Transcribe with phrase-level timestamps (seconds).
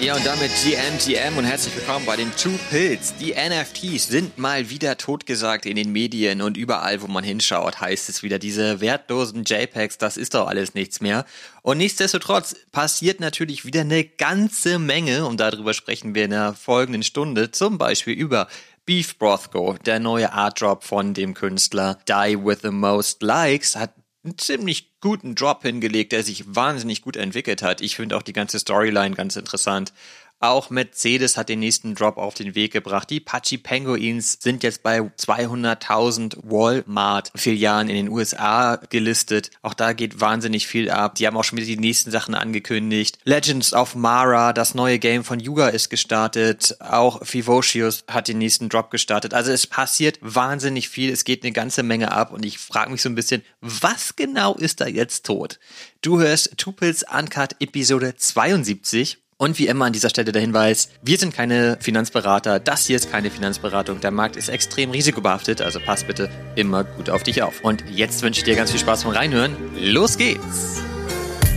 [0.00, 3.16] Ja, und damit GMGM und herzlich willkommen bei den Two Pills.
[3.16, 8.08] Die NFTs sind mal wieder totgesagt in den Medien und überall, wo man hinschaut, heißt
[8.08, 11.26] es wieder, diese wertlosen JPEGs, das ist doch alles nichts mehr.
[11.62, 17.02] Und nichtsdestotrotz passiert natürlich wieder eine ganze Menge und darüber sprechen wir in der folgenden
[17.02, 18.46] Stunde, zum Beispiel über
[18.86, 23.94] Beef Brothgo, der neue Art Drop von dem Künstler Die With The Most Likes, hat
[24.22, 27.80] einen ziemlich guten Drop hingelegt, der sich wahnsinnig gut entwickelt hat.
[27.80, 29.92] Ich finde auch die ganze Storyline ganz interessant.
[30.40, 33.10] Auch Mercedes hat den nächsten Drop auf den Weg gebracht.
[33.10, 39.50] Die Pachi Penguins sind jetzt bei 200.000 Walmart-Filialen in den USA gelistet.
[39.62, 41.16] Auch da geht wahnsinnig viel ab.
[41.16, 43.18] Die haben auch schon wieder die nächsten Sachen angekündigt.
[43.24, 46.76] Legends of Mara, das neue Game von Yuga ist gestartet.
[46.78, 49.34] Auch Vivocius hat den nächsten Drop gestartet.
[49.34, 51.12] Also es passiert wahnsinnig viel.
[51.12, 54.54] Es geht eine ganze Menge ab und ich frage mich so ein bisschen, was genau
[54.54, 55.58] ist da jetzt tot?
[56.00, 61.16] Du hörst Tupils Uncut Episode 72 und wie immer an dieser Stelle der Hinweis, wir
[61.16, 66.04] sind keine Finanzberater, das hier ist keine Finanzberatung, der Markt ist extrem risikobehaftet, also pass
[66.04, 67.60] bitte immer gut auf dich auf.
[67.62, 69.56] Und jetzt wünsche ich dir ganz viel Spaß beim Reinhören.
[69.80, 70.82] Los geht's!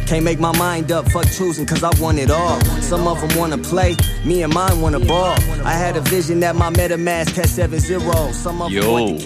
[0.08, 2.60] Can't make my mind up, fuck choosing, cause I want it all.
[2.82, 5.34] Some of them wanna play, me and mine wanna ball.
[5.64, 8.34] I had a vision that my MetaMask had 7-0.
[8.34, 9.18] Some of Yo,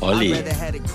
[0.00, 0.34] Olli.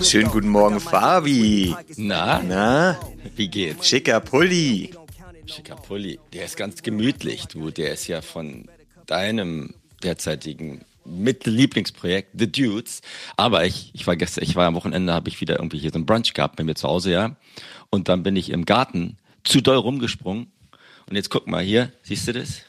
[0.02, 1.74] Schönen guten Morgen, Fabi.
[1.96, 2.42] Na?
[2.42, 2.96] Na?
[3.34, 3.88] Wie geht's?
[3.88, 4.97] Schicker Pulli.
[5.48, 6.20] Schicker Pulli.
[6.32, 7.70] Der ist ganz gemütlich, du.
[7.70, 8.68] Der ist ja von
[9.06, 13.00] deinem derzeitigen mit Lieblingsprojekt, The Dudes.
[13.36, 15.98] Aber ich, ich war gestern, ich war am Wochenende, habe ich wieder irgendwie hier so
[15.98, 17.36] ein Brunch gehabt bei mir zu Hause, ja.
[17.90, 20.52] Und dann bin ich im Garten zu doll rumgesprungen.
[21.08, 22.62] Und jetzt guck mal hier, siehst du das?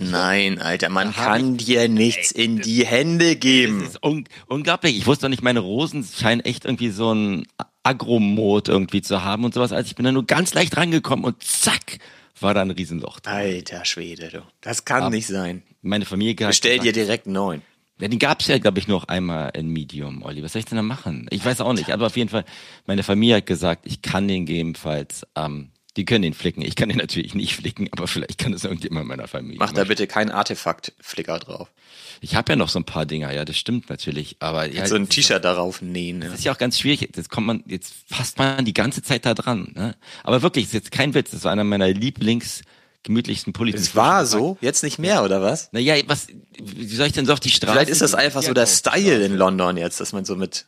[0.00, 3.80] Nein, Alter, man kann dir nichts in die Hände geben.
[3.80, 4.96] Das ist un unglaublich.
[4.96, 7.46] Ich wusste doch nicht, meine Rosen scheinen echt irgendwie so ein
[7.82, 9.72] Agromod irgendwie zu haben und sowas.
[9.72, 11.98] Also ich bin da nur ganz leicht rangekommen und zack,
[12.40, 13.20] war da ein Riesenloch.
[13.20, 13.32] Drin.
[13.32, 14.42] Alter Schwede, du.
[14.60, 15.62] Das kann Aber nicht sein.
[15.82, 17.62] Meine Familie hat Bestell dir direkt einen neuen.
[18.00, 20.42] Ja, den gab's ja, glaube ich, noch einmal in Medium, Olli.
[20.42, 21.26] Was soll ich denn da machen?
[21.30, 22.44] Ich weiß auch nicht, aber auf jeden Fall,
[22.86, 26.62] meine Familie hat gesagt, ich kann den gegebenenfalls ähm, die können den flicken.
[26.62, 29.58] Ich kann den natürlich nicht flicken, aber vielleicht kann das irgendjemand in meiner Familie.
[29.58, 31.72] Mach da bitte keinen Artefakt-Flicker drauf.
[32.20, 34.36] Ich habe ja noch so ein paar Dinger, ja, das stimmt natürlich.
[34.38, 36.22] Aber ja, so ein T-Shirt darauf nähen.
[36.22, 36.28] Ja.
[36.28, 37.00] Das ist ja auch ganz schwierig.
[37.00, 39.72] Jetzt kommt man, jetzt fasst man die ganze Zeit da dran.
[39.74, 39.96] Ne?
[40.22, 41.32] Aber wirklich, das ist jetzt kein Witz.
[41.32, 42.62] Das war einer meiner Lieblings
[43.02, 43.74] gemütlichsten Pullis.
[43.74, 45.72] Es war so, jetzt nicht mehr, oder was?
[45.72, 46.28] Naja, was,
[46.62, 47.72] wie soll ich denn so auf die Straße?
[47.72, 50.66] Vielleicht ist das einfach so der Style in London jetzt, dass man so mit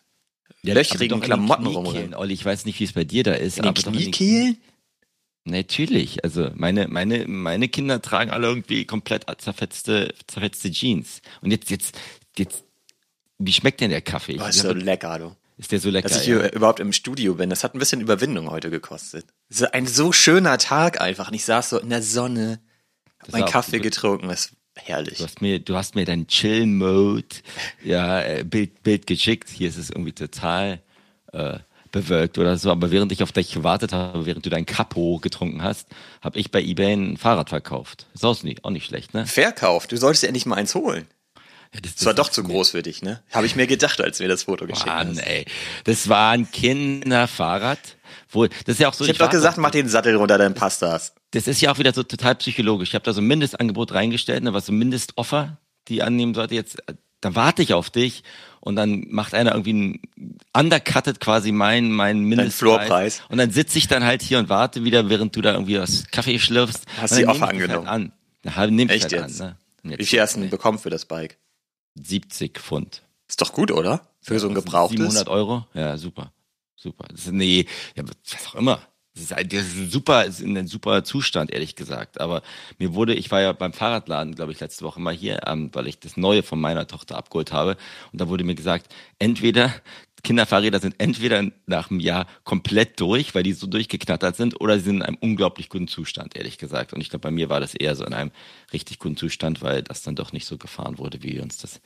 [0.63, 2.17] ja, löchrigen Klamotten rumrennt.
[2.17, 3.59] Olli, ich weiß nicht, wie es bei dir da ist.
[3.59, 4.59] In den Kniekehlen?
[5.45, 11.23] Natürlich, also meine, meine, meine Kinder tragen alle irgendwie komplett zerfetzte, zerfetzte Jeans.
[11.41, 11.99] Und jetzt, jetzt,
[12.37, 12.65] jetzt,
[13.39, 14.39] wie schmeckt denn der Kaffee?
[14.41, 15.37] Oh, ist so lecker, du.
[15.57, 16.09] Ist der so lecker?
[16.09, 16.51] Dass ich hier ja.
[16.51, 19.27] überhaupt im Studio bin, das hat ein bisschen Überwindung heute gekostet.
[19.49, 21.29] Es ist ein so schöner Tag einfach.
[21.29, 22.61] Und ich saß so in der Sonne,
[23.19, 25.19] hab meinen Kaffee du, getrunken, das ist herrlich.
[25.19, 27.37] Du hast mir, du hast mir dein Chill-Mode,
[27.85, 29.51] ja, äh, Bild, Bild geschickt.
[29.51, 30.81] Hier ist es irgendwie total,
[31.33, 31.59] äh,
[31.93, 32.71] bewölkt oder so.
[32.71, 35.89] Aber während ich auf dich gewartet habe, während du dein Capo getrunken hast,
[36.23, 38.07] habe ich bei eBay ein Fahrrad verkauft.
[38.15, 39.27] Ist auch nicht, auch nicht schlecht, ne?
[39.27, 39.93] Verkauft?
[39.93, 41.07] Du solltest ja endlich mal eins holen.
[41.73, 43.23] Ja, das, das, war doch zu groß für dich, ne?
[43.31, 45.27] Habe ich mir gedacht, als mir das Foto geschickt Mann, hast.
[45.27, 45.45] ey.
[45.85, 47.79] Das war ein Kinderfahrrad.
[48.29, 49.05] Wo, das ist ja auch so.
[49.05, 51.15] Ich habe doch gesagt, mach den Sattel runter, dann passt das.
[51.31, 52.89] Das ist ja auch wieder so total psychologisch.
[52.89, 56.57] Ich habe da so ein Mindestangebot reingestellt, ne, was so ein Mindestoffer, die annehmen sollte.
[56.57, 56.79] Jetzt,
[57.21, 58.25] da warte ich auf dich
[58.61, 60.03] und dann macht einer irgendwie ein
[60.53, 65.09] undercuttet quasi mein mein Mindestpreis und dann sitze ich dann halt hier und warte wieder,
[65.09, 66.85] während du da irgendwie das Kaffee schlürfst.
[67.01, 67.89] Hast du die Offer halt angenommen?
[67.89, 68.13] Halt an.
[68.45, 69.41] Ja, nimm Echt halt jetzt?
[69.41, 69.91] An, ne?
[69.91, 70.01] jetzt?
[70.01, 71.39] Wie viel hast du bekommen für das Bike?
[71.97, 73.03] 70 Pfund.
[73.29, 74.01] Ist doch gut, oder?
[74.23, 74.99] Für so ein gebrauchtes?
[74.99, 75.67] 700 Euro?
[75.75, 76.33] Ja, super.
[76.77, 77.07] Super.
[77.11, 78.81] Das ist, nee, ja, was auch immer.
[79.15, 82.21] Das ist, das ist super, ist ein super Zustand, ehrlich gesagt.
[82.21, 82.43] Aber
[82.79, 85.89] mir wurde, ich war ja beim Fahrradladen, glaube ich, letzte Woche mal hier, ähm, weil
[85.89, 87.77] ich das Neue von meiner Tochter abgeholt habe.
[88.13, 89.75] Und da wurde mir gesagt, entweder
[90.23, 94.85] Kinderfahrräder sind entweder nach einem Jahr komplett durch, weil die so durchgeknattert sind, oder sie
[94.85, 96.93] sind in einem unglaublich guten Zustand, ehrlich gesagt.
[96.93, 98.31] Und ich glaube, bei mir war das eher so in einem
[98.73, 101.81] richtig guten Zustand, weil das dann doch nicht so gefahren wurde, wie wir uns das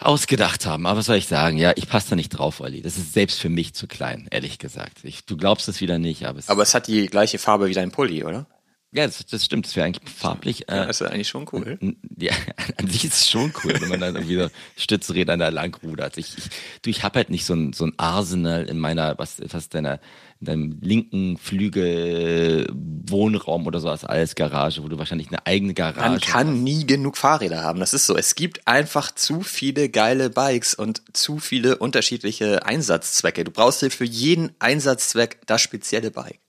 [0.00, 0.86] ausgedacht haben.
[0.86, 1.56] Aber was soll ich sagen?
[1.58, 2.82] Ja, ich passe da nicht drauf, Olli.
[2.82, 4.98] Das ist selbst für mich zu klein, ehrlich gesagt.
[5.04, 7.74] Ich, du glaubst es wieder nicht, aber es Aber es hat die gleiche Farbe wie
[7.74, 8.46] dein Pulli, oder?
[8.92, 9.66] Ja, das, das stimmt.
[9.66, 10.64] Das wäre eigentlich farblich.
[10.68, 11.78] Ja, das ist eigentlich schon cool.
[12.18, 12.32] Ja,
[12.76, 16.18] an sich ist es schon cool, wenn man dann irgendwie so Stützräder da lang rudert.
[16.18, 16.44] Ich, ich,
[16.82, 20.00] du, ich habe halt nicht so ein, so ein Arsenal in meiner, was, was deiner,
[20.40, 22.66] in deinem linken Flügel
[23.10, 26.10] Wohnraum oder so als alles Garage, wo du wahrscheinlich eine eigene Garage hast.
[26.10, 26.56] Man kann hast.
[26.56, 27.80] nie genug Fahrräder haben.
[27.80, 28.16] Das ist so.
[28.16, 33.44] Es gibt einfach zu viele geile Bikes und zu viele unterschiedliche Einsatzzwecke.
[33.44, 36.40] Du brauchst dir für jeden Einsatzzweck das spezielle Bike.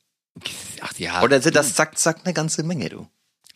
[0.82, 1.22] Ach ja.
[1.24, 3.08] Oder sind das zack, zack eine ganze Menge, du?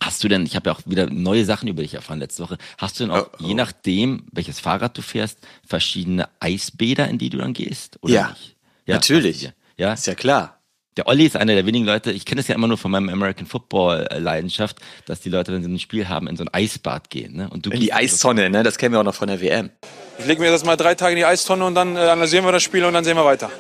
[0.02, 2.58] Hast du denn, ich habe ja auch wieder neue Sachen über dich erfahren letzte Woche,
[2.78, 3.46] hast du denn auch, Oh, oh.
[3.48, 7.98] je nachdem, welches Fahrrad du fährst, verschiedene Eisbäder, in die du dann gehst?
[8.02, 8.58] Oder Ja, nicht?
[8.88, 9.46] natürlich.
[9.46, 10.55] hast du Ja, Ist ja klar.
[10.98, 13.10] Der Olli ist einer der wenigen Leute, ich kenne es ja immer nur von meinem
[13.10, 16.54] American Football äh, Leidenschaft, dass die Leute, wenn sie ein Spiel haben, in so ein
[16.54, 17.36] Eisbad gehen.
[17.36, 17.50] Ne?
[17.50, 18.64] Und du In die Eistonne, ne?
[18.64, 19.72] Das kennen wir auch noch von der WM.
[20.18, 22.52] Ich lege mir das mal drei Tage in die Eistonne und dann äh, analysieren wir
[22.52, 23.52] das Spiel und dann sehen wir weiter.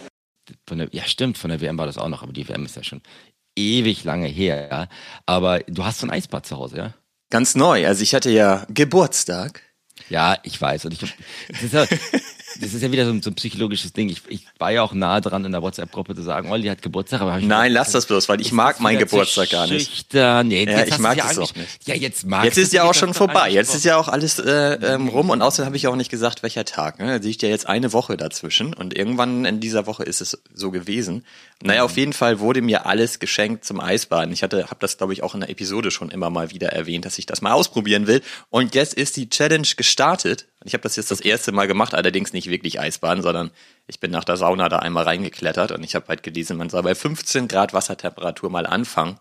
[0.67, 2.75] Von der, ja, stimmt, von der WM war das auch noch, aber die WM ist
[2.75, 3.01] ja schon
[3.55, 4.67] ewig lange her.
[4.69, 4.87] Ja?
[5.25, 6.93] Aber du hast so ein Eisbad zu Hause, ja?
[7.29, 7.85] Ganz neu.
[7.85, 9.61] Also ich hatte ja Geburtstag.
[10.09, 10.85] Ja, ich weiß.
[10.85, 11.85] Und ich, das, ist ja,
[12.62, 14.10] das ist ja wieder so ein, so ein psychologisches Ding.
[14.10, 17.22] Ich, ich war ja auch nah dran, in der WhatsApp-Gruppe zu sagen, Olli hat Geburtstag.
[17.22, 19.90] Aber ich Nein, lass das bloß, weil ich mag meinen Geburtstag gar nicht.
[19.90, 20.48] Schüchtern.
[20.48, 21.88] Nee, Ja, ich mag du's ja es auch nicht.
[21.88, 23.50] Ja, jetzt mag Jetzt ist ja auch schon vorbei.
[23.50, 26.44] Jetzt ist ja auch alles äh, ähm, rum und außerdem habe ich auch nicht gesagt,
[26.44, 27.00] welcher Tag.
[27.00, 27.19] Ne?
[27.19, 30.72] Da liegt ja jetzt eine Woche dazwischen und irgendwann in dieser Woche ist es so
[30.72, 31.25] gewesen.
[31.63, 34.34] Naja, auf jeden Fall wurde mir alles geschenkt zum Eisbaden.
[34.34, 37.06] Ich hatte, habe das glaube ich auch in der Episode schon immer mal wieder erwähnt,
[37.06, 38.22] dass ich das mal ausprobieren will.
[38.50, 40.48] Und jetzt ist die Challenge gestartet.
[40.63, 43.51] Ich habe das jetzt das erste Mal gemacht, allerdings nicht wirklich Eisbaden, sondern
[43.88, 46.83] ich bin nach der Sauna da einmal reingeklettert und ich habe halt gelesen, man soll
[46.83, 49.19] bei 15 Grad Wassertemperatur mal anfangen.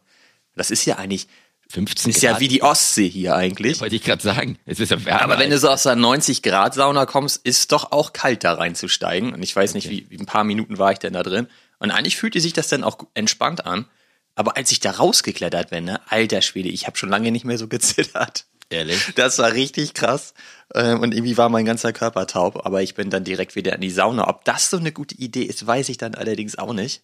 [0.57, 1.29] Das ist ja eigentlich
[1.69, 2.35] 15 ist Grad.
[2.35, 3.81] ja wie die Ostsee hier eigentlich.
[3.81, 4.59] Wollte ich gerade sagen.
[4.67, 5.23] Es ist ja wärmer.
[5.23, 8.55] Aber wenn du so aus der 90 Grad Sauna kommst, ist doch auch kalt da
[8.55, 9.33] reinzusteigen.
[9.33, 11.49] Und ich weiß nicht, wie, wie ein paar Minuten war ich denn da drin.
[11.79, 13.87] Und eigentlich fühlte sich das dann auch entspannt an.
[14.35, 17.59] Aber als ich da rausgeklettert bin, ne, alter Schwede, ich habe schon lange nicht mehr
[17.59, 18.47] so gezittert.
[18.75, 19.13] Ehrlich?
[19.15, 20.35] Das war richtig krass.
[20.75, 22.67] Ähm, Und irgendwie war mein ganzer Körper taub.
[22.67, 24.29] Aber ich bin dann direkt wieder in die Sauna.
[24.29, 27.03] Ob das so eine gute Idee ist, weiß ich dann allerdings auch nicht.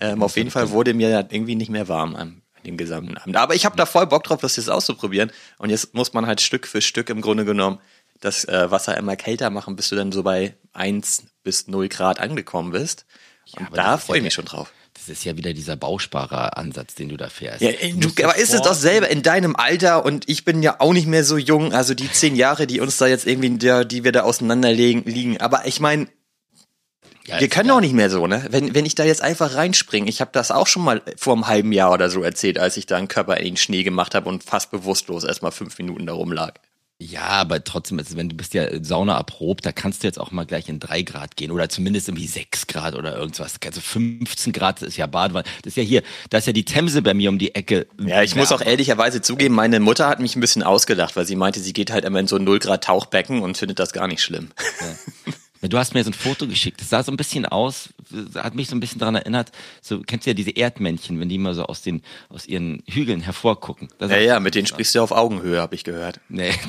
[0.00, 3.36] Ähm, auf jeden Fall wurde mir dann irgendwie nicht mehr warm an dem gesamten Abend.
[3.36, 5.30] Aber ich habe da voll Bock drauf, das jetzt auszuprobieren.
[5.58, 7.78] Und jetzt muss man halt Stück für Stück im Grunde genommen
[8.20, 12.20] das äh, Wasser immer kälter machen, bis du dann so bei 1 bis 0 Grad
[12.20, 13.04] angekommen bist.
[13.56, 14.72] Und aber da freue ich ja mich schon drauf.
[14.94, 17.60] Das ist ja wieder dieser Bausparer-Ansatz, den du da fährst.
[17.62, 20.62] Ja, äh, du, dir aber ist es doch selber in deinem Alter und ich bin
[20.62, 23.50] ja auch nicht mehr so jung, also die zehn Jahre, die uns da jetzt irgendwie,
[23.58, 25.40] der, die wir da auseinanderlegen, liegen.
[25.40, 26.08] Aber ich meine,
[27.26, 27.74] Ja, wir können ja.
[27.74, 28.46] doch nicht mehr so, ne?
[28.50, 31.46] Wenn, wenn ich da jetzt einfach reinspringe, ich habe das auch schon mal vor einem
[31.46, 34.28] halben Jahr oder so erzählt, als ich da einen Körper in den Schnee gemacht habe
[34.28, 36.54] und fast bewusstlos erstmal fünf Minuten da rumlag.
[37.10, 40.30] Ja, aber trotzdem, also wenn du bist ja Sauna erprobt, da kannst du jetzt auch
[40.30, 43.56] mal gleich in drei Grad gehen oder zumindest irgendwie sechs Grad oder irgendwas.
[43.64, 45.44] Also 15 Grad ist ja Badewanne.
[45.62, 47.88] Das ist ja hier, da ist ja die Themse bei mir um die Ecke.
[48.04, 51.34] Ja, ich muss auch ehrlicherweise zugeben, meine Mutter hat mich ein bisschen ausgedacht, weil sie
[51.34, 54.06] meinte, sie geht halt immer in so ein 0 Grad Tauchbecken und findet das gar
[54.06, 54.50] nicht schlimm.
[54.80, 55.32] Ja,
[55.68, 56.80] Du hast mir so ein Foto geschickt.
[56.80, 57.90] Das sah so ein bisschen aus,
[58.34, 59.52] hat mich so ein bisschen daran erinnert.
[59.80, 63.20] So kennst du ja diese Erdmännchen, wenn die immer so aus den aus ihren Hügeln
[63.20, 63.88] hervorgucken.
[63.98, 66.20] Das Ja, ja, mit denen sprichst du auf Augenhöhe, habe ich gehört.
[66.28, 66.52] Nee.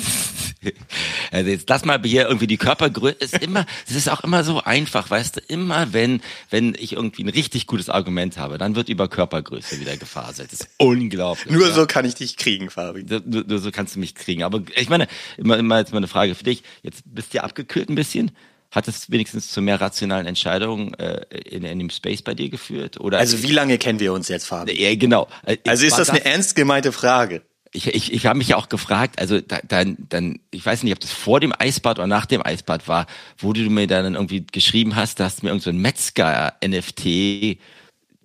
[1.31, 4.61] Also jetzt lass mal hier irgendwie die Körpergröße ist immer, es ist auch immer so
[4.63, 8.87] einfach, weißt du, immer wenn, wenn ich irgendwie ein richtig gutes Argument habe, dann wird
[8.87, 10.53] über Körpergröße wieder gefaselt.
[10.53, 11.51] Das ist unglaublich.
[11.51, 11.73] Nur ja.
[11.73, 13.03] so kann ich dich kriegen, Fabi.
[13.03, 14.43] Nur, nur nur so kannst du mich kriegen.
[14.43, 15.07] Aber ich meine,
[15.37, 16.63] immer, immer jetzt mal eine Frage für dich.
[16.81, 18.31] Jetzt bist du ja abgekühlt ein bisschen.
[18.73, 22.99] Hat es wenigstens zu mehr rationalen Entscheidungen äh, in, in dem Space bei dir geführt?
[22.99, 24.73] Oder Also wie lange kennen wir uns jetzt, Fabi?
[24.73, 25.27] ja, genau.
[25.45, 27.43] Äh, Also ist war das eine ernst gemeinte Frage?
[27.75, 30.93] ich, ich, ich habe mich ja auch gefragt, also da, dann, dann, ich weiß nicht,
[30.93, 34.45] ob das vor dem Eisbad oder nach dem Eisbad war, wo du mir dann irgendwie
[34.51, 37.57] geschrieben hast, da hast du mir irgend so ein Metzger-NFT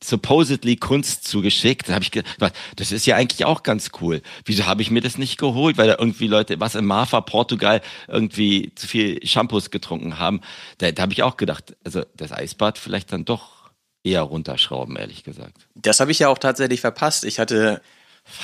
[0.02, 1.88] supposedly Kunst zugeschickt.
[1.88, 4.22] Da habe ich gedacht, das ist ja eigentlich auch ganz cool.
[4.44, 5.78] Wieso habe ich mir das nicht geholt?
[5.78, 10.40] Weil da irgendwie Leute, was in Marfa, Portugal, irgendwie zu viel Shampoos getrunken haben.
[10.78, 13.70] Da, da habe ich auch gedacht, also das Eisbad vielleicht dann doch
[14.04, 15.66] eher runterschrauben, ehrlich gesagt.
[15.74, 17.24] Das habe ich ja auch tatsächlich verpasst.
[17.24, 17.82] Ich hatte,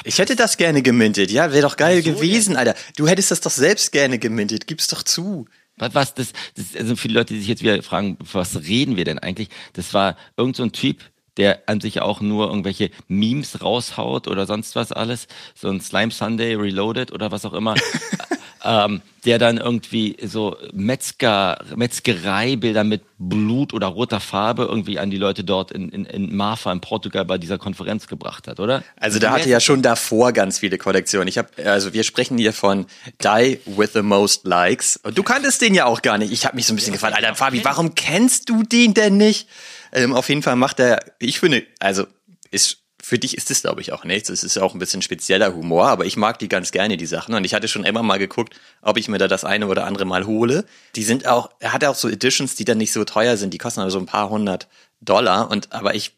[0.04, 1.30] ich hätte das gerne gemintet.
[1.30, 2.74] Ja, wäre doch geil Wieso gewesen, Alter.
[2.96, 4.66] Du hättest das doch selbst gerne gemintet.
[4.66, 5.46] Gib's doch zu.
[5.76, 9.04] Was, was das, das, also viele Leute, die sich jetzt wieder fragen, was reden wir
[9.04, 9.48] denn eigentlich?
[9.72, 11.02] Das war irgend so ein Typ,
[11.36, 16.12] der an sich auch nur irgendwelche Memes raushaut oder sonst was alles, so ein Slime
[16.12, 17.74] Sunday Reloaded oder was auch immer,
[18.64, 25.16] ähm, der dann irgendwie so Metzger, Metzgereibilder mit Blut oder roter Farbe irgendwie an die
[25.16, 28.82] Leute dort in, in, in Marfa in Portugal bei dieser Konferenz gebracht hat, oder?
[28.96, 31.28] Also da hatte ja schon davor ganz viele Kollektionen.
[31.28, 32.86] Ich habe, also wir sprechen hier von
[33.22, 34.98] Die with the most likes.
[35.02, 36.32] Und du kanntest den ja auch gar nicht.
[36.32, 39.48] Ich habe mich so ein bisschen gefragt, Alter Fabi, warum kennst du den denn nicht?
[39.92, 42.06] Ähm, auf jeden Fall macht er, ich finde, also
[42.50, 44.30] ist für dich ist es, glaube ich, auch nichts.
[44.30, 47.04] Es ist ja auch ein bisschen spezieller Humor, aber ich mag die ganz gerne, die
[47.04, 47.34] Sachen.
[47.34, 50.06] Und ich hatte schon immer mal geguckt, ob ich mir da das eine oder andere
[50.06, 50.64] mal hole.
[50.96, 53.52] Die sind auch, er hat auch so Editions, die dann nicht so teuer sind.
[53.52, 54.68] Die kosten aber so ein paar hundert
[55.02, 55.50] Dollar.
[55.50, 56.12] Und aber ich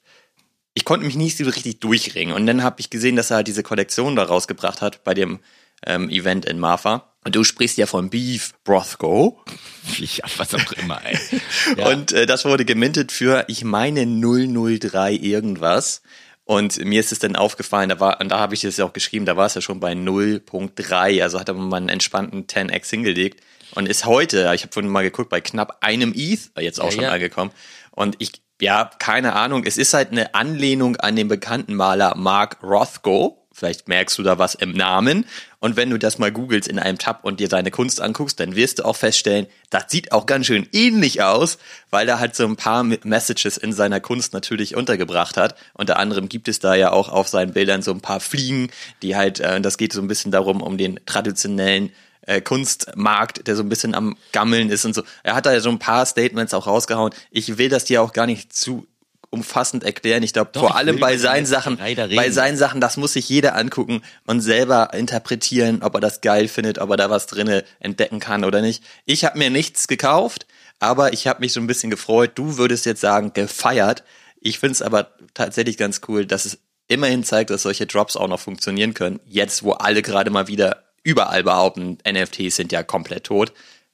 [0.74, 2.32] ich konnte mich nicht so richtig durchringen.
[2.32, 5.40] Und dann habe ich gesehen, dass er halt diese Kollektion da rausgebracht hat bei dem
[5.84, 7.10] ähm, Event in Marfa.
[7.24, 9.42] Und du sprichst ja von Beef Brothgo.
[9.98, 11.16] Ja, was auch immer, ey.
[11.76, 11.88] Ja.
[11.88, 16.02] Und äh, das wurde gemintet für, ich meine, 003 irgendwas.
[16.46, 18.92] Und mir ist es dann aufgefallen, da war, und da habe ich das ja auch
[18.92, 22.88] geschrieben, da war es ja schon bei 0.3, also hat er mal einen entspannten 10x
[22.88, 23.42] hingelegt
[23.74, 26.92] und ist heute, ich habe vorhin mal geguckt, bei knapp einem ETH, jetzt auch Ja,
[26.92, 27.10] schon ja.
[27.10, 27.50] angekommen.
[27.90, 32.58] Und ich, ja, keine Ahnung, es ist halt eine Anlehnung an den bekannten Maler Mark
[32.62, 33.45] Rothko.
[33.56, 35.24] Vielleicht merkst du da was im Namen.
[35.60, 38.54] Und wenn du das mal googelst in einem Tab und dir seine Kunst anguckst, dann
[38.54, 41.56] wirst du auch feststellen, das sieht auch ganz schön ähnlich aus,
[41.88, 45.56] weil er halt so ein paar Messages in seiner Kunst natürlich untergebracht hat.
[45.72, 48.68] Unter anderem gibt es da ja auch auf seinen Bildern so ein paar Fliegen,
[49.00, 51.92] die halt, äh, das geht so ein bisschen darum, um den traditionellen
[52.26, 55.02] äh, Kunstmarkt, der so ein bisschen am Gammeln ist und so.
[55.22, 57.14] Er hat da ja so ein paar Statements auch rausgehauen.
[57.30, 58.86] Ich will das dir auch gar nicht zu
[59.30, 60.22] umfassend erklären.
[60.22, 63.56] Ich glaube, vor ich allem bei seinen Sachen, bei seinen Sachen, das muss sich jeder
[63.56, 68.20] angucken und selber interpretieren, ob er das geil findet, ob er da was drinne entdecken
[68.20, 68.82] kann oder nicht.
[69.04, 70.46] Ich habe mir nichts gekauft,
[70.78, 72.32] aber ich habe mich so ein bisschen gefreut.
[72.34, 74.04] Du würdest jetzt sagen, gefeiert.
[74.40, 78.28] Ich finde es aber tatsächlich ganz cool, dass es immerhin zeigt, dass solche Drops auch
[78.28, 79.20] noch funktionieren können.
[79.26, 83.52] Jetzt, wo alle gerade mal wieder überall behaupten, NFTs sind ja komplett tot,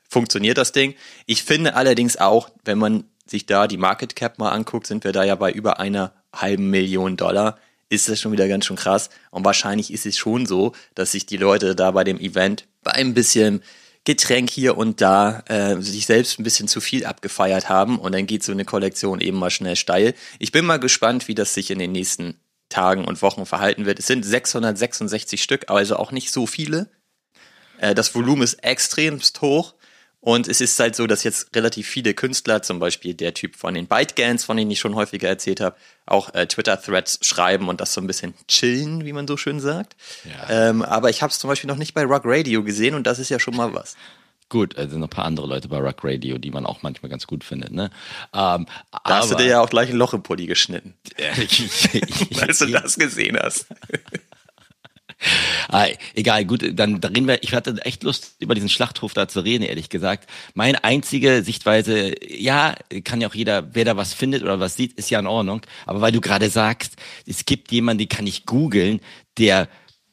[0.09, 0.95] funktioniert das Ding.
[1.27, 5.13] Ich finde allerdings auch, wenn man sich da die Market Cap mal anguckt, sind wir
[5.13, 7.59] da ja bei über einer halben Million Dollar.
[7.89, 9.11] Ist das schon wieder ganz schön krass.
[9.31, 12.93] Und wahrscheinlich ist es schon so, dass sich die Leute da bei dem Event bei
[12.93, 13.63] ein bisschen
[14.05, 18.27] Getränk hier und da äh, sich selbst ein bisschen zu viel abgefeiert haben und dann
[18.27, 20.15] geht so eine Kollektion eben mal schnell steil.
[20.41, 22.35] Ich bin mal gespannt, wie das sich in den nächsten
[22.69, 24.01] Tagen und Wochen verhalten wird.
[24.01, 26.91] Es sind 666 Stück, also auch nicht so viele.
[27.79, 29.75] Äh, das Volumen ist extremst hoch.
[30.25, 33.75] Und es ist halt so, dass jetzt relativ viele Künstler, zum Beispiel der Typ von
[33.75, 35.75] den ByteGans, von denen ich schon häufiger erzählt habe,
[36.07, 39.97] auch äh, Twitter-Threads schreiben und das so ein bisschen chillen, wie man so schön sagt.
[40.25, 40.69] Ja.
[40.69, 43.19] Ähm, aber ich habe es zum Beispiel noch nicht bei Rock Radio gesehen und das
[43.19, 43.97] ist ja schon mal was.
[44.49, 47.27] Gut, also noch ein paar andere Leute bei Rock Radio, die man auch manchmal ganz
[47.27, 47.73] gut findet.
[47.73, 47.91] Ne?
[48.33, 50.95] Ähm, Da hast du dir ja auch gleich ein Loch im Pulli geschnitten,
[52.41, 53.67] als du das gesehen hast.
[55.69, 59.29] Ah, egal, gut, dann, dann reden wir, ich hatte echt Lust, über diesen Schlachthof da
[59.29, 60.29] zu reden, ehrlich gesagt.
[60.55, 64.93] Meine einzige Sichtweise, ja, kann ja auch jeder, wer da was findet oder was sieht,
[64.95, 65.63] ist ja in Ordnung.
[65.87, 69.01] Aber weil du gerade sagst, es gibt jemanden, den kann ich googeln,
[69.39, 69.69] der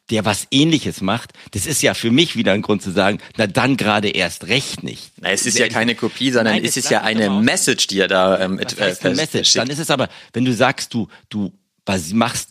[0.09, 3.47] der was ähnliches macht, das ist ja für mich wieder ein Grund zu sagen, na
[3.47, 5.11] dann gerade erst recht nicht.
[5.17, 7.29] Na, es ist ja keine Kopie, sondern Nein, es ist ja eine.
[7.29, 9.53] Message, die er da ähm, Was äh, eine Message?
[9.53, 11.51] Dann ist es aber, wenn du sagst, du, du
[11.85, 12.49] was machst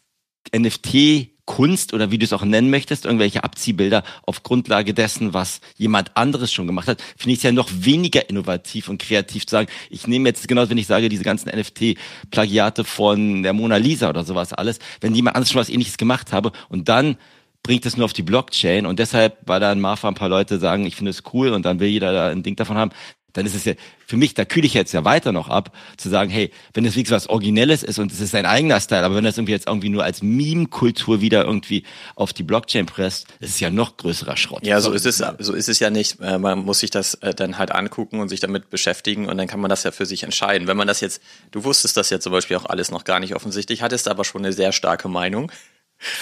[0.57, 5.61] NFT Kunst oder wie du es auch nennen möchtest, irgendwelche Abziehbilder auf Grundlage dessen, was
[5.77, 9.53] jemand anderes schon gemacht hat, finde ich es ja noch weniger innovativ und kreativ zu
[9.53, 14.11] sagen, ich nehme jetzt genau, wenn ich sage, diese ganzen NFT-Plagiate von der Mona Lisa
[14.11, 17.17] oder sowas alles, wenn jemand anderes schon was ähnliches gemacht habe und dann
[17.63, 20.85] bringt es nur auf die Blockchain und deshalb, weil dann Marfa ein paar Leute sagen,
[20.85, 22.91] ich finde es cool und dann will jeder da ein Ding davon haben,
[23.33, 23.75] dann ist es ja,
[24.07, 26.97] für mich, da kühle ich jetzt ja weiter noch ab, zu sagen, hey, wenn es
[26.97, 29.67] wirklich was Originelles ist und es ist ein eigener Style, aber wenn das irgendwie jetzt
[29.67, 34.37] irgendwie nur als Meme-Kultur wieder irgendwie auf die Blockchain presst, das ist ja noch größerer
[34.37, 34.67] Schrott.
[34.67, 36.21] Ja, so ist es, so ist es ja nicht.
[36.21, 39.47] Äh, Man muss sich das äh, dann halt angucken und sich damit beschäftigen und dann
[39.47, 40.67] kann man das ja für sich entscheiden.
[40.67, 43.35] Wenn man das jetzt, du wusstest das ja zum Beispiel auch alles noch gar nicht
[43.35, 45.53] offensichtlich, hattest aber schon eine sehr starke Meinung.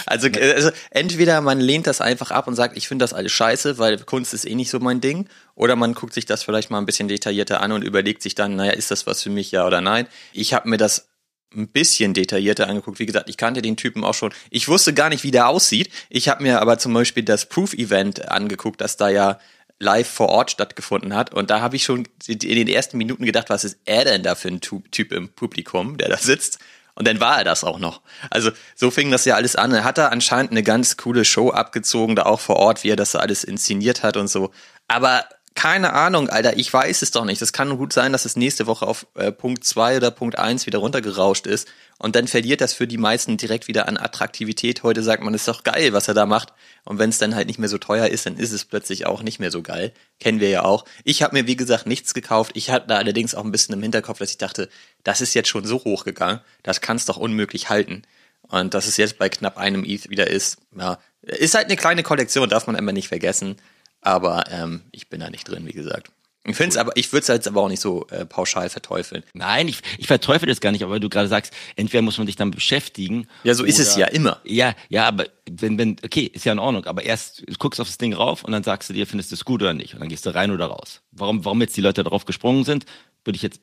[0.06, 3.78] Also, also entweder man lehnt das einfach ab und sagt, ich finde das alles scheiße,
[3.78, 6.78] weil Kunst ist eh nicht so mein Ding, oder man guckt sich das vielleicht mal
[6.78, 9.66] ein bisschen detaillierter an und überlegt sich dann, naja, ist das was für mich, ja
[9.66, 10.06] oder nein.
[10.33, 11.09] Ich habe mir das
[11.54, 12.99] ein bisschen detaillierter angeguckt.
[12.99, 14.33] Wie gesagt, ich kannte den Typen auch schon.
[14.50, 15.90] Ich wusste gar nicht, wie der aussieht.
[16.11, 19.38] Ich habe mir aber zum Beispiel das Proof-Event angeguckt, das da ja
[19.78, 21.33] live vor Ort stattgefunden hat.
[21.33, 24.35] Und da habe ich schon in den ersten Minuten gedacht, was ist er denn da
[24.35, 26.59] für ein Typ im Publikum, der da sitzt?
[26.97, 28.00] Und dann war er das auch noch.
[28.31, 29.73] Also so fing das ja alles an.
[29.73, 32.97] Er hat da anscheinend eine ganz coole Show abgezogen, da auch vor Ort, wie er
[32.97, 34.50] das alles inszeniert hat und so.
[34.88, 35.26] Aber
[35.57, 37.41] keine Ahnung, Alter, ich weiß es doch nicht.
[37.41, 40.67] Das kann gut sein, dass es nächste Woche auf äh, Punkt 2 oder Punkt 1
[40.67, 41.67] wieder runtergerauscht ist.
[41.99, 44.83] Und dann verliert das für die meisten direkt wieder an Attraktivität.
[44.83, 46.53] Heute sagt man, ist doch geil, was er da macht.
[46.85, 49.23] Und wenn es dann halt nicht mehr so teuer ist, dann ist es plötzlich auch
[49.23, 49.93] nicht mehr so geil.
[50.21, 50.85] Kennen wir ja auch.
[51.05, 52.53] Ich habe mir, wie gesagt, nichts gekauft.
[52.55, 54.69] Ich hatte da allerdings auch ein bisschen im Hinterkopf, dass ich dachte,
[55.05, 58.03] das ist jetzt schon so hoch gegangen, das kann es doch unmöglich halten.
[58.43, 62.03] Und dass es jetzt bei knapp einem ETH wieder ist, ja, ist halt eine kleine
[62.03, 63.57] Kollektion, darf man immer nicht vergessen.
[64.00, 66.11] Aber ähm, ich bin da nicht drin, wie gesagt.
[66.49, 69.25] Ich finde es aber, ich würde es jetzt aber auch nicht so äh, pauschal verteufeln.
[69.35, 72.26] Nein, ich, ich verteufel das gar nicht, aber weil du gerade sagst, entweder muss man
[72.29, 73.26] sich dann beschäftigen.
[73.43, 74.41] Ja, so ist es oder- ja immer.
[74.45, 77.99] Ja, ja, aber wenn, wenn, okay, ist ja in Ordnung, aber erst guckst auf das
[77.99, 79.95] Ding rauf und dann sagst du dir, findest du es gut oder nicht.
[79.95, 81.00] Und dann gehst du rein oder raus.
[81.11, 82.85] Warum, warum jetzt die Leute darauf gesprungen sind,
[83.25, 83.61] würde ich jetzt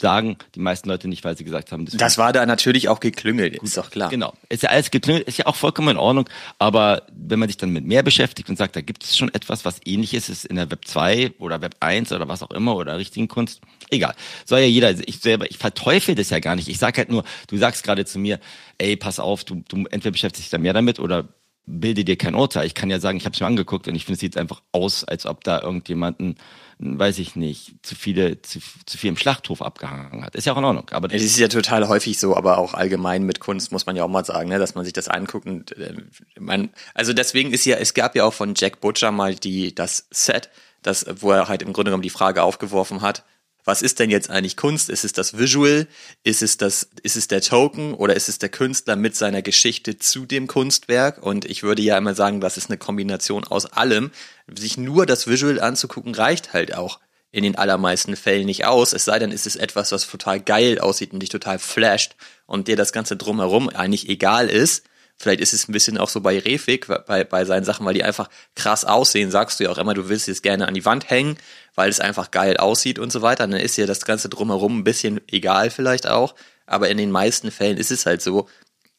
[0.00, 3.00] sagen die meisten Leute nicht, weil sie gesagt haben, das, das war da natürlich auch
[3.00, 4.10] geklüngelt, ist doch klar.
[4.10, 7.56] Genau, ist ja alles geklüngelt, ist ja auch vollkommen in Ordnung, aber wenn man sich
[7.56, 10.56] dann mit mehr beschäftigt und sagt, da gibt es schon etwas, was ähnliches ist in
[10.56, 13.60] der Web 2 oder Web 1 oder was auch immer oder richtigen Kunst,
[13.90, 14.14] egal.
[14.44, 16.68] Soll ja jeder, ich selber, ich verteufel das ja gar nicht.
[16.68, 18.40] Ich sag halt nur, du sagst gerade zu mir,
[18.78, 21.28] ey, pass auf, du, du entweder beschäftigst dich da mehr damit oder
[21.66, 22.66] bilde dir kein Urteil.
[22.66, 24.62] Ich kann ja sagen, ich habe es mir angeguckt und ich finde, es sieht einfach
[24.72, 26.36] aus, als ob da irgendjemanden,
[26.78, 30.34] weiß ich nicht, zu viele, zu, zu viel im Schlachthof abgehangen hat.
[30.34, 30.90] Ist ja auch in Ordnung.
[30.90, 34.04] Aber es ist ja total häufig so, aber auch allgemein mit Kunst muss man ja
[34.04, 35.94] auch mal sagen, ne, dass man sich das anguckt und äh,
[36.38, 40.06] man, also deswegen ist ja, es gab ja auch von Jack Butcher mal die das
[40.10, 40.50] Set,
[40.82, 43.24] das, wo er halt im Grunde genommen die Frage aufgeworfen hat,
[43.66, 44.88] was ist denn jetzt eigentlich Kunst?
[44.88, 45.88] Ist es das Visual?
[46.22, 49.98] Ist es das, ist es der Token oder ist es der Künstler mit seiner Geschichte
[49.98, 51.20] zu dem Kunstwerk?
[51.20, 54.12] Und ich würde ja immer sagen, das ist eine Kombination aus allem.
[54.46, 57.00] Sich nur das Visual anzugucken reicht halt auch
[57.32, 58.92] in den allermeisten Fällen nicht aus.
[58.92, 62.14] Es sei denn, ist es etwas, was total geil aussieht und dich total flasht
[62.46, 64.84] und dir das Ganze drumherum eigentlich egal ist
[65.18, 68.04] Vielleicht ist es ein bisschen auch so bei Refik, bei, bei seinen Sachen, weil die
[68.04, 69.30] einfach krass aussehen.
[69.30, 71.38] Sagst du ja auch immer, du willst es gerne an die Wand hängen,
[71.74, 73.46] weil es einfach geil aussieht und so weiter.
[73.46, 76.34] Dann ist ja das Ganze drumherum ein bisschen egal vielleicht auch.
[76.66, 78.48] Aber in den meisten Fällen ist es halt so,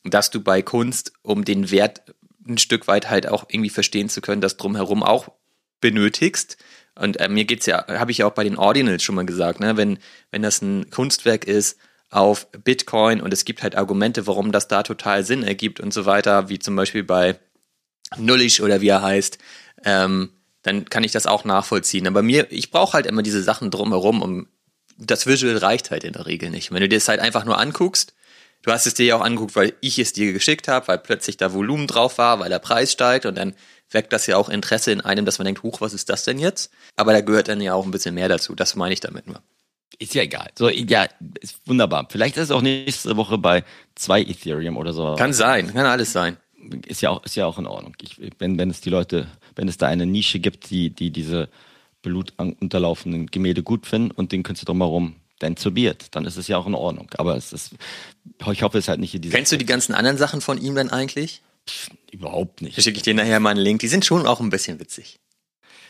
[0.03, 2.01] dass du bei Kunst, um den Wert
[2.47, 5.29] ein Stück weit halt auch irgendwie verstehen zu können, das drumherum auch
[5.81, 6.57] benötigst.
[6.95, 9.59] Und äh, mir geht's ja, habe ich ja auch bei den Ordinals schon mal gesagt,
[9.59, 9.99] ne, wenn,
[10.31, 11.77] wenn das ein Kunstwerk ist,
[12.09, 16.05] auf Bitcoin und es gibt halt Argumente, warum das da total Sinn ergibt und so
[16.05, 17.37] weiter, wie zum Beispiel bei
[18.15, 19.37] Nullish oder wie er heißt,
[19.83, 20.31] ähm,
[20.63, 22.07] dann kann ich das auch nachvollziehen.
[22.07, 24.47] Aber mir, ich brauche halt immer diese Sachen drumherum, um
[24.97, 26.71] das Visual reicht halt in der Regel nicht.
[26.71, 28.13] Wenn du dir das halt einfach nur anguckst,
[28.63, 31.37] du hast es dir ja auch angeguckt, weil ich es dir geschickt habe, weil plötzlich
[31.37, 33.53] da Volumen drauf war, weil der Preis steigt und dann
[33.91, 36.39] weckt das ja auch Interesse in einem, dass man denkt, huch, was ist das denn
[36.39, 36.71] jetzt?
[36.95, 38.55] Aber da gehört dann ja auch ein bisschen mehr dazu.
[38.55, 39.41] Das meine ich damit nur.
[39.99, 40.49] Ist ja egal.
[40.57, 41.07] So, ja,
[41.41, 42.07] ist wunderbar.
[42.09, 43.63] Vielleicht ist es auch nächste Woche bei
[43.95, 45.15] zwei Ethereum oder so.
[45.15, 46.37] Kann sein, kann alles sein.
[46.85, 47.95] Ist ja auch, ist ja auch in Ordnung.
[48.01, 51.49] Ich, wenn, wenn es die Leute, wenn es da eine Nische gibt, die, die diese
[52.01, 56.67] blutunterlaufenden Gemälde gut finden und den Künstler drumherum dann zubiert, dann ist es ja auch
[56.67, 57.09] in Ordnung.
[57.17, 57.75] Aber es ist,
[58.51, 59.35] ich hoffe, es ist halt nicht in dieser.
[59.35, 61.41] Kennst du die ganzen anderen Sachen von ihm dann eigentlich?
[61.67, 62.77] Pff, überhaupt nicht.
[62.77, 63.79] Da schicke ich dir nachher mal einen Link.
[63.79, 65.19] Die sind schon auch ein bisschen witzig.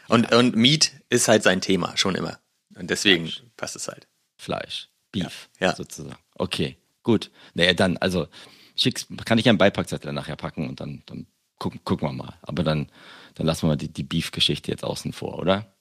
[0.07, 0.39] Und, ja.
[0.39, 2.39] und Meat ist halt sein Thema, schon immer.
[2.77, 3.43] Und deswegen Fleisch.
[3.55, 4.07] passt es halt.
[4.37, 5.75] Fleisch, Beef, ja, ja.
[5.75, 6.17] sozusagen.
[6.35, 7.31] Okay, gut.
[7.53, 8.27] Naja, dann, also
[8.75, 12.37] schick's, kann ich einen Beipackzettel nachher packen und dann, dann gucken, gucken wir mal.
[12.41, 12.91] Aber dann,
[13.35, 15.73] dann lassen wir mal die, die Beef-Geschichte jetzt außen vor, oder?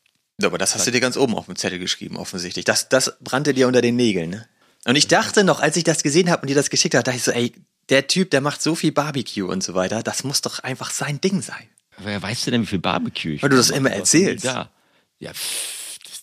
[0.42, 2.64] Aber das hast du dir ganz oben auf dem Zettel geschrieben, offensichtlich.
[2.64, 4.48] Das, das brannte dir unter den Nägeln, ne?
[4.84, 7.16] Und ich dachte noch, als ich das gesehen habe und dir das geschickt habe, dachte
[7.16, 7.52] ich so, ey,
[7.88, 11.20] der Typ, der macht so viel Barbecue und so weiter, das muss doch einfach sein
[11.20, 11.68] Ding sein.
[11.98, 14.44] Wer weißt du denn, wie viel Barbecue ich Weil du das immer erzählst.
[14.44, 14.70] Ja,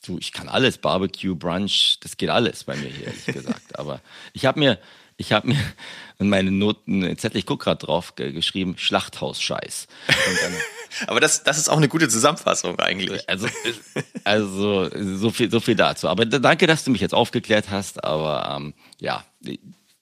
[0.04, 3.62] du, ich kann alles, Barbecue, Brunch, das geht alles bei mir hier, ehrlich gesagt.
[3.80, 4.02] Aber
[4.34, 4.80] ich habe mir,
[5.18, 5.60] ich habe mir
[6.20, 9.88] in meine Noten, Zettel, ich guck gerade drauf, geschrieben, Schlachthaus-Scheiß.
[11.08, 13.28] Aber das, das ist auch eine gute Zusammenfassung eigentlich.
[13.28, 13.48] Also,
[14.24, 16.08] also so viel, so viel dazu.
[16.08, 18.04] Aber danke, dass du mich jetzt aufgeklärt hast.
[18.04, 19.26] Aber ähm, ja,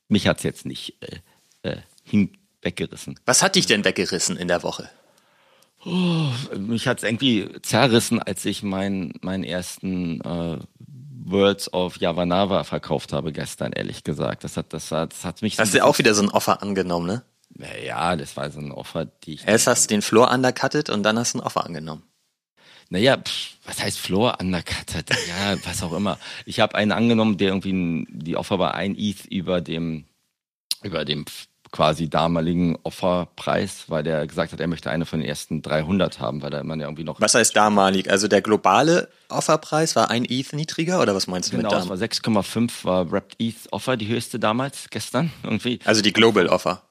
[0.09, 3.19] mich hat's jetzt nicht äh, äh, hinweggerissen.
[3.25, 4.89] Was hat dich denn weggerissen in der Woche?
[5.85, 10.59] Oh, mich hat's irgendwie zerrissen, als ich meinen meinen ersten äh,
[11.25, 14.43] Words of Yavanava verkauft habe gestern, ehrlich gesagt.
[14.43, 15.57] Das hat, das hat, das hat mich.
[15.59, 17.23] Hast du auch wieder so ein Offer angenommen, ne?
[17.85, 19.47] Ja, das war so ein Offer, die ich.
[19.47, 22.03] Erst hast du den Floor undercutted und dann hast du ein Offer angenommen.
[22.89, 25.09] Naja, pff, was heißt Floor undercutted?
[25.27, 26.17] Ja, was auch immer.
[26.45, 30.05] Ich habe einen angenommen, der irgendwie die Offer war ein ETH über dem
[30.83, 31.25] über dem
[31.71, 36.41] quasi damaligen Offerpreis, weil der gesagt hat, er möchte eine von den ersten 300 haben,
[36.41, 37.19] weil da man ja irgendwie noch.
[37.21, 38.09] Was heißt damalig?
[38.09, 41.95] Also der globale Offerpreis war ein ETH niedriger oder was meinst du genau, mit Genau,
[41.95, 45.79] es war 6,5 war Wrapped ETH Offer, die höchste damals, gestern irgendwie.
[45.85, 46.83] Also die Global Offer.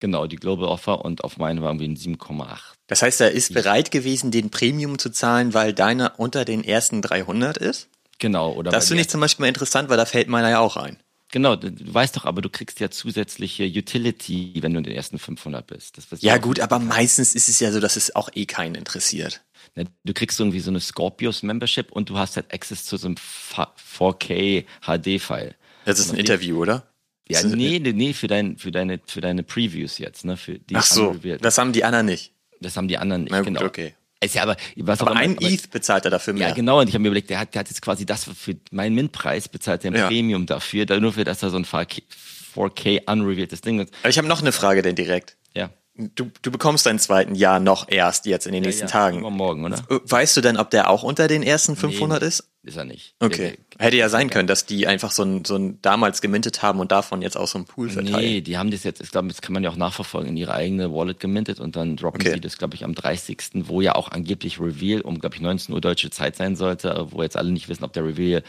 [0.00, 2.58] Genau, die Global Offer und auf meine war irgendwie ein 7,8.
[2.88, 7.00] Das heißt, er ist bereit gewesen, den Premium zu zahlen, weil deiner unter den ersten
[7.00, 7.88] 300 ist?
[8.18, 8.70] Genau, oder?
[8.70, 10.98] Das finde ich zum Beispiel mal interessant, weil da fällt meiner ja auch ein.
[11.34, 15.18] Genau, du, weißt doch, aber du kriegst ja zusätzliche Utility, wenn du in den ersten
[15.18, 15.98] 500 bist.
[16.20, 19.42] ja gut, aber meistens ist es ja so, dass es auch eh keinen interessiert.
[19.74, 23.08] Ne, du kriegst irgendwie so eine Scorpius Membership und du hast halt Access zu so
[23.08, 25.56] einem 4K HD-File.
[25.84, 26.86] Das ist ein Interview, oder?
[27.28, 30.36] Ja, nee, nee, für, dein, für, deine, für deine Previews jetzt, ne?
[30.36, 32.32] Für die Ach so, das haben die anderen nicht.
[32.60, 33.64] Das haben die anderen nicht, Na gut, genau.
[33.64, 33.94] okay.
[34.24, 36.48] Ist ja aber, was aber ein ETH bezahlt er dafür mehr.
[36.48, 36.80] Ja, genau.
[36.80, 39.48] Und ich habe mir überlegt, der hat, der hat jetzt quasi das für meinen Mint-Preis
[39.48, 40.06] bezahlt, der ja.
[40.06, 43.92] Premium dafür, nur für, dass er so ein 4K unrevealtes Ding ist.
[44.02, 45.36] Aber ich habe noch eine Frage denn direkt.
[45.54, 45.70] Ja.
[45.96, 49.20] Du, du bekommst deinen zweiten Jahr noch erst jetzt in den nächsten ja, Tagen.
[49.20, 49.80] Übermorgen, oder?
[49.88, 52.48] Weißt du denn, ob der auch unter den ersten 500 Nee, ist?
[52.64, 53.14] Ist er nicht.
[53.20, 53.58] Okay.
[53.78, 56.90] Hätte ja sein können, dass die einfach so ein, so ein damals gemintet haben und
[56.90, 58.24] davon jetzt auch so ein Pool verteilen.
[58.24, 60.54] Nee, die haben das jetzt, ich glaube, das kann man ja auch nachverfolgen, in ihre
[60.54, 62.32] eigene Wallet gemintet und dann droppen Okay.
[62.32, 65.72] sie das, glaube ich, am 30., wo ja auch angeblich Reveal um, glaube ich, 19
[65.74, 68.42] Uhr deutsche Zeit sein sollte, wo jetzt alle nicht wissen, ob der Reveal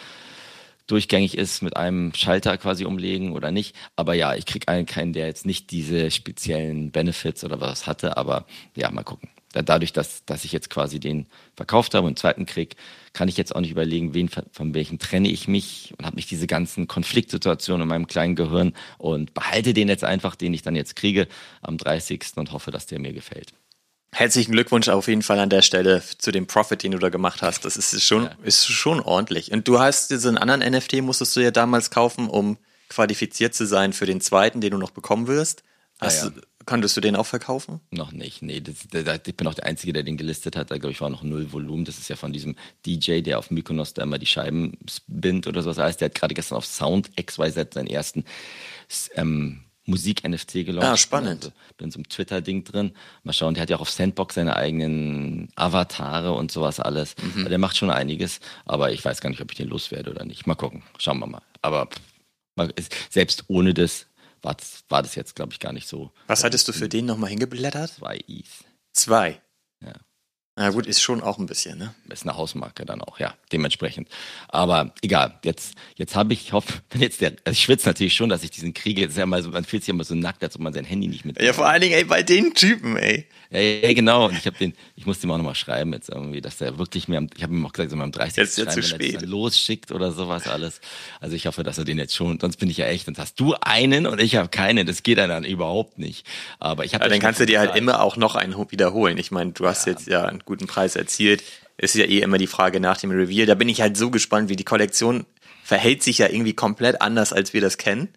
[0.87, 3.75] durchgängig ist, mit einem Schalter quasi umlegen oder nicht.
[3.95, 8.17] Aber ja, ich krieg einen keinen, der jetzt nicht diese speziellen Benefits oder was hatte,
[8.17, 8.45] aber
[8.75, 9.29] ja, mal gucken.
[9.53, 12.75] Da- Dadurch, dass, dass ich jetzt quasi den verkauft habe und zweiten krieg,
[13.13, 16.29] kann ich jetzt auch nicht überlegen, wen von- welchen trenne ich mich und habe nicht
[16.29, 20.75] diese ganzen Konfliktsituationen in meinem kleinen Gehirn und behalte den jetzt einfach, den ich dann
[20.75, 21.27] jetzt kriege
[21.61, 22.19] am 30.
[22.35, 23.53] und hoffe, dass der mir gefällt.
[24.17, 27.41] Herzlichen Glückwunsch auf jeden Fall an der Stelle zu dem Profit, den du da gemacht
[27.41, 27.65] hast.
[27.65, 29.51] Das ist schon, ist schon ordentlich.
[29.51, 33.91] Und du hast diesen anderen NFT, musstest du ja damals kaufen, um qualifiziert zu sein
[33.91, 35.63] für den zweiten, den du noch bekommen wirst.
[35.99, 36.29] Hast, ja.
[36.29, 37.79] du- Konntest du den auch verkaufen?
[37.91, 38.59] Noch nicht, nee.
[38.59, 40.71] Das, da, da, ich bin auch der Einzige, der den gelistet hat.
[40.71, 41.85] Da glaube ich war noch null Volumen.
[41.85, 42.55] Das ist ja von diesem
[42.87, 46.01] DJ, der auf Mykonos da immer die Scheiben spinnt oder sowas heißt.
[46.01, 48.23] Der hat gerade gestern auf Sound XYZ seinen ersten
[49.15, 50.87] ähm, Musik-NFT gelauncht.
[50.87, 51.45] Ah, spannend.
[51.45, 52.91] Also, bin so im Twitter-Ding drin.
[53.23, 57.15] Mal schauen, der hat ja auch auf Sandbox seine eigenen Avatare und sowas alles.
[57.21, 57.47] Mhm.
[57.47, 60.47] Der macht schon einiges, aber ich weiß gar nicht, ob ich den loswerde oder nicht.
[60.47, 60.83] Mal gucken.
[60.97, 61.41] Schauen wir mal.
[61.61, 61.87] Aber
[63.09, 64.07] selbst ohne das
[64.41, 66.11] war das, war das jetzt, glaube ich, gar nicht so.
[66.27, 67.91] Was hattest du für den nochmal hingeblättert?
[67.91, 68.45] Zwei ETH.
[68.93, 69.41] Zwei.
[70.57, 70.63] Ja.
[70.63, 71.93] Na gut, ist schon auch ein bisschen, ne?
[72.09, 74.07] ist eine Hausmarke dann auch, ja, dementsprechend.
[74.47, 78.15] Aber egal, jetzt, jetzt habe ich, ich hoffe, wenn jetzt der, also ich schwitze natürlich
[78.15, 80.43] schon, dass ich diesen kriege, ist ja mal so, man fühlt sich immer so nackt,
[80.43, 81.41] als ob man sein Handy nicht mit.
[81.41, 83.27] Ja, vor allen Dingen, ey, bei den Typen, ey.
[83.51, 84.27] Ja, ja, ja, genau.
[84.27, 87.07] Und ich habe den, ich musste ihm auch nochmal schreiben jetzt irgendwie, dass der wirklich
[87.07, 88.37] mir, am, ich habe ihm auch gesagt, so mal am 30.
[88.37, 89.21] Jetzt ist ja schreiben, zu wenn spät.
[89.21, 90.79] dann losschickt oder sowas alles.
[91.19, 93.39] Also ich hoffe, dass er den jetzt schon, sonst bin ich ja echt, und hast
[93.39, 96.25] du einen und ich habe keinen, das geht dann überhaupt nicht.
[96.59, 99.17] Aber ich habe Ja, dann kannst du dir halt immer auch noch einen wiederholen.
[99.17, 101.43] Ich meine, du hast jetzt ja einen guten Preis erzielt.
[101.77, 103.45] Ist ja eh immer die Frage nach dem Reveal.
[103.45, 105.25] Da bin ich halt so gespannt, wie die Kollektion
[105.63, 108.09] verhält sich ja irgendwie komplett anders, als wir das kennen.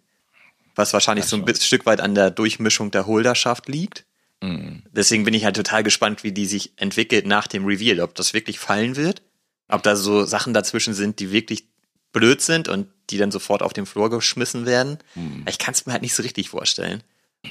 [0.75, 4.05] Was wahrscheinlich so ein bi- Stück weit an der Durchmischung der Holderschaft liegt.
[4.41, 4.83] Mhm.
[4.93, 8.01] Deswegen bin ich halt total gespannt, wie die sich entwickelt nach dem Reveal.
[8.01, 9.23] Ob das wirklich fallen wird.
[9.69, 11.65] Ob da so Sachen dazwischen sind, die wirklich
[12.13, 14.99] blöd sind und die dann sofort auf den Floor geschmissen werden.
[15.47, 17.03] Ich kann es mir halt nicht so richtig vorstellen.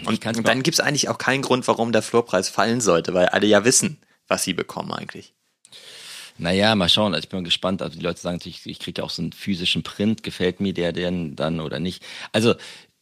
[0.06, 3.28] Und, und dann gibt es eigentlich auch keinen Grund, warum der Floorpreis fallen sollte, weil
[3.28, 5.34] alle ja wissen, was sie bekommen eigentlich.
[6.38, 7.14] Naja, mal schauen.
[7.14, 7.82] Also ich bin gespannt.
[7.82, 10.24] Also die Leute sagen natürlich, ich kriege ja auch so einen physischen Print.
[10.24, 12.04] Gefällt mir der denn dann oder nicht?
[12.32, 12.54] Also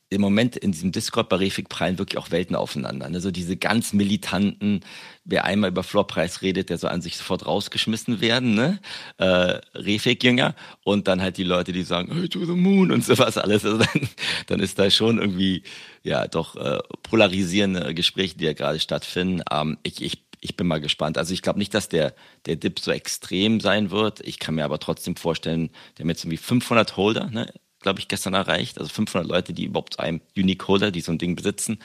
[0.09, 3.07] im Moment in diesem Discord bei Refik prallen wirklich auch Welten aufeinander.
[3.07, 4.81] Also diese ganz militanten,
[5.23, 8.79] wer einmal über Floorpreis redet, der so an sich sofort rausgeschmissen werden, ne?
[9.17, 10.55] Äh, Refik-Jünger.
[10.83, 13.65] Und dann halt die Leute, die sagen, hey, to the moon und sowas alles.
[13.65, 14.09] Also dann,
[14.45, 15.63] dann ist da schon irgendwie,
[16.03, 19.41] ja, doch äh, polarisierende Gespräche, die ja gerade stattfinden.
[19.51, 21.17] Ähm, ich, ich ich bin mal gespannt.
[21.17, 22.13] Also ich glaube nicht, dass der,
[22.45, 24.21] der Dip so extrem sein wird.
[24.21, 28.07] Ich kann mir aber trotzdem vorstellen, der hat jetzt irgendwie 500 Holder, ne, glaube ich,
[28.07, 28.79] gestern erreicht.
[28.79, 31.79] Also 500 Leute, die überhaupt einen Unique Holder, die so ein Ding besitzen.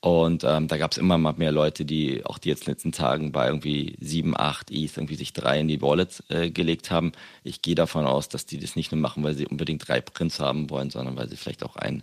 [0.00, 2.72] Und ähm, da gab es immer mal mehr Leute, die auch die jetzt in den
[2.72, 6.90] letzten Tagen bei irgendwie 7, 8 ETH irgendwie sich drei in die Wallet äh, gelegt
[6.90, 7.12] haben.
[7.44, 10.40] Ich gehe davon aus, dass die das nicht nur machen, weil sie unbedingt drei Prints
[10.40, 12.02] haben wollen, sondern weil sie vielleicht auch einen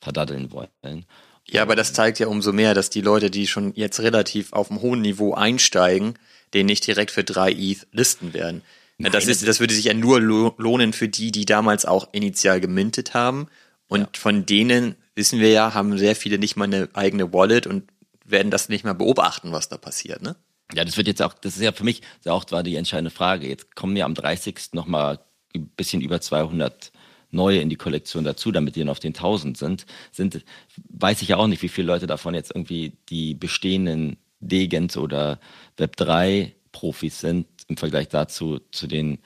[0.00, 1.04] verdaddeln wollen.
[1.48, 4.70] Ja, aber das zeigt ja umso mehr, dass die Leute, die schon jetzt relativ auf
[4.70, 6.14] einem hohen Niveau einsteigen,
[6.54, 8.62] den nicht direkt für drei ETH listen werden.
[8.98, 11.84] Ja, das, Nein, ist, das würde sich ja nur lo- lohnen für die, die damals
[11.84, 13.48] auch initial gemintet haben.
[13.88, 17.84] Und von denen, wissen wir ja, haben sehr viele nicht mal eine eigene Wallet und
[18.24, 20.36] werden das nicht mehr beobachten, was da passiert, ne?
[20.72, 23.46] Ja, das wird jetzt auch, das ist ja für mich auch war die entscheidende Frage.
[23.46, 24.72] Jetzt kommen ja am 30.
[24.72, 25.18] nochmal
[25.54, 26.90] ein bisschen über 200
[27.34, 29.86] neue in die Kollektion dazu, damit die dann auf den 1000 sind.
[30.12, 30.44] Sind,
[30.88, 35.38] weiß ich ja auch nicht, wie viele Leute davon jetzt irgendwie die bestehenden Degens oder
[35.78, 39.18] Web3 Profis sind im Vergleich dazu, zu den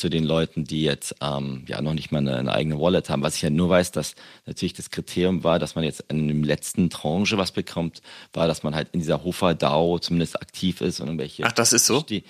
[0.00, 3.22] zu den Leuten, die jetzt ähm, ja noch nicht mal eine, eine eigene Wallet haben.
[3.22, 4.14] Was ich ja nur weiß, dass
[4.46, 8.00] natürlich das Kriterium war, dass man jetzt in dem letzten Tranche was bekommt,
[8.32, 11.72] war, dass man halt in dieser Hofer DAO zumindest aktiv ist und irgendwelche Ach, das
[11.72, 12.00] ist so?
[12.00, 12.24] beste-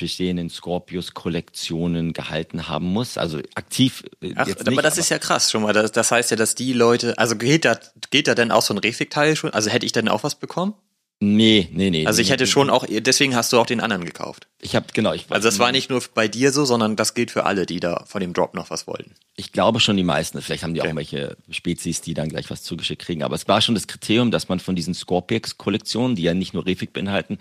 [0.00, 3.18] bestehenden Scorpius-Kollektionen gehalten haben muss.
[3.18, 4.04] Also aktiv.
[4.22, 5.72] äh, Ach, jetzt aber nicht, das ist ja krass schon mal.
[5.72, 7.78] Das, das heißt ja, dass die Leute, also geht da,
[8.10, 9.50] geht da denn auch so ein Refik-Teil schon?
[9.50, 10.74] Also hätte ich denn auch was bekommen?
[11.24, 12.04] Nee, nee, nee.
[12.04, 14.48] Also ich hätte schon auch, deswegen hast du auch den anderen gekauft.
[14.60, 15.12] Ich habe genau.
[15.12, 17.78] Ich, Also das war nicht nur bei dir so, sondern das gilt für alle, die
[17.78, 19.14] da von dem Drop noch was wollten.
[19.36, 20.42] Ich glaube schon die meisten.
[20.42, 20.90] Vielleicht haben die Okay.
[20.90, 23.22] auch welche Spezies, die dann gleich was zugeschickt kriegen.
[23.22, 26.66] Aber es war schon das Kriterium, dass man von diesen Scorpix-Kollektionen, die ja nicht nur
[26.66, 27.38] Refik beinhalten,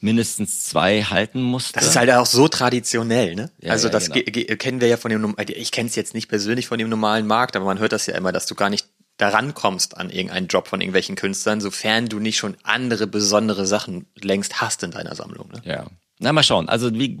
[0.00, 1.74] mindestens zwei halten musste.
[1.74, 3.50] Das ist halt auch so traditionell, ne?
[3.60, 4.14] Ja, also ja, das genau.
[4.24, 6.88] ge- ge- kennen wir ja von dem, ich kenne es jetzt nicht persönlich von dem
[6.88, 10.10] normalen Markt, aber man hört das ja immer, dass du gar nicht da rankommst an
[10.10, 14.90] irgendeinen Drop von irgendwelchen Künstlern, sofern du nicht schon andere besondere Sachen längst hast in
[14.90, 15.48] deiner Sammlung.
[15.52, 15.62] Ne?
[15.64, 15.86] Ja.
[16.18, 16.68] Na, mal schauen.
[16.68, 17.18] Also wie,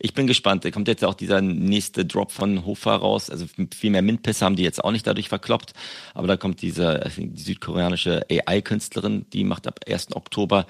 [0.00, 0.64] ich bin gespannt.
[0.64, 3.30] Da kommt jetzt auch dieser nächste Drop von Hofer raus.
[3.30, 5.72] Also viel mehr Mintpässe haben die jetzt auch nicht dadurch verkloppt.
[6.14, 10.16] Aber da kommt diese die südkoreanische AI-Künstlerin, die macht ab 1.
[10.16, 10.66] Oktober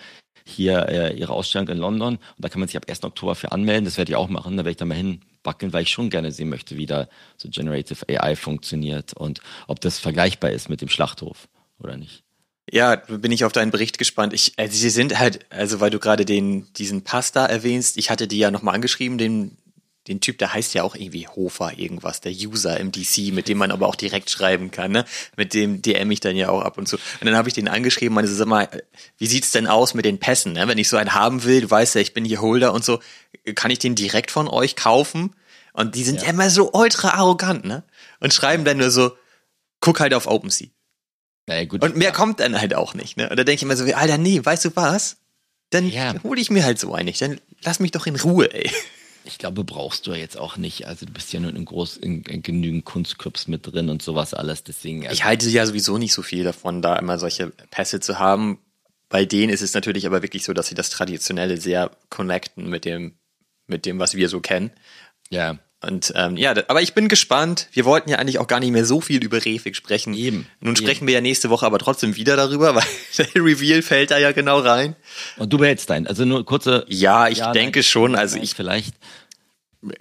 [0.51, 2.17] hier äh, ihre Ausstellung in London.
[2.17, 3.05] Und da kann man sich ab 1.
[3.05, 3.85] Oktober für anmelden.
[3.85, 4.57] Das werde ich auch machen.
[4.57, 7.49] Da werde ich dann mal hinbacken, weil ich schon gerne sehen möchte, wie da so
[7.49, 12.25] Generative AI funktioniert und ob das vergleichbar ist mit dem Schlachthof oder nicht.
[12.73, 14.33] Ja, bin ich auf deinen Bericht gespannt.
[14.33, 18.29] Ich, also sie sind halt, also weil du gerade den, diesen Pasta erwähnst, ich hatte
[18.29, 19.57] die ja nochmal angeschrieben, den,
[20.09, 23.59] den Typ, der heißt ja auch irgendwie Hofer irgendwas, der User im DC, mit dem
[23.59, 25.05] man aber auch direkt schreiben kann, ne?
[25.37, 26.97] Mit dem DM ich dann ja auch ab und zu.
[26.97, 28.69] Und dann habe ich den angeschrieben, meine, sag mal,
[29.19, 30.67] wie sieht's denn aus mit den Pässen, ne?
[30.69, 33.01] Wenn ich so einen haben will, du weißt ja, ich bin hier Holder und so,
[33.55, 35.37] kann ich den direkt von euch kaufen?
[35.73, 37.85] Und die sind ja, ja immer so ultra arrogant, ne?
[38.21, 39.13] Und schreiben dann nur so,
[39.81, 40.69] guck halt auf OpenSea.
[41.47, 41.83] Naja, gut.
[41.83, 43.17] Und mehr kommt dann halt auch nicht.
[43.17, 43.29] Ne?
[43.29, 45.17] Und da denke ich immer so, wie, Alter, nee, weißt du was?
[45.71, 46.15] Dann ja.
[46.23, 47.19] hole ich mir halt so einig.
[47.19, 48.71] Dann lass mich doch in Ruhe, ey.
[49.25, 50.87] Ich glaube, brauchst du ja jetzt auch nicht.
[50.87, 54.35] Also du bist ja nur in, groß, in, in genügend Kunstclubs mit drin und sowas
[54.35, 54.65] alles.
[54.65, 55.03] Deswegen.
[55.03, 58.59] Also ich halte ja sowieso nicht so viel davon, da immer solche Pässe zu haben.
[59.09, 62.85] Bei denen ist es natürlich aber wirklich so, dass sie das Traditionelle sehr connecten mit
[62.85, 63.15] dem,
[63.67, 64.71] mit dem, was wir so kennen.
[65.31, 65.59] Ja.
[65.83, 67.69] Und ähm, ja, aber ich bin gespannt.
[67.73, 70.13] Wir wollten ja eigentlich auch gar nicht mehr so viel über Refik sprechen.
[70.13, 70.47] Eben.
[70.61, 71.07] Nun sprechen eben.
[71.09, 72.85] wir ja nächste Woche aber trotzdem wieder darüber, weil
[73.17, 74.95] der Reveal fällt da ja genau rein.
[75.39, 76.07] Und du behältst deinen.
[76.07, 76.85] Also nur kurze.
[76.89, 78.15] Ja, ich ja, denke nein, schon.
[78.15, 78.95] Also ich vielleicht.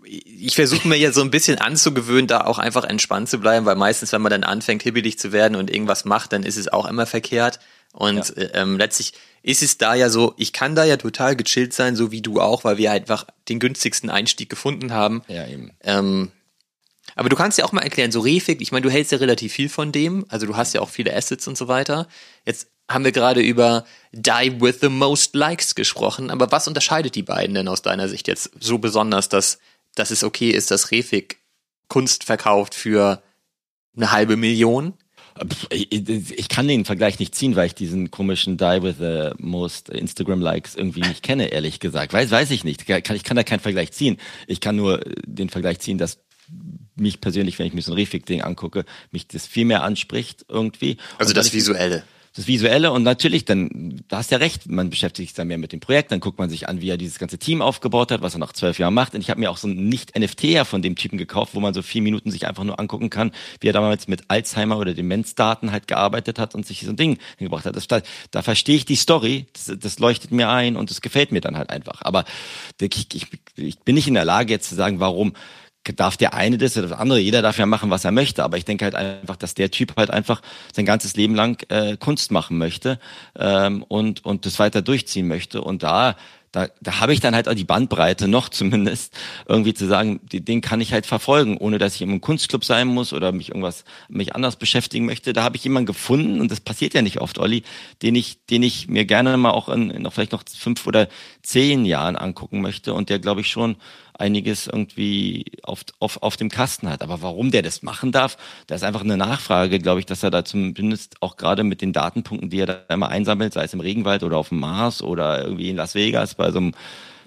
[0.04, 3.78] Ich versuche mir ja so ein bisschen anzugewöhnen, da auch einfach entspannt zu bleiben, weil
[3.78, 6.86] meistens, wenn man dann anfängt, hibbelig zu werden und irgendwas macht, dann ist es auch
[6.86, 7.60] immer verkehrt.
[7.94, 8.54] Und ja.
[8.54, 12.12] ähm, letztlich ist es da ja so, ich kann da ja total gechillt sein, so
[12.12, 15.24] wie du auch, weil wir einfach den günstigsten Einstieg gefunden haben.
[15.28, 15.72] Ja, eben.
[15.82, 16.32] Ähm,
[17.16, 19.54] aber du kannst ja auch mal erklären, so Refik, ich meine, du hältst ja relativ
[19.54, 22.08] viel von dem, also du hast ja auch viele Assets und so weiter.
[22.46, 27.24] Jetzt haben wir gerade über Die with the Most Likes gesprochen, aber was unterscheidet die
[27.24, 29.60] beiden denn aus deiner Sicht jetzt so besonders, dass,
[29.96, 31.40] dass es okay ist, dass Refik
[31.88, 33.22] Kunst verkauft für
[33.96, 34.94] eine halbe Million
[35.70, 40.76] ich kann den Vergleich nicht ziehen, weil ich diesen komischen Die with the most Instagram-Likes
[40.76, 42.14] irgendwie nicht kenne, ehrlich gesagt.
[42.14, 42.90] Weiß, weiß ich nicht.
[42.90, 44.18] Ich kann da keinen Vergleich ziehen.
[44.48, 46.20] Ich kann nur den Vergleich ziehen, dass
[46.96, 50.98] mich persönlich, wenn ich mir so ein Refik-Ding angucke, mich das viel mehr anspricht irgendwie.
[51.18, 52.04] Also das Visuelle
[52.40, 55.58] das Visuelle und natürlich, dann, da hast du ja recht, man beschäftigt sich dann mehr
[55.58, 58.22] mit dem Projekt, dann guckt man sich an, wie er dieses ganze Team aufgebaut hat,
[58.22, 59.14] was er nach zwölf Jahren macht.
[59.14, 61.74] Und ich habe mir auch so ein Nicht-NFT ja von dem Typen gekauft, wo man
[61.74, 65.74] so vier Minuten sich einfach nur angucken kann, wie er damals mit Alzheimer oder Demenzdaten
[65.74, 67.76] halt gearbeitet hat und sich so ein Ding hingebracht hat.
[67.76, 71.34] Das, da, da verstehe ich die Story, das, das leuchtet mir ein und das gefällt
[71.34, 72.02] mir dann halt einfach.
[72.04, 72.24] Aber
[72.80, 75.34] ich, ich, ich bin nicht in der Lage jetzt zu sagen, warum
[75.96, 78.58] darf der eine das oder das andere, jeder darf ja machen, was er möchte, aber
[78.58, 80.42] ich denke halt einfach, dass der Typ halt einfach
[80.74, 83.00] sein ganzes Leben lang äh, Kunst machen möchte
[83.38, 85.62] ähm, und, und das weiter durchziehen möchte.
[85.62, 86.16] Und da
[86.52, 89.16] da, da habe ich dann halt auch die Bandbreite noch zumindest
[89.48, 93.14] irgendwie zu sagen, den kann ich halt verfolgen, ohne dass ich im Kunstclub sein muss
[93.14, 95.34] oder mich irgendwas mich anders beschäftigen möchte.
[95.34, 97.64] Da habe ich jemanden gefunden und das passiert ja nicht oft, Olli,
[98.02, 101.08] den ich den ich mir gerne mal auch in, in vielleicht noch fünf oder
[101.44, 103.76] zehn Jahren angucken möchte und der glaube ich schon
[104.20, 107.02] einiges irgendwie auf, auf, auf dem Kasten hat.
[107.02, 110.32] Aber warum der das machen darf, da ist einfach eine Nachfrage, glaube ich, dass er
[110.32, 113.80] da zumindest auch gerade mit den Datenpunkten, die er da immer einsammelt, sei es im
[113.80, 116.74] Regenwald oder auf dem Mars oder irgendwie in Las Vegas bei so einem,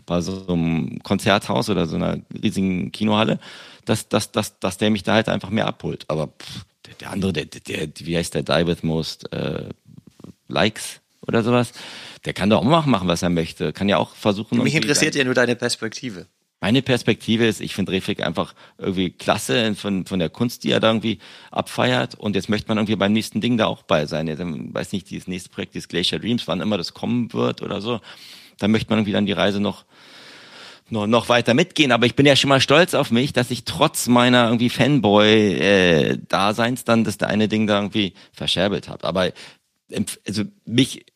[0.06, 3.38] bei so einem Konzerthaus oder so einer riesigen Kinohalle,
[3.84, 6.04] dass, dass, dass, dass der mich da halt einfach mehr abholt.
[6.08, 9.68] Aber pff, der, der andere, der, der, wie heißt der, Die with Most äh,
[10.48, 11.72] Likes oder sowas,
[12.24, 13.72] der kann doch auch machen, was er möchte.
[13.72, 14.62] Kann ja auch versuchen.
[14.62, 16.26] Mich interessiert ja nur deine Perspektive.
[16.62, 20.78] Meine Perspektive ist, ich finde Refik einfach irgendwie klasse von, von der Kunst, die er
[20.78, 21.18] da irgendwie
[21.50, 22.14] abfeiert.
[22.14, 24.28] Und jetzt möchte man irgendwie beim nächsten Ding da auch bei sein.
[24.28, 27.80] Jetzt, weiß nicht, dieses nächste Projekt, dieses Glacier Dreams, wann immer das kommen wird oder
[27.80, 28.00] so.
[28.58, 29.84] Da möchte man irgendwie dann die Reise noch,
[30.88, 31.90] noch, noch weiter mitgehen.
[31.90, 36.82] Aber ich bin ja schon mal stolz auf mich, dass ich trotz meiner irgendwie Fanboy-Daseins
[36.82, 39.02] äh, dann das eine Ding da irgendwie verscherbelt habe.
[39.02, 39.32] Aber
[40.24, 41.06] also mich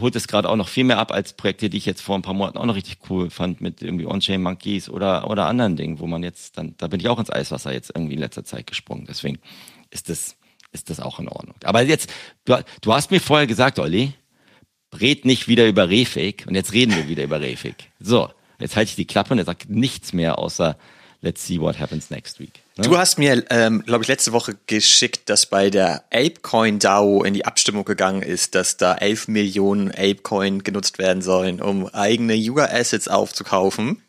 [0.00, 2.22] holt es gerade auch noch viel mehr ab als Projekte, die ich jetzt vor ein
[2.22, 5.98] paar Monaten auch noch richtig cool fand mit irgendwie On-Chain Monkeys oder, oder anderen Dingen,
[5.98, 8.66] wo man jetzt dann, da bin ich auch ins Eiswasser jetzt irgendwie in letzter Zeit
[8.66, 9.06] gesprungen.
[9.08, 9.38] Deswegen
[9.90, 10.36] ist das,
[10.72, 11.56] ist das auch in Ordnung.
[11.64, 12.12] Aber jetzt,
[12.44, 14.12] du, du hast mir vorher gesagt, Olli,
[15.00, 17.90] red nicht wieder über Refik und jetzt reden wir wieder über Refik.
[18.00, 20.76] So, jetzt halte ich die Klappe und er sagt nichts mehr außer
[21.22, 22.65] let's see what happens next week.
[22.76, 22.84] Ne?
[22.84, 27.34] Du hast mir, ähm, glaube ich, letzte Woche geschickt, dass bei der Apecoin DAO in
[27.34, 32.66] die Abstimmung gegangen ist, dass da 11 Millionen Apecoin genutzt werden sollen, um eigene Yuga
[32.66, 34.02] Assets aufzukaufen.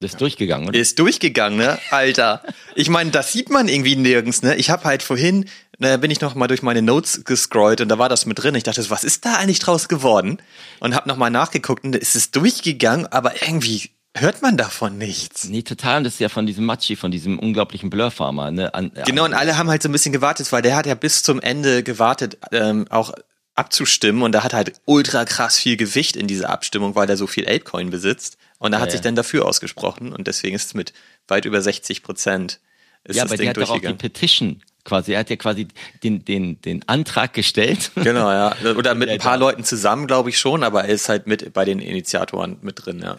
[0.00, 0.78] ist durchgegangen, oder?
[0.78, 1.78] Ist durchgegangen, ne?
[1.90, 2.42] Alter.
[2.74, 4.56] Ich meine, das sieht man irgendwie nirgends, ne?
[4.56, 5.46] Ich habe halt vorhin
[5.80, 8.54] da bin ich noch mal durch meine Notes gescrollt und da war das mit drin.
[8.54, 10.38] Ich dachte, was ist da eigentlich draus geworden?
[10.78, 15.48] Und habe noch mal nachgeguckt und es ist durchgegangen, aber irgendwie hört man davon nichts.
[15.48, 15.98] Nee, total.
[15.98, 18.50] Und das ist ja von diesem Machi, von diesem unglaublichen Blur-Farmer.
[18.50, 18.74] Ne?
[18.74, 21.22] An, genau, und alle haben halt so ein bisschen gewartet, weil der hat ja bis
[21.22, 23.12] zum Ende gewartet, ähm, auch
[23.54, 27.26] abzustimmen und da hat halt ultra krass viel Gewicht in dieser Abstimmung, weil er so
[27.26, 28.38] viel Apecoin besitzt.
[28.58, 29.04] Und er Ja, hat sich ja.
[29.04, 30.92] dann dafür ausgesprochen und deswegen ist es mit
[31.28, 32.60] weit über 60 Prozent
[33.04, 33.94] ist ja, das aber Ding der hat doch auch die.
[33.94, 35.12] Petition quasi.
[35.12, 35.68] Er hat ja quasi
[36.02, 37.90] den, den, den Antrag gestellt.
[37.96, 38.54] Genau, ja.
[38.76, 41.64] Oder mit ein paar Leuten zusammen, glaube ich schon, aber er ist halt mit bei
[41.64, 43.18] den Initiatoren mit drin, ja.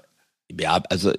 [0.60, 1.14] Ja, also,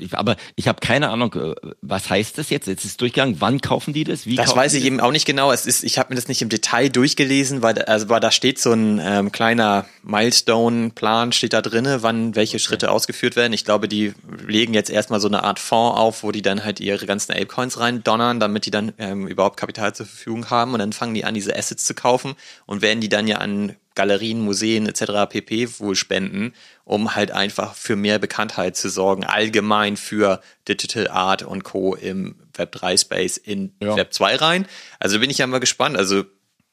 [0.00, 2.66] ich, aber ich habe keine Ahnung, äh, was heißt das jetzt?
[2.68, 3.36] Jetzt ist es durchgegangen.
[3.40, 4.26] Wann kaufen die das?
[4.26, 5.50] Wie Das weiß ich eben auch nicht genau.
[5.52, 8.30] Es ist, ich habe mir das nicht im Detail durchgelesen, weil, da- also, weil da
[8.30, 13.52] steht so ein ähm, kleiner Milestone-Plan steht da drinne, wann welche Schritte ausgeführt werden.
[13.52, 14.12] Ich glaube, die
[14.46, 17.78] legen jetzt erstmal so eine Art Fonds auf, wo die dann halt ihre ganzen Apecoins
[17.80, 21.24] rein donnern, damit die dann ähm, überhaupt Kapital zur Verfügung haben und dann fangen die
[21.24, 22.34] an, diese Assets zu kaufen
[22.66, 25.28] und werden die dann ja an Galerien, Museen etc.
[25.28, 25.80] pp.
[25.80, 31.64] wohl spenden, um halt einfach für mehr Bekanntheit zu sorgen, allgemein für Digital Art und
[31.64, 31.96] Co.
[31.96, 33.96] im Web 3 Space in Ja.
[33.96, 34.66] Web 2 rein.
[35.00, 35.96] Also bin ich ja mal gespannt.
[35.96, 36.22] Also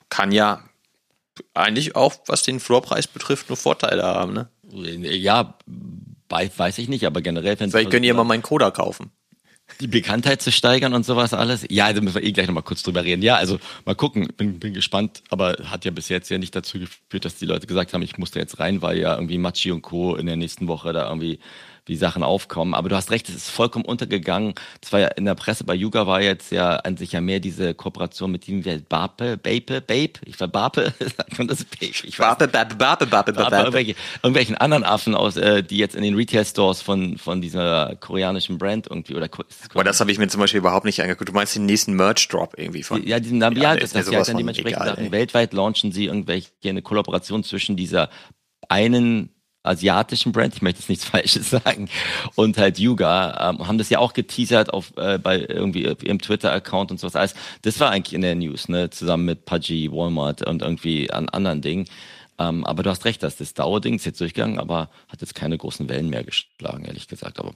[0.09, 0.69] kann ja
[1.55, 4.33] eigentlich auch, was den Floorpreis betrifft, nur Vorteile haben.
[4.33, 4.47] Ne?
[4.71, 5.57] Ja,
[6.29, 9.09] weiß, ich nicht, aber generell, wenn Vielleicht könnt ihr mal meinen Coda kaufen.
[9.79, 11.65] Die Bekanntheit zu steigern und sowas alles.
[11.69, 13.21] Ja, da müssen wir eh gleich nochmal kurz drüber reden.
[13.21, 16.79] Ja, also mal gucken, bin, bin gespannt, aber hat ja bis jetzt ja nicht dazu
[16.79, 19.71] geführt, dass die Leute gesagt haben, ich muss da jetzt rein, weil ja irgendwie Machi
[19.71, 20.15] und Co.
[20.15, 21.39] in der nächsten Woche da irgendwie
[21.87, 22.73] die Sachen aufkommen.
[22.73, 24.55] Aber du hast recht, es ist vollkommen untergegangen.
[24.81, 27.39] Das war ja in der Presse bei Yuga war jetzt ja an sich ja mehr
[27.39, 31.85] diese Kooperation mit dem wer- Bape, Bape, Bape, ich war Bape, sagt man das Bape,
[31.85, 33.55] ich weiß Bape, bape, bape, bape, bape.
[33.55, 38.57] irgendwelche, irgendwelchen anderen Affen aus, äh, die jetzt in den Retail-Stores von, von dieser koreanischen
[38.57, 39.29] Brand irgendwie oder
[39.73, 41.29] Aber das habe ich mir zum Beispiel überhaupt nicht angeguckt.
[41.29, 43.05] Du meinst den nächsten Merch-Drop irgendwie von.
[43.05, 45.11] ja, diesen, ja, der das, ist mir das ja dann dementsprechend egal, Sachen.
[45.11, 48.09] Weltweit launchen sie irgendwelche eine Kollaboration zwischen dieser
[48.69, 49.34] einen
[49.65, 51.89] asiatischen Brand, ich möchte jetzt nichts Falsches sagen,
[52.35, 56.19] und halt Yuga, ähm, haben das ja auch geteasert auf äh, bei irgendwie auf ihrem
[56.19, 57.35] Twitter-Account und sowas alles.
[57.61, 61.61] Das war eigentlich in der News, ne, zusammen mit Pudgy, Walmart und irgendwie an anderen
[61.61, 61.85] Dingen.
[62.37, 65.57] Ähm, aber du hast recht, dass das Dauerding ist jetzt durchgegangen, aber hat jetzt keine
[65.57, 67.39] großen Wellen mehr geschlagen, ehrlich gesagt.
[67.39, 67.53] Aber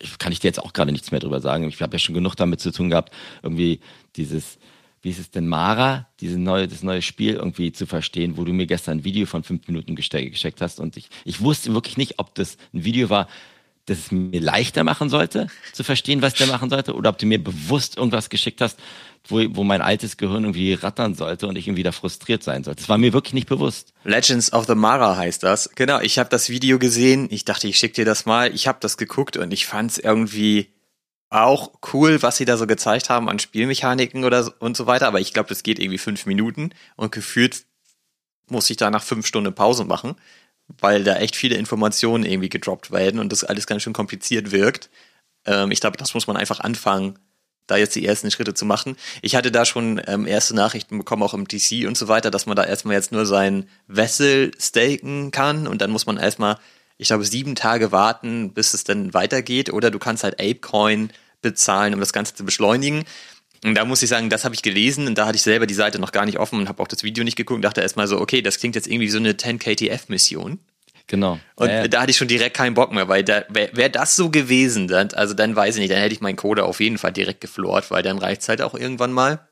[0.00, 1.68] ich, kann ich dir jetzt auch gerade nichts mehr drüber sagen.
[1.68, 3.80] Ich habe ja schon genug damit zu tun gehabt, irgendwie
[4.16, 4.58] dieses
[5.02, 8.52] wie ist es denn, Mara, diese neue, das neue Spiel irgendwie zu verstehen, wo du
[8.52, 12.18] mir gestern ein Video von fünf Minuten geschickt hast und ich, ich wusste wirklich nicht,
[12.18, 13.26] ob das ein Video war,
[13.86, 17.26] das es mir leichter machen sollte, zu verstehen, was der machen sollte, oder ob du
[17.26, 18.78] mir bewusst irgendwas geschickt hast,
[19.26, 22.80] wo, wo mein altes Gehirn irgendwie rattern sollte und ich irgendwie da frustriert sein sollte.
[22.80, 23.92] Das war mir wirklich nicht bewusst.
[24.04, 25.70] Legends of the Mara heißt das.
[25.74, 27.26] Genau, ich habe das Video gesehen.
[27.30, 28.54] Ich dachte, ich schicke dir das mal.
[28.54, 30.68] Ich habe das geguckt und ich fand es irgendwie
[31.30, 35.06] auch cool, was sie da so gezeigt haben an Spielmechaniken oder so, und so weiter.
[35.06, 37.64] Aber ich glaube, das geht irgendwie fünf Minuten und gefühlt
[38.48, 40.16] muss ich da nach fünf Stunden Pause machen,
[40.66, 44.90] weil da echt viele Informationen irgendwie gedroppt werden und das alles ganz schön kompliziert wirkt.
[45.46, 47.18] Ähm, ich glaube, das muss man einfach anfangen,
[47.68, 48.96] da jetzt die ersten Schritte zu machen.
[49.22, 52.46] Ich hatte da schon ähm, erste Nachrichten bekommen, auch im DC und so weiter, dass
[52.46, 56.58] man da erstmal jetzt nur sein Vessel staken kann und dann muss man erstmal,
[57.00, 61.10] ich glaube, sieben Tage warten, bis es dann weitergeht oder du kannst halt Apecoin
[61.40, 63.04] bezahlen, um das Ganze zu beschleunigen.
[63.64, 65.74] Und da muss ich sagen, das habe ich gelesen und da hatte ich selber die
[65.74, 68.06] Seite noch gar nicht offen und habe auch das Video nicht geguckt und dachte erstmal
[68.06, 70.60] so, okay, das klingt jetzt irgendwie wie so eine 10KTF-Mission.
[71.06, 71.40] Genau.
[71.56, 71.88] Und Ja, ja.
[71.88, 74.86] da hatte ich schon direkt keinen Bock mehr, weil da wäre wär das so gewesen,
[74.86, 77.40] dann, also dann weiß ich nicht, dann hätte ich meinen Code auf jeden Fall direkt
[77.40, 79.48] geflort, weil dann reicht's halt auch irgendwann mal.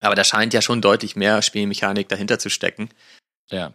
[0.00, 2.90] Aber da scheint ja schon deutlich mehr Spielmechanik dahinter zu stecken.
[3.50, 3.72] ja.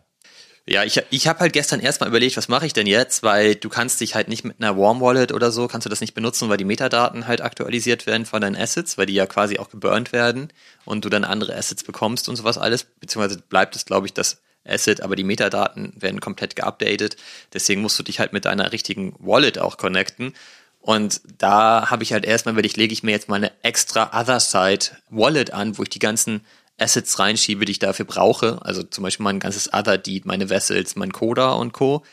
[0.69, 3.69] Ja, ich, ich habe halt gestern erstmal überlegt, was mache ich denn jetzt, weil du
[3.69, 6.49] kannst dich halt nicht mit einer Warm Wallet oder so, kannst du das nicht benutzen,
[6.49, 10.11] weil die Metadaten halt aktualisiert werden von deinen Assets, weil die ja quasi auch geburnt
[10.11, 10.51] werden
[10.83, 14.41] und du dann andere Assets bekommst und sowas alles, beziehungsweise bleibt es, glaube ich, das
[14.65, 17.15] Asset, aber die Metadaten werden komplett geupdatet.
[17.53, 20.33] Deswegen musst du dich halt mit deiner richtigen Wallet auch connecten.
[20.81, 24.41] Und da habe ich halt erstmal überlegt, lege ich mir jetzt mal eine extra Other
[24.41, 26.41] Side Wallet an, wo ich die ganzen
[26.77, 28.59] Assets reinschiebe, die ich dafür brauche.
[28.61, 32.03] Also zum Beispiel mein ganzes Other Deed, meine Vessels, mein Coda und Co.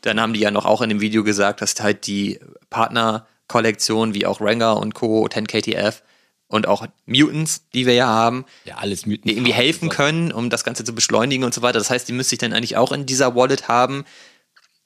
[0.00, 4.26] Dann haben die ja noch auch in dem Video gesagt, dass halt die Partnerkollektion wie
[4.26, 6.02] auch Ranger und Co., 10KTF
[6.48, 10.64] und auch Mutants, die wir ja haben, Ja, alles die irgendwie helfen können, um das
[10.64, 11.78] Ganze zu beschleunigen und so weiter.
[11.78, 14.04] Das heißt, die müsste ich dann eigentlich auch in dieser Wallet haben.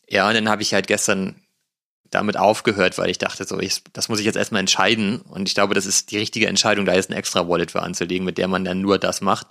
[0.08, 1.36] Ja, und dann habe ich halt gestern
[2.10, 5.20] damit aufgehört, weil ich dachte, so, ich, das muss ich jetzt erstmal entscheiden.
[5.20, 8.24] Und ich glaube, das ist die richtige Entscheidung, da jetzt eine extra Wallet für anzulegen,
[8.24, 9.48] mit der man dann nur das macht.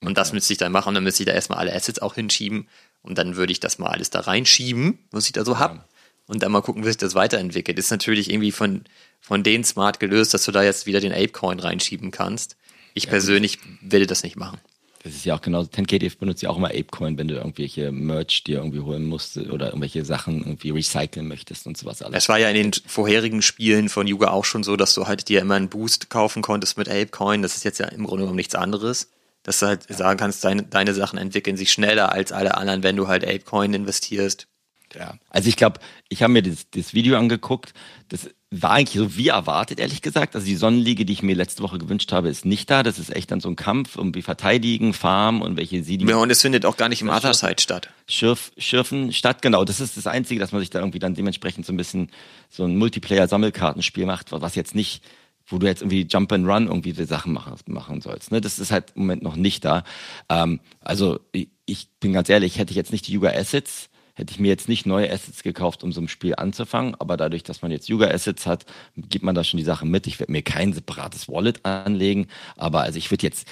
[0.00, 0.88] Und das müsste ich dann machen.
[0.88, 2.68] Und dann müsste ich da erstmal alle Assets auch hinschieben.
[3.02, 5.88] Und dann würde ich das mal alles da reinschieben, was ich da so hab.
[6.26, 7.78] Und dann mal gucken, wie sich das weiterentwickelt.
[7.78, 8.84] Ist natürlich irgendwie von,
[9.20, 12.56] von denen smart gelöst, dass du da jetzt wieder den Apecoin reinschieben kannst.
[12.94, 14.58] Ich persönlich will das nicht machen.
[15.04, 15.68] Das ist ja auch genauso.
[15.68, 19.66] 10KDF benutzt ja auch immer Apecoin, wenn du irgendwelche Merch dir irgendwie holen musst oder
[19.66, 22.24] irgendwelche Sachen irgendwie recyceln möchtest und sowas alles.
[22.24, 25.28] Es war ja in den vorherigen Spielen von Yuga auch schon so, dass du halt
[25.28, 27.42] dir immer einen Boost kaufen konntest mit Apecoin.
[27.42, 29.10] Das ist jetzt ja im Grunde genommen nichts anderes.
[29.42, 29.96] Dass du halt ja.
[29.96, 33.74] sagen kannst, deine, deine Sachen entwickeln sich schneller als alle anderen, wenn du halt Apecoin
[33.74, 34.46] investierst.
[34.94, 35.80] Ja, also ich glaube,
[36.10, 37.74] ich habe mir das, das Video angeguckt.
[38.08, 40.34] Das war eigentlich so wie erwartet, ehrlich gesagt.
[40.34, 42.82] Also die Sonnenliege, die ich mir letzte Woche gewünscht habe, ist nicht da.
[42.82, 46.06] Das ist echt dann so ein Kampf um wie verteidigen, Farm und welche sie die.
[46.06, 47.88] Ja, und es findet auch gar nicht im Otherside statt.
[48.06, 49.64] Schürf, Schürfen statt, genau.
[49.64, 52.10] Das ist das Einzige, dass man sich da irgendwie dann dementsprechend so ein bisschen
[52.50, 55.02] so ein Multiplayer-Sammelkartenspiel macht, was jetzt nicht
[55.46, 58.30] wo du jetzt irgendwie Jump and Run irgendwie die Sachen machen, machen sollst.
[58.30, 58.40] Ne?
[58.40, 59.82] Das ist halt im Moment noch nicht da.
[60.28, 61.18] Ähm, also
[61.66, 64.68] ich bin ganz ehrlich, hätte ich jetzt nicht die Yuga Assets, hätte ich mir jetzt
[64.68, 68.08] nicht neue Assets gekauft, um so ein Spiel anzufangen, aber dadurch, dass man jetzt Yuga
[68.08, 70.06] Assets hat, gibt man da schon die Sachen mit.
[70.06, 73.46] Ich werde mir kein separates Wallet anlegen, aber also ich würde jetzt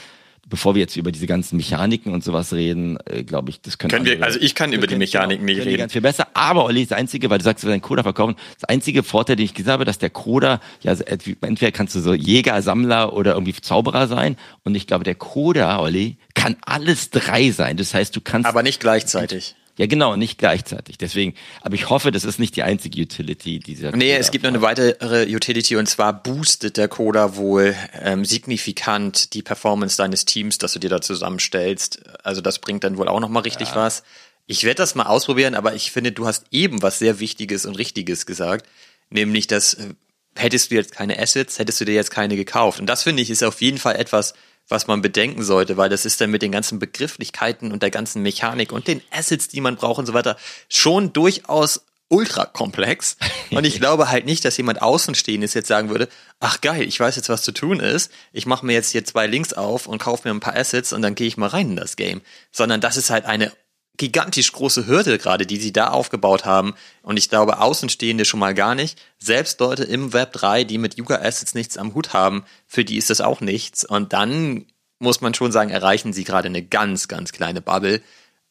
[0.51, 3.91] bevor wir jetzt über diese ganzen Mechaniken und sowas reden, äh, glaube ich, das können,
[3.91, 4.23] können wir.
[4.23, 5.79] Also ich kann über die Mechaniken genau, nicht reden.
[5.79, 6.29] Ganz viel besser.
[6.35, 8.35] Aber Olli, das einzige, weil du sagst, wir werden Coda verkaufen.
[8.59, 12.13] Das einzige Vorteil, den ich gesagt habe, dass der Coda ja entweder kannst du so
[12.13, 14.37] Jäger, Sammler oder irgendwie Zauberer sein.
[14.65, 17.77] Und ich glaube, der Coda, Olli, kann alles drei sein.
[17.77, 18.49] Das heißt, du kannst.
[18.49, 19.55] Aber nicht gleichzeitig.
[19.81, 20.99] Ja, genau, nicht gleichzeitig.
[20.99, 23.97] Deswegen, aber ich hoffe, das ist nicht die einzige Utility dieser.
[23.97, 28.27] Nee, Coda es gibt noch eine weitere Utility und zwar boostet der Coda wohl ähm,
[28.27, 32.03] signifikant die Performance deines Teams, das du dir da zusammenstellst.
[32.23, 33.77] Also das bringt dann wohl auch noch mal richtig ja.
[33.77, 34.03] was.
[34.47, 37.79] Ich werde das mal ausprobieren, aber ich finde, du hast eben was sehr Wichtiges und
[37.79, 38.69] Richtiges gesagt,
[39.09, 39.95] nämlich dass äh,
[40.37, 42.81] hättest du jetzt keine Assets, hättest du dir jetzt keine gekauft.
[42.81, 44.35] Und das finde ich ist auf jeden Fall etwas,
[44.71, 48.23] was man bedenken sollte, weil das ist dann mit den ganzen Begrifflichkeiten und der ganzen
[48.23, 50.37] Mechanik und den Assets, die man braucht und so weiter,
[50.69, 53.17] schon durchaus ultra komplex.
[53.51, 56.09] Und ich glaube halt nicht, dass jemand Außenstehendes jetzt sagen würde,
[56.41, 58.11] ach geil, ich weiß jetzt, was zu tun ist.
[58.33, 61.03] Ich mache mir jetzt hier zwei Links auf und kaufe mir ein paar Assets und
[61.03, 62.21] dann gehe ich mal rein in das Game.
[62.51, 63.53] Sondern das ist halt eine
[64.01, 66.75] gigantisch große Hürde gerade, die sie da aufgebaut haben.
[67.03, 68.99] Und ich glaube, Außenstehende schon mal gar nicht.
[69.19, 72.97] Selbst Leute im Web 3, die mit Yuga Assets nichts am Hut haben, für die
[72.97, 73.85] ist das auch nichts.
[73.85, 74.65] Und dann
[74.99, 78.01] muss man schon sagen, erreichen sie gerade eine ganz, ganz kleine Bubble.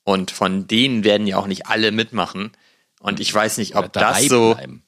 [0.03, 2.51] Und von denen werden ja auch nicht alle mitmachen.
[2.99, 4.83] Und ich weiß nicht, ob das so, bleiben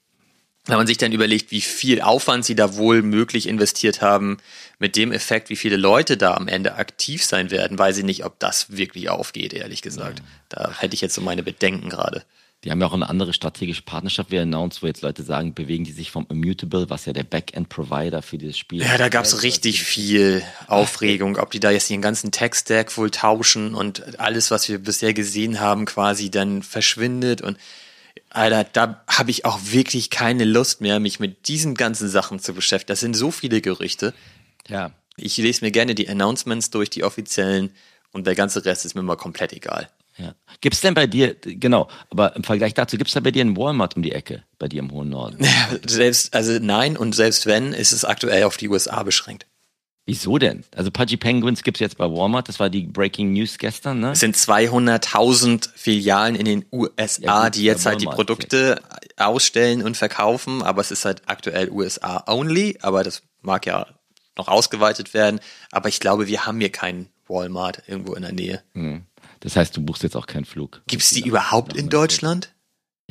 [0.66, 4.38] wenn man sich dann überlegt, wie viel Aufwand sie da wohl möglich investiert haben,
[4.78, 8.26] mit dem Effekt, wie viele Leute da am Ende aktiv sein werden, weiß ich nicht,
[8.26, 10.20] ob das wirklich aufgeht, ehrlich gesagt.
[10.20, 10.26] Ja.
[10.49, 12.24] Da hätte ich jetzt so meine Bedenken gerade.
[12.64, 15.84] Die haben ja auch eine andere strategische Partnerschaft wie announced, wo jetzt Leute sagen, bewegen
[15.84, 18.88] die sich vom Immutable, was ja der Backend-Provider für dieses Spiel ist.
[18.88, 23.09] Ja, da gab es richtig viel Aufregung, ob die da jetzt den ganzen Tech-Stack wohl
[23.09, 27.57] tauschen und alles, was wir bisher gesehen haben, quasi dann verschwindet und
[28.34, 32.53] Alter, da habe ich auch wirklich keine Lust mehr, mich mit diesen ganzen Sachen zu
[32.53, 32.88] beschäftigen.
[32.88, 34.13] Das sind so viele Gerüchte.
[34.67, 34.91] Ja.
[35.17, 37.71] Ich lese mir gerne die Announcements durch, die offiziellen,
[38.13, 39.89] und der ganze Rest ist mir mal komplett egal.
[40.17, 40.36] Ja.
[40.59, 43.41] Gibt es denn bei dir, genau, aber im Vergleich dazu, gibt es da bei dir
[43.41, 45.43] einen Walmart um die Ecke, bei dir im hohen Norden?
[45.43, 49.45] Ja, selbst, also nein, und selbst wenn, ist es aktuell auf die USA beschränkt.
[50.06, 50.64] Wieso denn?
[50.76, 54.12] Also Pudgy Penguins gibt es jetzt bei Walmart, das war die Breaking News gestern, ne?
[54.12, 58.82] Es sind 200.000 Filialen in den USA, ja, gut, die jetzt halt die Produkte
[59.20, 59.28] ja.
[59.28, 63.86] ausstellen und verkaufen, aber es ist halt aktuell USA only, aber das mag ja
[64.38, 65.39] noch ausgeweitet werden,
[65.72, 68.64] aber ich glaube, wir haben hier keinen Walmart irgendwo in der Nähe.
[68.74, 69.04] Hm.
[69.41, 70.82] Das heißt, du buchst jetzt auch keinen Flug.
[70.88, 72.54] Gibt es die überhaupt in Deutschland?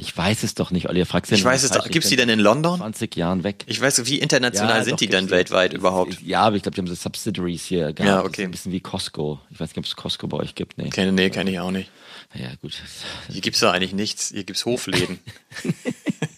[0.00, 1.04] Ich weiß es doch nicht, Olli.
[1.04, 1.86] Fragst ich weiß es doch.
[1.86, 2.78] Gibt es die denn in London?
[2.78, 3.64] 20 Jahren weg.
[3.66, 6.22] Ich weiß, wie international ja, sind doch, die denn weltweit überhaupt?
[6.22, 7.92] Ja, aber ich glaube, die haben so Subsidiaries hier.
[7.92, 8.00] Gehabt.
[8.00, 8.44] Ja, okay.
[8.44, 9.40] ein bisschen wie Costco.
[9.50, 10.78] Ich weiß nicht, ob es Costco bei euch gibt.
[10.78, 11.90] Nee, kenne nee, kenn ich auch nicht.
[12.32, 12.80] Ja, gut.
[13.28, 14.30] Hier gibt's da eigentlich nichts.
[14.32, 15.18] Hier gibt's Hofläden.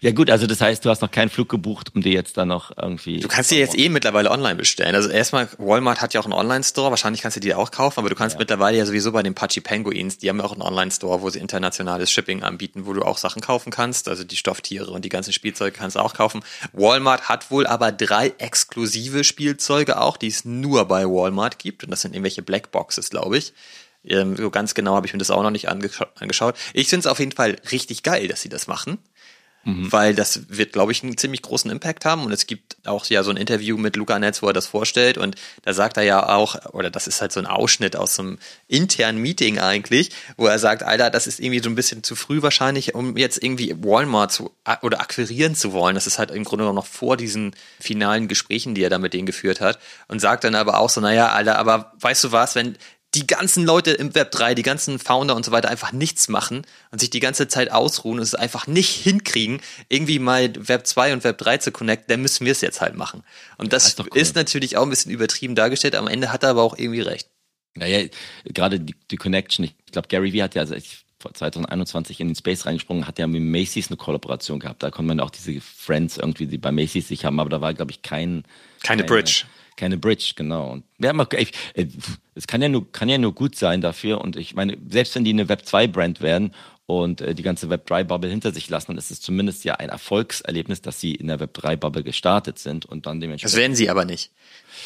[0.00, 2.48] Ja gut, also das heißt, du hast noch keinen Flug gebucht, um dir jetzt dann
[2.48, 3.20] noch irgendwie.
[3.20, 4.94] Du kannst dir jetzt eh mittlerweile online bestellen.
[4.94, 8.08] Also erstmal, Walmart hat ja auch einen Online-Store, wahrscheinlich kannst du die auch kaufen, aber
[8.08, 8.38] du kannst ja.
[8.38, 11.38] mittlerweile ja sowieso bei den Pachi Penguins, die haben ja auch einen Online-Store, wo sie
[11.38, 14.08] internationales Shipping anbieten, wo du auch Sachen kaufen kannst.
[14.08, 16.42] Also die Stofftiere und die ganzen Spielzeuge kannst du auch kaufen.
[16.72, 21.84] Walmart hat wohl aber drei exklusive Spielzeuge auch, die es nur bei Walmart gibt.
[21.84, 23.52] Und das sind irgendwelche Blackboxes, glaube ich.
[24.04, 26.56] Ähm, so ganz genau habe ich mir das auch noch nicht angeschaut.
[26.72, 28.98] Ich finde es auf jeden Fall richtig geil, dass sie das machen
[29.66, 29.92] mhm.
[29.92, 32.24] weil das wird, glaube ich, einen ziemlich großen Impact haben.
[32.24, 35.18] Und es gibt auch ja so ein Interview mit Luca Netz, wo er das vorstellt.
[35.18, 38.22] Und da sagt er ja auch, oder das ist halt so ein Ausschnitt aus so
[38.22, 38.38] einem
[38.68, 42.42] internen Meeting eigentlich, wo er sagt, Alter, das ist irgendwie so ein bisschen zu früh
[42.42, 44.52] wahrscheinlich, um jetzt irgendwie Walmart zu
[44.82, 45.96] oder akquirieren zu wollen.
[45.96, 49.26] Das ist halt im Grunde noch vor diesen finalen Gesprächen, die er da mit denen
[49.26, 49.78] geführt hat.
[50.08, 52.76] Und sagt dann aber auch so, naja, Alter, aber weißt du was, wenn
[53.16, 56.62] die ganzen Leute im Web 3, die ganzen Founder und so weiter einfach nichts machen
[56.90, 61.14] und sich die ganze Zeit ausruhen und es einfach nicht hinkriegen, irgendwie mal Web 2
[61.14, 63.22] und Web 3 zu connecten, dann müssen wir es jetzt halt machen.
[63.56, 64.20] Und das, das ist, cool.
[64.20, 67.28] ist, natürlich auch ein bisschen übertrieben dargestellt, am Ende hat er aber auch irgendwie recht.
[67.74, 68.06] Naja,
[68.44, 72.36] gerade die, die Connection, ich glaube, Gary Vee hat ja, also ich, 2021 in den
[72.36, 74.82] Space reingesprungen, hat ja mit Macy's eine Kollaboration gehabt.
[74.82, 77.74] Da konnte man auch diese Friends irgendwie, die bei Macy's sich haben, aber da war,
[77.74, 78.44] glaube ich, kein.
[78.82, 79.44] Keine, keine Bridge.
[79.76, 80.72] Keine Bridge, genau.
[80.72, 81.86] Und wir haben ich, äh,
[82.34, 84.20] es kann ja nur, kann ja nur gut sein dafür.
[84.20, 86.52] Und ich meine, selbst wenn die eine Web 2 Brand werden
[86.86, 89.74] und äh, die ganze Web 3 Bubble hinter sich lassen, dann ist es zumindest ja
[89.74, 93.52] ein Erfolgserlebnis, dass sie in der Web 3 Bubble gestartet sind und dann dementsprechend.
[93.52, 94.32] Das werden sie aber nicht.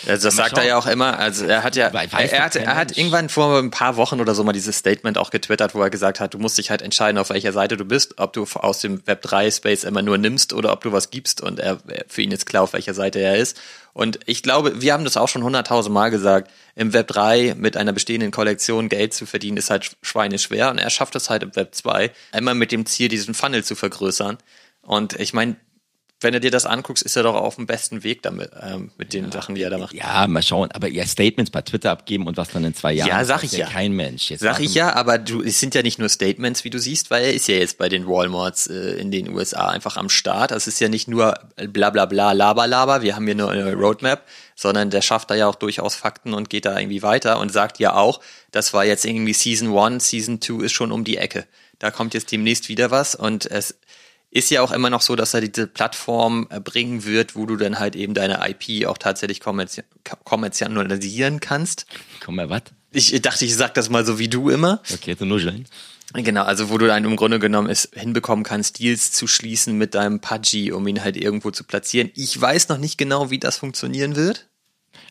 [0.06, 1.18] Also das sagt er ja auch immer.
[1.18, 4.42] Also er hat ja, er, hat, er hat irgendwann vor ein paar Wochen oder so
[4.44, 7.30] mal dieses Statement auch getwittert, wo er gesagt hat, du musst dich halt entscheiden, auf
[7.30, 10.72] welcher Seite du bist, ob du aus dem Web 3 Space immer nur nimmst oder
[10.72, 11.42] ob du was gibst.
[11.42, 13.60] Und er, für ihn ist klar, auf welcher Seite er ist.
[13.92, 17.76] Und ich glaube, wir haben das auch schon hunderttausend Mal gesagt, im Web 3 mit
[17.76, 20.70] einer bestehenden Kollektion Geld zu verdienen, ist halt schweineschwer.
[20.70, 23.74] Und er schafft es halt im Web 2, immer mit dem Ziel, diesen Funnel zu
[23.74, 24.38] vergrößern.
[24.82, 25.56] Und ich meine,
[26.20, 29.14] wenn du dir das anguckst, ist er doch auf dem besten Weg damit, ähm, mit
[29.14, 29.94] den ja, Sachen, die er da macht.
[29.94, 30.70] Ja, mal schauen.
[30.72, 33.08] Aber ja, Statements bei Twitter abgeben und was dann in zwei Jahren.
[33.08, 33.66] Ja, sag ich ja.
[33.66, 34.30] Kein Mensch.
[34.30, 37.10] Jetzt sag ich ja, aber du, es sind ja nicht nur Statements, wie du siehst,
[37.10, 40.50] weil er ist ja jetzt bei den Walmarts äh, in den USA einfach am Start.
[40.50, 43.72] Das ist ja nicht nur bla bla bla, laber laber, wir haben hier nur eine
[43.72, 44.22] Roadmap,
[44.54, 47.78] sondern der schafft da ja auch durchaus Fakten und geht da irgendwie weiter und sagt
[47.78, 51.46] ja auch, das war jetzt irgendwie Season 1, Season 2 ist schon um die Ecke.
[51.78, 53.74] Da kommt jetzt demnächst wieder was und es
[54.30, 57.56] ist ja auch immer noch so, dass er diese Plattform äh, bringen wird, wo du
[57.56, 59.82] dann halt eben deine IP auch tatsächlich kommerzi
[60.24, 61.86] kommerzialisieren kannst.
[62.24, 62.62] Komm mal, was?
[62.92, 64.82] Ich dachte, ich sag das mal so wie du immer.
[64.92, 65.66] Okay, so nur sein.
[66.12, 69.94] Genau, also wo du dann im Grunde genommen es hinbekommen kannst, Deals zu schließen mit
[69.94, 72.10] deinem Pudgy, um ihn halt irgendwo zu platzieren.
[72.14, 74.48] Ich weiß noch nicht genau, wie das funktionieren wird.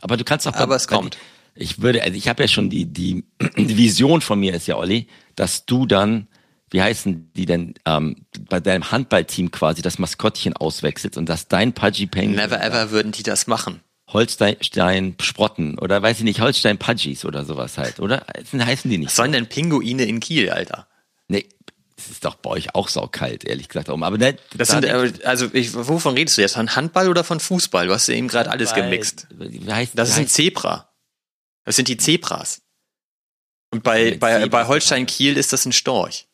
[0.01, 0.55] Aber du kannst auch.
[0.55, 1.17] Aber es kommt.
[1.55, 3.23] Ich würde, also ich habe ja schon die, die,
[3.57, 6.27] die Vision von mir ist ja, Olli, dass du dann
[6.71, 11.73] wie heißen die denn, ähm, bei deinem Handballteam quasi das Maskottchen auswechselst und dass dein
[11.73, 12.35] Pudgy Penguin.
[12.35, 13.81] Never ever würden die das machen.
[14.11, 18.25] Holstein Sprotten oder weiß ich nicht, Holstein Pudgies oder sowas halt, oder?
[18.51, 19.09] Das heißen die nicht.
[19.09, 20.87] Was sollen denn Pinguine in Kiel, Alter?
[21.27, 21.47] Nee,
[21.95, 23.89] es ist doch bei euch auch saukalt, ehrlich gesagt.
[23.89, 24.85] Aber ne, das sind,
[25.25, 26.55] also ich, wovon redest du jetzt?
[26.55, 27.87] Von Handball oder von Fußball?
[27.87, 29.27] Du hast ja eben gerade alles gemixt.
[29.31, 30.89] Wie heißt, das ist ein Zebra.
[31.65, 32.61] Das sind die Zebras.
[33.71, 36.28] Und bei, bei, bei Holstein Kiel ist das ein Storch.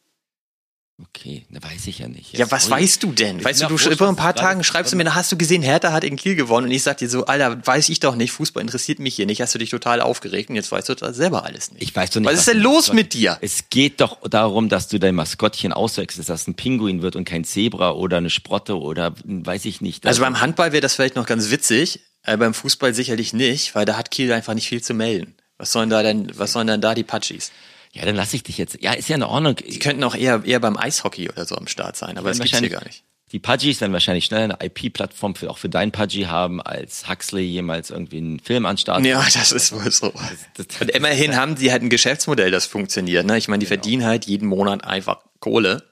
[0.97, 2.31] Okay, da weiß ich ja nicht.
[2.31, 3.43] Jetzt ja, was weißt du denn?
[3.43, 5.91] Weißt du, du über ein paar Tagen schreibst du mir, da hast du gesehen, Hertha
[5.91, 8.61] hat in Kiel gewonnen und ich sag dir so, Alter, weiß ich doch nicht, Fußball
[8.61, 11.43] interessiert mich hier nicht, hast du dich total aufgeregt und jetzt weißt du das selber
[11.43, 11.83] alles nicht.
[11.83, 12.27] Ich weiß doch nicht.
[12.27, 13.37] Was, was ist denn los mit dir?
[13.41, 17.25] Es geht doch darum, dass du dein Maskottchen auswechselst, dass es ein Pinguin wird und
[17.25, 20.07] kein Zebra oder eine Sprotte oder weiß ich nicht.
[20.07, 23.83] Also beim Handball wäre das vielleicht noch ganz witzig, äh, beim Fußball sicherlich nicht, weil
[23.83, 25.35] da hat Kiel einfach nicht viel zu melden.
[25.57, 27.51] Was sollen da denn, was sollen denn da die Patschis?
[27.95, 28.77] Ja, dann lasse ich dich jetzt.
[28.81, 29.55] Ja, ist ja in Ordnung.
[29.55, 32.59] Die könnten auch eher, eher beim Eishockey oder so am Start sein, aber das gibt's
[32.59, 33.03] hier gar nicht.
[33.31, 37.43] Die Pudgies werden wahrscheinlich schneller eine IP-Plattform für, auch für dein Pudgy haben, als Huxley
[37.43, 39.05] jemals irgendwie einen Film anstarten.
[39.05, 40.13] Ja, das ist wohl so.
[40.55, 43.25] Das, das, Und immerhin haben sie halt ein Geschäftsmodell, das funktioniert.
[43.25, 43.37] Ne?
[43.37, 43.81] Ich meine, die genau.
[43.81, 45.83] verdienen halt jeden Monat einfach Kohle.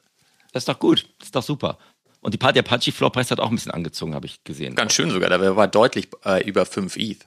[0.51, 1.07] Das ist doch gut.
[1.19, 1.79] Das ist doch super.
[2.19, 4.75] Und die Part der Pudgy Floor Preis hat auch ein bisschen angezogen, habe ich gesehen.
[4.75, 5.29] Ganz schön sogar.
[5.29, 7.25] Da war deutlich äh, über 5 ETH.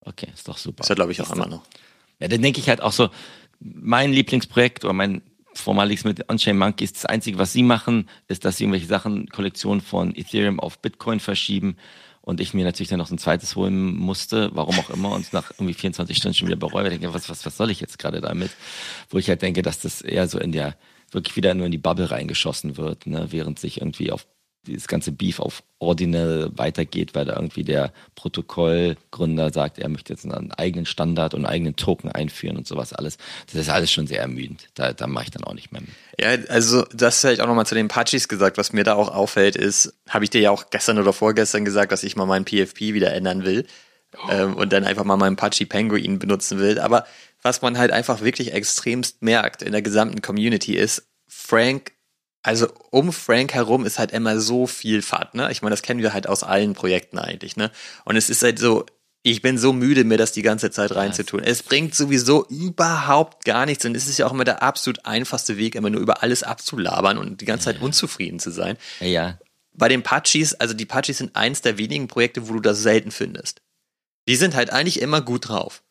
[0.00, 0.82] Okay, ist doch super.
[0.82, 1.62] Ist ja, glaube ich, auch immer noch.
[2.20, 3.10] Ja, dann denke ich halt auch so,
[3.60, 5.22] mein Lieblingsprojekt oder mein
[5.54, 9.80] vormaliges mit On-Chain Monkeys, das Einzige, was sie machen, ist, dass sie irgendwelche Sachen, Kollektionen
[9.80, 11.76] von Ethereum auf Bitcoin verschieben
[12.20, 15.52] und ich mir natürlich dann noch ein zweites holen musste, warum auch immer, und nach
[15.52, 17.98] irgendwie 24 Stunden schon wieder bereue, weil ich denke, was, was, was soll ich jetzt
[17.98, 18.50] gerade damit?
[19.10, 20.76] Wo ich halt denke, dass das eher so in der,
[21.12, 24.26] wirklich wieder nur in die Bubble reingeschossen wird, ne, während sich irgendwie auf
[24.66, 30.24] dieses ganze Beef auf Ordinal weitergeht, weil da irgendwie der Protokollgründer sagt, er möchte jetzt
[30.24, 33.18] einen eigenen Standard und einen eigenen Token einführen und sowas alles.
[33.46, 34.68] Das ist alles schon sehr ermüdend.
[34.74, 35.82] Da, da mache ich dann auch nicht mehr.
[35.82, 35.90] Mit.
[36.18, 38.58] Ja, also das hätte ich auch nochmal zu den Pachis gesagt.
[38.58, 41.92] Was mir da auch auffällt, ist, habe ich dir ja auch gestern oder vorgestern gesagt,
[41.92, 43.66] dass ich mal meinen PFP wieder ändern will
[44.30, 46.78] ähm, und dann einfach mal meinen Pachi Penguin benutzen will.
[46.78, 47.06] Aber
[47.42, 51.92] was man halt einfach wirklich extremst merkt in der gesamten Community ist, Frank
[52.46, 55.50] also um Frank herum ist halt immer so viel Fahrt, ne?
[55.50, 57.72] Ich meine, das kennen wir halt aus allen Projekten eigentlich, ne?
[58.04, 58.86] Und es ist halt so,
[59.24, 61.42] ich bin so müde, mir das die ganze Zeit reinzutun.
[61.42, 65.56] Es bringt sowieso überhaupt gar nichts und es ist ja auch immer der absolut einfachste
[65.56, 68.78] Weg, immer nur über alles abzulabern und die ganze Zeit unzufrieden zu sein.
[69.00, 69.40] Ja.
[69.72, 73.10] Bei den Pachis, also die Pachis sind eins der wenigen Projekte, wo du das selten
[73.10, 73.60] findest.
[74.28, 75.82] Die sind halt eigentlich immer gut drauf.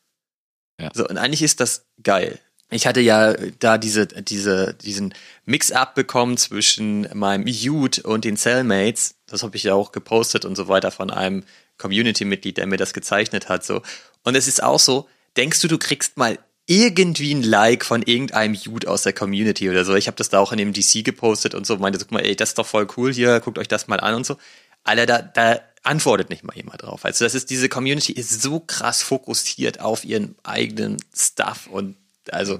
[0.80, 0.88] Ja.
[0.94, 2.40] So, und eigentlich ist das geil
[2.70, 5.14] ich hatte ja da diese, diese, diesen
[5.44, 9.14] Mix-up bekommen zwischen meinem Youth und den Cellmates.
[9.26, 11.44] Das habe ich ja auch gepostet und so weiter von einem
[11.78, 13.64] Community-Mitglied, der mir das gezeichnet hat.
[13.64, 13.82] So.
[14.24, 18.54] Und es ist auch so, denkst du, du kriegst mal irgendwie ein Like von irgendeinem
[18.54, 19.94] Youth aus der Community oder so.
[19.94, 22.34] Ich habe das da auch in dem DC gepostet und so, meinte guck mal, ey,
[22.34, 24.36] das ist doch voll cool hier, guckt euch das mal an und so.
[24.82, 27.04] Alter, da, da antwortet nicht mal jemand drauf.
[27.04, 31.96] Also das ist, diese Community ist so krass fokussiert auf ihren eigenen Stuff und
[32.32, 32.58] also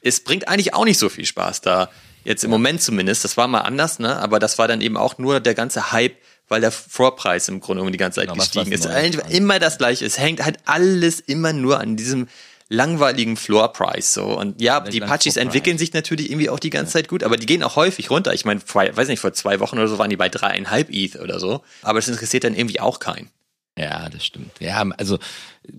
[0.00, 1.90] es bringt eigentlich auch nicht so viel Spaß da.
[2.24, 4.16] Jetzt im Moment zumindest, das war mal anders, ne?
[4.16, 6.16] Aber das war dann eben auch nur der ganze Hype,
[6.48, 8.84] weil der Vorpreis im Grunde um die ganze Zeit Genau, gestiegen ist.
[9.30, 10.04] Immer das gleiche.
[10.04, 12.28] Es hängt halt alles immer nur an diesem
[12.68, 14.24] langweiligen Floorpreis so.
[14.24, 17.46] Und ja die Floor entwickeln sich natürlich irgendwie auch die ganze Zeit gut aber die
[17.46, 18.34] gehen auch häufig runter.
[18.34, 21.16] Ich meine vor, weiß nicht vor zwei Wochen oder so waren die bei dreieinhalb ETH
[21.16, 21.62] oder so.
[21.82, 23.30] Aber das interessiert dann irgendwie auch keinen
[23.78, 24.52] Ja, das stimmt.
[24.60, 25.18] Ja, also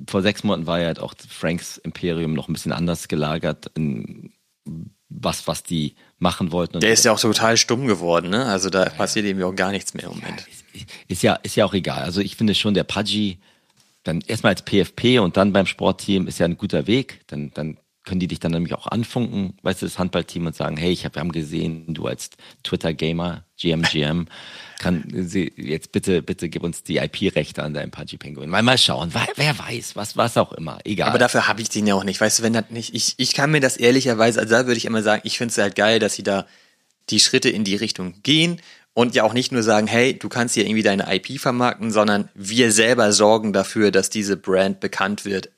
[0.08, 4.34] vor sechs Monaten war ja halt auch Franks Imperium noch ein bisschen anders gelagert, in
[5.10, 6.80] was, was die machen wollten.
[6.80, 8.45] Der ist ja auch total stumm geworden, ne?
[8.45, 10.45] Also da passiert irgendwie auch gar nichts mehr im Moment.
[11.08, 12.04] ist ja, ist ja auch egal.
[12.04, 13.39] Also ich finde schon, der Pudgy,
[14.04, 17.22] dann erstmal als PFP und dann beim Sportteam ist ja ein guter Weg.
[17.28, 17.78] Dann, dann
[18.08, 21.03] können die dich dann nämlich auch anfunken, weißt du, das Handballteam und sagen, hey, ich
[21.03, 22.30] hab, wir haben gesehen, du als
[22.64, 24.28] Twitter-Gamer, GMGM,
[24.80, 28.49] kann sie jetzt bitte, bitte gib uns die IP-Rechte an deinem Pudgy Penguin.
[28.49, 31.10] Mal, mal schauen, wer, wer weiß, was, was auch immer, egal.
[31.10, 32.22] Aber dafür habe ich den ja auch nicht.
[32.22, 34.86] Weißt du, wenn das nicht, ich, ich kann mir das ehrlicherweise, also da würde ich
[34.86, 36.47] immer sagen, ich finde es halt geil, dass sie da
[37.10, 38.62] die Schritte in die Richtung gehen
[38.93, 42.30] und ja auch nicht nur sagen, hey, du kannst hier irgendwie deine IP vermarkten, sondern
[42.34, 45.49] wir selber sorgen dafür, dass diese Brand bekannt wird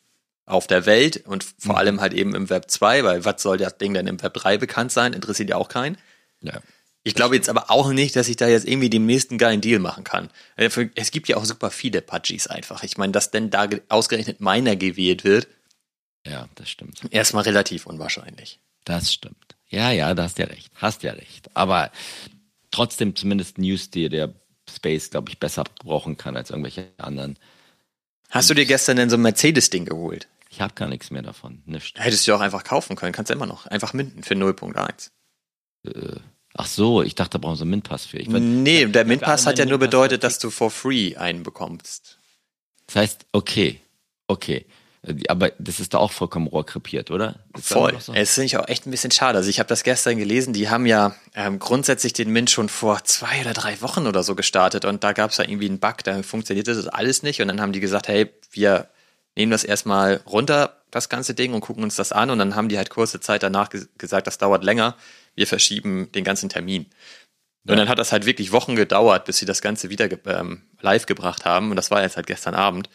[0.49, 3.77] auf der Welt und vor allem halt eben im Web 2, weil was soll das
[3.77, 5.13] Ding denn im Web 3 bekannt sein?
[5.13, 5.97] Interessiert ja auch keinen.
[6.41, 6.59] ja.
[7.03, 9.79] Ich glaube jetzt aber auch nicht, dass ich da jetzt irgendwie den nächsten geilen Deal
[9.79, 10.29] machen kann.
[10.57, 12.83] Äh, Es gibt ja auch super viele Pudgies einfach.
[12.83, 15.47] Ich meine, dass denn da ge- ausgerechnet meiner gewählt wird,
[16.27, 16.99] ja, das stimmt.
[17.09, 18.59] erstmal relativ unwahrscheinlich.
[18.83, 19.55] Das stimmt.
[19.69, 20.71] Ja, ja, da hast ja recht.
[20.75, 21.49] Hast ja recht.
[21.55, 21.89] Aber
[22.69, 24.33] trotzdem zumindest News, die der
[24.69, 27.39] Space, glaube ich, besser brauchen kann als irgendwelche anderen.
[28.29, 30.27] Hast du dir gestern denn so ein Mercedes-Ding geholt?
[30.49, 31.61] Ich habe gar nichts mehr davon.
[31.65, 31.99] Nicht.
[31.99, 33.67] Hättest du auch einfach kaufen können, kannst du immer noch.
[33.67, 35.11] Einfach minden für 0.1.
[36.55, 38.17] Ach so, ich dachte, da brauchen sie einen MINT-Pass für.
[38.17, 42.17] Ich mein, Nee, der Mint-Pass hat ja nur bedeutet, dass du for free einen bekommst.
[42.87, 43.79] Das heißt, okay,
[44.27, 44.65] okay.
[45.29, 47.35] Aber das ist da auch vollkommen rohrkrepiert, oder?
[47.55, 47.97] Ist Voll.
[48.01, 48.13] so?
[48.13, 49.37] Es finde ich auch echt ein bisschen schade.
[49.37, 53.05] Also ich habe das gestern gelesen, die haben ja ähm, grundsätzlich den Mint schon vor
[53.05, 56.03] zwei oder drei Wochen oder so gestartet und da gab es ja irgendwie einen Bug,
[56.03, 58.89] da funktionierte das alles nicht und dann haben die gesagt, hey, wir
[59.39, 62.29] nehmen das erstmal runter, das ganze Ding und gucken uns das an.
[62.29, 64.95] Und dann haben die halt kurze Zeit danach ge gesagt, das dauert länger,
[65.35, 66.85] wir verschieben den ganzen Termin.
[67.67, 70.63] Und dann hat das halt wirklich Wochen gedauert, bis sie das Ganze wieder ge ähm,
[70.81, 71.69] live gebracht haben.
[71.69, 72.89] Und das war jetzt halt gestern Abend.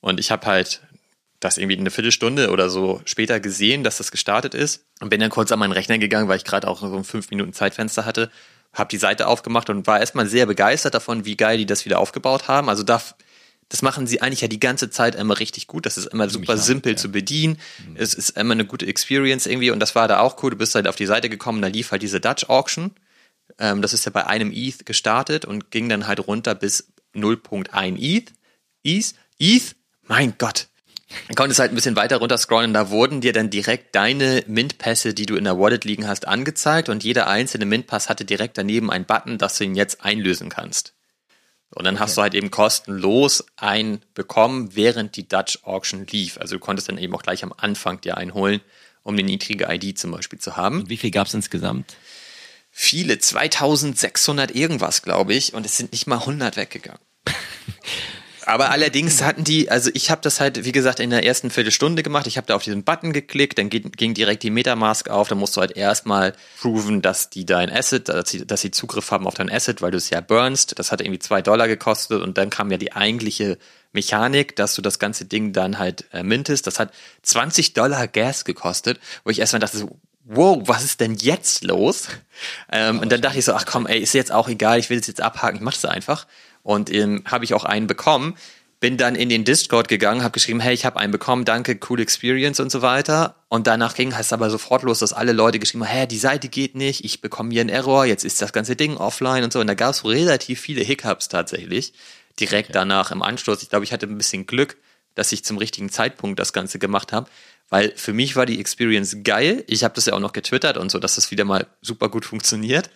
[0.00, 0.82] Und ich habe halt
[1.40, 4.84] das irgendwie eine Viertelstunde oder so später gesehen, dass das gestartet ist.
[5.00, 7.30] Und bin dann kurz an meinen Rechner gegangen, weil ich gerade auch so ein fünf
[7.30, 8.30] Minuten Zeitfenster hatte,
[8.72, 11.98] habe die Seite aufgemacht und war erstmal sehr begeistert davon, wie geil die das wieder
[11.98, 12.68] aufgebaut haben.
[12.68, 13.00] Also da,
[13.68, 15.84] das machen sie eigentlich ja die ganze Zeit immer richtig gut.
[15.84, 16.96] Das ist immer super Mechanisch, simpel ja.
[16.96, 17.58] zu bedienen.
[17.94, 20.50] Es ist immer eine gute Experience irgendwie und das war da auch cool.
[20.50, 22.92] Du bist halt auf die Seite gekommen, da lief halt diese Dutch Auction.
[23.58, 27.98] Ähm, das ist ja bei einem ETH gestartet und ging dann halt runter bis 0.1
[27.98, 28.32] ETH.
[28.84, 29.14] ETH?
[29.38, 29.76] ETH?
[30.06, 30.68] Mein Gott.
[31.26, 34.44] Dann konntest halt ein bisschen weiter runter scrollen und da wurden dir dann direkt deine
[34.46, 38.58] Mint-Pässe, die du in der Wallet liegen hast, angezeigt und jeder einzelne Mint-Pass hatte direkt
[38.58, 40.94] daneben einen Button, dass du ihn jetzt einlösen kannst.
[41.74, 46.38] Und dann hast du halt eben kostenlos einen bekommen, während die Dutch Auction lief.
[46.38, 48.60] Also du konntest dann eben auch gleich am Anfang dir einen holen,
[49.02, 50.80] um eine niedrige ID zum Beispiel zu haben.
[50.80, 51.96] Und wie viel gab es insgesamt?
[52.70, 57.00] Viele, 2600 irgendwas, glaube ich, und es sind nicht mal 100 weggegangen.
[58.48, 62.02] Aber allerdings hatten die, also ich habe das halt, wie gesagt, in der ersten Viertelstunde
[62.02, 62.26] gemacht.
[62.26, 65.28] Ich habe da auf diesen Button geklickt, dann ging, ging direkt die Metamask auf.
[65.28, 69.10] Dann musst du halt erstmal proven, dass die dein Asset, dass sie, dass sie Zugriff
[69.10, 70.78] haben auf dein Asset, weil du es ja burnst.
[70.78, 73.58] Das hat irgendwie zwei Dollar gekostet und dann kam ja die eigentliche
[73.92, 76.66] Mechanik, dass du das ganze Ding dann halt äh, mintest.
[76.66, 76.94] Das hat
[77.24, 79.86] 20 Dollar Gas gekostet, wo ich erstmal dachte
[80.28, 82.08] wow, was ist denn jetzt los?
[82.70, 84.98] Ähm, und dann dachte ich so, ach komm, ey, ist jetzt auch egal, ich will
[84.98, 86.26] es jetzt abhaken, ich mach das einfach.
[86.68, 88.34] Und ähm, habe ich auch einen bekommen.
[88.78, 91.98] Bin dann in den Discord gegangen, habe geschrieben, hey, ich habe einen bekommen, danke, cool
[91.98, 93.36] Experience und so weiter.
[93.48, 96.48] Und danach ging es aber sofort los, dass alle Leute geschrieben haben, hä, die Seite
[96.48, 99.60] geht nicht, ich bekomme hier einen Error, jetzt ist das ganze Ding offline und so.
[99.60, 101.94] Und da gab es relativ viele Hiccups tatsächlich,
[102.38, 103.62] direkt danach im Anschluss.
[103.62, 104.76] Ich glaube, ich hatte ein bisschen Glück,
[105.14, 107.30] dass ich zum richtigen Zeitpunkt das Ganze gemacht habe,
[107.70, 109.64] weil für mich war die Experience geil.
[109.66, 112.24] Ich habe das ja auch noch getwittert und so, dass das wieder mal super gut
[112.24, 112.88] funktioniert.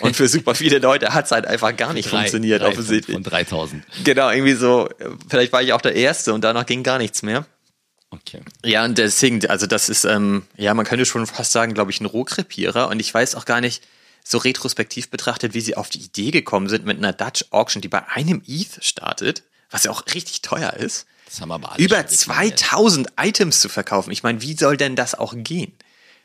[0.00, 3.14] Und für super viele Leute hat es halt einfach gar nicht Drei- funktioniert, drei offensichtlich.
[3.14, 3.84] Von 3000.
[4.04, 4.88] Genau, irgendwie so,
[5.28, 7.44] vielleicht war ich auch der Erste und danach ging gar nichts mehr.
[8.10, 8.40] Okay.
[8.64, 12.00] Ja, und deswegen, also das ist, ähm, ja, man könnte schon fast sagen, glaube ich,
[12.00, 12.88] ein Rohkrepierer.
[12.88, 13.82] Und ich weiß auch gar nicht,
[14.24, 17.88] so retrospektiv betrachtet, wie sie auf die Idee gekommen sind mit einer Dutch Auction, die
[17.88, 21.96] bei einem ETH startet, was ja auch richtig teuer ist, Das haben aber alle über
[21.98, 22.58] schon deklariert.
[22.58, 24.10] 2000 Items zu verkaufen.
[24.10, 25.72] Ich meine, wie soll denn das auch gehen?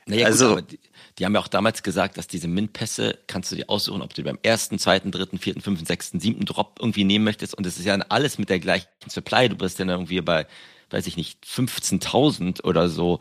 [0.08, 0.80] Naja, Also- gut, die,
[1.20, 4.24] die haben ja auch damals gesagt, dass diese Mint-Pässe kannst du dir aussuchen, ob du
[4.24, 7.54] beim ersten, zweiten, dritten, vierten, fünften, sechsten, siebten Drop irgendwie nehmen möchtest.
[7.56, 9.48] Und es ist ja alles mit der gleichen Supply.
[9.48, 10.48] Du bist dann irgendwie bei,
[10.90, 13.20] weiß ich nicht, 15.000 oder so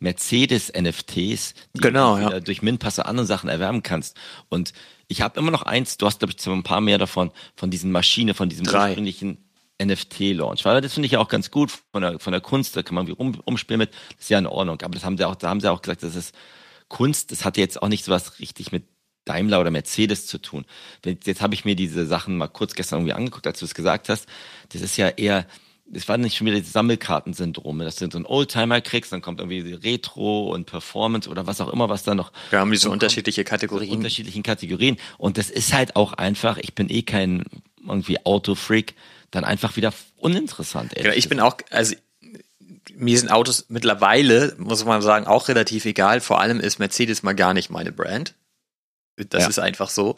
[0.00, 2.28] Mercedes-NFTs, die Genau, du ja.
[2.28, 4.16] wieder durch Mint-Passe andere Sachen erwerben kannst.
[4.48, 4.72] Und
[5.08, 7.92] ich habe immer noch eins, du hast, glaube ich, ein paar mehr davon, von diesen
[7.92, 8.88] Maschine, von diesem Drei.
[8.88, 9.38] ursprünglichen
[9.82, 10.64] NFT-Launch.
[10.64, 12.94] Weil das finde ich ja auch ganz gut von der, von der Kunst, da kann
[12.94, 14.80] man wie rum, umspielen mit, das ist ja in Ordnung.
[14.82, 16.34] Aber das haben sie auch, da haben sie auch gesagt, das ist
[16.88, 18.84] Kunst, das hat jetzt auch nicht so was richtig mit
[19.24, 20.64] Daimler oder Mercedes zu tun.
[21.02, 23.74] Wenn- Jetzt habe ich mir diese Sachen mal kurz gestern irgendwie angeguckt, als du es
[23.74, 24.26] gesagt hast.
[24.70, 25.46] Das ist ja eher,
[25.92, 29.40] es war nicht schon wieder das Sammelkartensyndrom, dass du so einen Oldtimer kriegst, dann kommt
[29.40, 33.44] irgendwie Retro und Performance oder was auch immer, was da noch Wir haben diese unterschiedliche
[33.44, 33.92] Kategorien.
[33.96, 34.96] unterschiedlichen Kategorien.
[35.18, 37.44] Und das ist halt auch einfach, ich bin eh kein
[37.86, 38.94] irgendwie Autofreak,
[39.30, 40.92] dann einfach wieder uninteressant.
[40.94, 41.94] Genau, ich bin auch, also
[42.94, 46.20] mir sind Autos mittlerweile, muss man sagen, auch relativ egal.
[46.20, 48.34] Vor allem ist Mercedes mal gar nicht meine Brand.
[49.16, 49.48] Das Ja.
[49.48, 50.16] ist einfach so.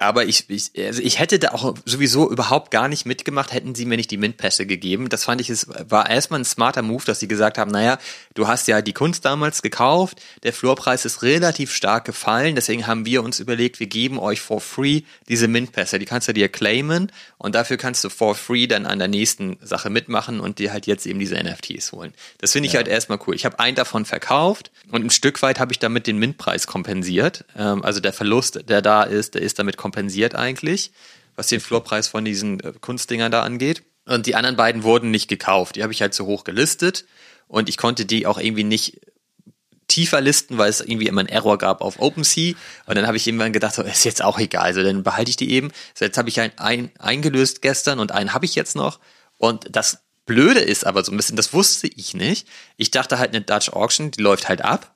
[0.00, 3.84] Aber ich, ich, also ich hätte da auch sowieso überhaupt gar nicht mitgemacht, hätten sie
[3.84, 5.10] mir nicht die Mint-Pässe gegeben.
[5.10, 7.98] Das fand ich, es war erstmal ein smarter Move, dass sie gesagt haben, naja,
[8.32, 13.04] du hast ja die Kunst damals gekauft, der Floorpreis ist relativ stark gefallen, deswegen haben
[13.04, 17.12] wir uns überlegt, wir geben euch for free diese Mint-Pässe, die kannst du dir claimen
[17.36, 20.86] und dafür kannst du for free dann an der nächsten Sache mitmachen und dir halt
[20.86, 22.14] jetzt eben diese NFTs holen.
[22.38, 23.34] Das finde ich halt erstmal cool.
[23.34, 27.44] Ich habe einen davon verkauft und ein Stück weit habe ich damit den Mint-Preis kompensiert.
[27.54, 29.89] Ähm, also der Verlust, der da ist, der ist damit kompensiert
[30.34, 30.92] eigentlich,
[31.36, 33.82] was den Floorpreis von diesen äh, Kunstdingern da angeht.
[34.06, 35.76] Und die anderen beiden wurden nicht gekauft.
[35.76, 37.04] Die habe ich halt zu hoch gelistet
[37.48, 39.00] und ich konnte die auch irgendwie nicht
[39.90, 42.54] tiefer listen, weil es irgendwie immer einen Error gab auf OpenSea.
[42.86, 45.36] Und dann habe ich irgendwann gedacht, so, ist jetzt auch egal, also dann behalte ich
[45.36, 45.70] die eben.
[45.94, 49.00] So, jetzt habe ich einen, einen eingelöst gestern und einen habe ich jetzt noch.
[49.36, 52.46] Und das Blöde ist aber so ein bisschen, das wusste ich nicht.
[52.76, 54.94] Ich dachte halt, eine Dutch Auction, die läuft halt ab.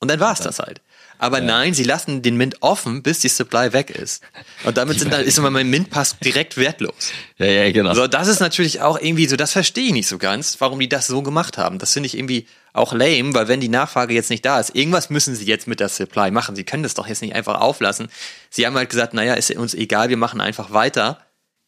[0.00, 0.80] Und dann war's das halt.
[1.24, 4.22] Aber nein, sie lassen den Mint offen, bis die Supply weg ist.
[4.64, 7.12] Und damit sind dann, ist immer mein Mint-Pass direkt wertlos.
[7.38, 7.94] Ja, ja, genau.
[7.94, 10.88] So, das ist natürlich auch irgendwie so, das verstehe ich nicht so ganz, warum die
[10.88, 11.78] das so gemacht haben.
[11.78, 15.08] Das finde ich irgendwie auch lame, weil wenn die Nachfrage jetzt nicht da ist, irgendwas
[15.08, 16.56] müssen sie jetzt mit der Supply machen.
[16.56, 18.08] Sie können das doch jetzt nicht einfach auflassen.
[18.50, 21.20] Sie haben halt gesagt, naja, ist uns egal, wir machen einfach weiter.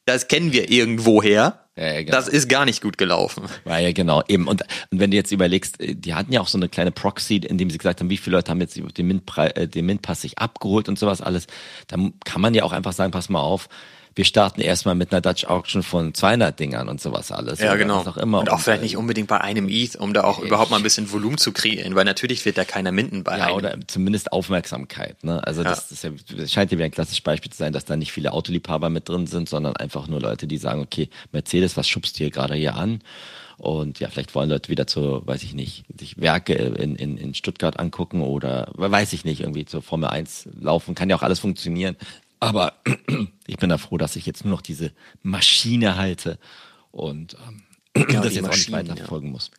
[0.07, 1.67] Das kennen wir irgendwoher.
[1.77, 2.13] Ja, ja, genau.
[2.13, 3.45] Das ist gar nicht gut gelaufen.
[3.67, 4.49] Ja, ja, genau, eben.
[4.49, 7.37] Und, und wenn du jetzt überlegst, äh, die hatten ja auch so eine kleine Proxy,
[7.37, 10.23] in dem sie gesagt haben, wie viele Leute haben jetzt den, Mint äh, den Mint-Pass
[10.23, 11.49] sich abgeholt und sowas alles.
[11.89, 13.69] Dann kann man ja auch einfach sagen, pass mal auf,
[14.17, 17.61] wir starten erstmal mit einer Dutch Auction von 200 Dingern und sowas alles.
[17.61, 17.99] Ja, genau.
[17.99, 18.41] Auch immer.
[18.41, 20.83] Und auch vielleicht äh, nicht unbedingt bei einem ETH, um da auch überhaupt mal ein
[20.83, 23.57] bisschen Volumen zu kreieren, weil natürlich wird da keiner minden bei Ja, einem.
[23.57, 25.23] oder zumindest Aufmerksamkeit.
[25.23, 25.47] Ne?
[25.47, 27.85] Also das, das, ist ja, das scheint ja wie ein klassisches Beispiel zu sein, dass
[27.85, 31.77] da nicht viele Autoliebhaber mit drin sind, sondern einfach nur Leute, die sagen, okay, Mercedes,
[31.77, 33.03] was schubst du hier gerade hier an?
[33.59, 37.35] Und ja, vielleicht wollen Leute wieder zu, weiß ich nicht, sich Werke in, in, in
[37.35, 40.95] Stuttgart angucken oder weiß ich nicht, irgendwie zur Formel 1 laufen.
[40.95, 41.97] Kann ja auch alles funktionieren.
[42.41, 42.75] Aber
[43.47, 46.39] ich bin da froh, dass ich jetzt nur noch diese Maschine halte
[46.91, 47.63] und ähm,
[47.95, 48.97] Genau, das jetzt auch nicht Maschinen, weiter ja.
[48.97, 49.51] verfolgen muss.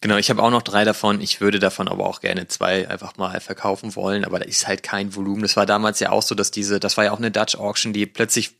[0.00, 1.20] Genau, ich habe auch noch drei davon.
[1.20, 4.82] Ich würde davon aber auch gerne zwei einfach mal verkaufen wollen, aber da ist halt
[4.82, 5.42] kein Volumen.
[5.42, 7.92] Das war damals ja auch so, dass diese, das war ja auch eine Dutch Auction,
[7.92, 8.52] die plötzlich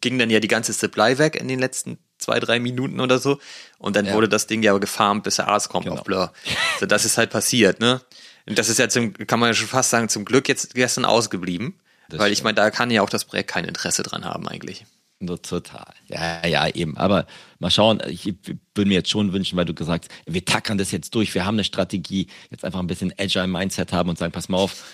[0.00, 3.38] ging dann ja die ganze Supply weg in den letzten zwei, drei Minuten oder so.
[3.78, 4.14] Und dann Ja.
[4.14, 5.96] wurde das Ding ja gefarmt, bis der Arzt kommt Genau.
[5.96, 6.32] auf Blur.
[6.80, 8.00] So, das ist halt passiert, ne?
[8.46, 11.04] Und das ist ja zum, kann man ja schon fast sagen, zum Glück jetzt gestern
[11.04, 11.80] ausgeblieben.
[12.08, 14.84] Das weil ich meine, da kann ja auch das Projekt kein Interesse dran haben eigentlich.
[15.20, 15.92] Nur total.
[16.06, 16.96] Ja, ja, eben.
[16.96, 17.26] Aber
[17.58, 20.92] mal schauen, ich würde mir jetzt schon wünschen, weil du gesagt hast, wir tackern das
[20.92, 24.32] jetzt durch, wir haben eine Strategie, jetzt einfach ein bisschen Agile Mindset haben und sagen,
[24.32, 24.84] pass mal auf,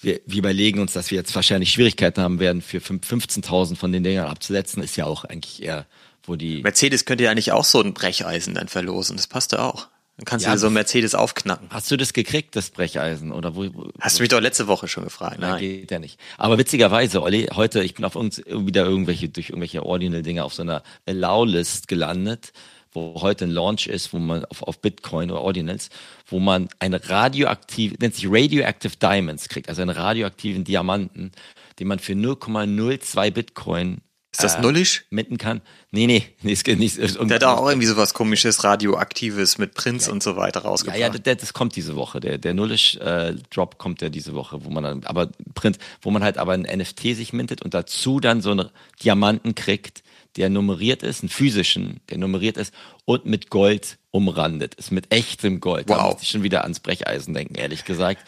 [0.00, 3.92] wir, wir überlegen uns, dass wir jetzt wahrscheinlich Schwierigkeiten haben werden, für fünf- 15.000 von
[3.92, 5.86] den Dingern abzusetzen, ist ja auch eigentlich eher,
[6.24, 6.60] wo die...
[6.60, 9.16] Mercedes könnte ja nicht auch so ein Brecheisen dann verlosen.
[9.16, 9.88] Das passte auch.
[10.22, 11.66] Dann kannst Ja, du dir so ein Mercedes aufknacken.
[11.70, 13.32] Hast du das gekriegt, das Brecheisen?
[13.32, 15.40] Oder wo, wo Hast du mich doch letzte Woche schon gefragt.
[15.40, 15.60] Nein, Nein.
[15.60, 16.16] geht ja nicht.
[16.38, 20.62] Aber witzigerweise, Olli, heute, ich bin auf irgend, wieder irgendwelche, durch irgendwelche Ordinal-Dinge auf so
[20.62, 22.52] einer Allow-List gelandet,
[22.92, 25.88] wo heute ein Launch ist, wo man auf, auf Bitcoin oder Ordinals,
[26.26, 31.32] wo man eine radioaktive, nennt sich Radioactive Diamonds kriegt, also einen radioaktiven Diamanten,
[31.80, 34.02] den man für 0,02 Bitcoin
[34.32, 35.04] Ist das äh, nullisch?
[35.10, 35.60] mitten kann.
[35.90, 36.96] Nee, nee, nee, es geht nicht.
[36.98, 40.98] Der hat auch irgendwie sowas komisches, radioaktives mit Prinz und so weiter Ja, rausgebracht.
[40.98, 42.18] ja, das, das kommt diese Woche.
[42.20, 46.38] Der, der Nullish-Drop kommt ja diese Woche, wo man dann, aber Print, wo man halt
[46.38, 48.68] aber ein NFT sich mintet und dazu dann so einen
[49.02, 50.02] Diamanten kriegt,
[50.36, 52.72] der nummeriert ist, einen physischen, der nummeriert ist
[53.04, 55.90] und mit Gold umrandet ist, mit echtem Gold.
[55.90, 56.04] Da Wow.
[56.12, 58.26] musste ich schon wieder ans Brecheisen denken, ehrlich gesagt.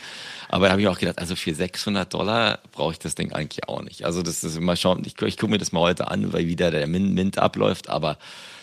[0.54, 3.68] Aber da habe ich auch gedacht, also für 600 Dollar brauche ich das Ding eigentlich
[3.68, 4.04] auch nicht.
[4.04, 6.70] Also das ist mal schauen, ich, ich gucke mir das mal heute an, weil wieder
[6.70, 8.18] der Mint, Mint abläuft, aber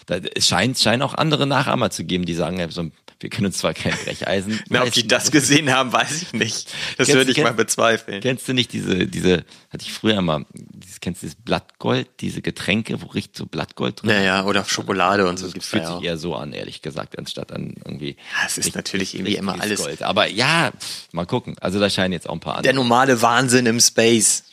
[0.06, 2.90] Da, es scheint, scheint auch andere Nachahmer zu geben, die sagen, so,
[3.22, 4.60] wir können uns zwar kein Brecheisen.
[4.70, 6.74] Na, ob die das gesehen haben, weiß ich nicht.
[6.98, 8.22] Das kennst, würde ich mal bezweifeln.
[8.22, 12.42] Kennst du nicht diese, diese, hatte ich früher mal, dieses, kennst du das Blattgold, diese
[12.42, 14.10] Getränke, wo riecht so Blattgold drin?
[14.10, 15.48] Naja, oder Schokolade und so.
[15.48, 18.18] Das fühlt sich eher so an, ehrlich gesagt, anstatt an irgendwie.
[18.18, 19.82] Ja, es ist natürlich irgendwie immer alles.
[19.82, 20.02] Gold.
[20.02, 20.72] Aber ja,
[21.12, 21.56] mal gucken.
[21.62, 22.64] Also da scheinen jetzt auch ein paar andere.
[22.64, 24.46] Der normale Wahnsinn im Space.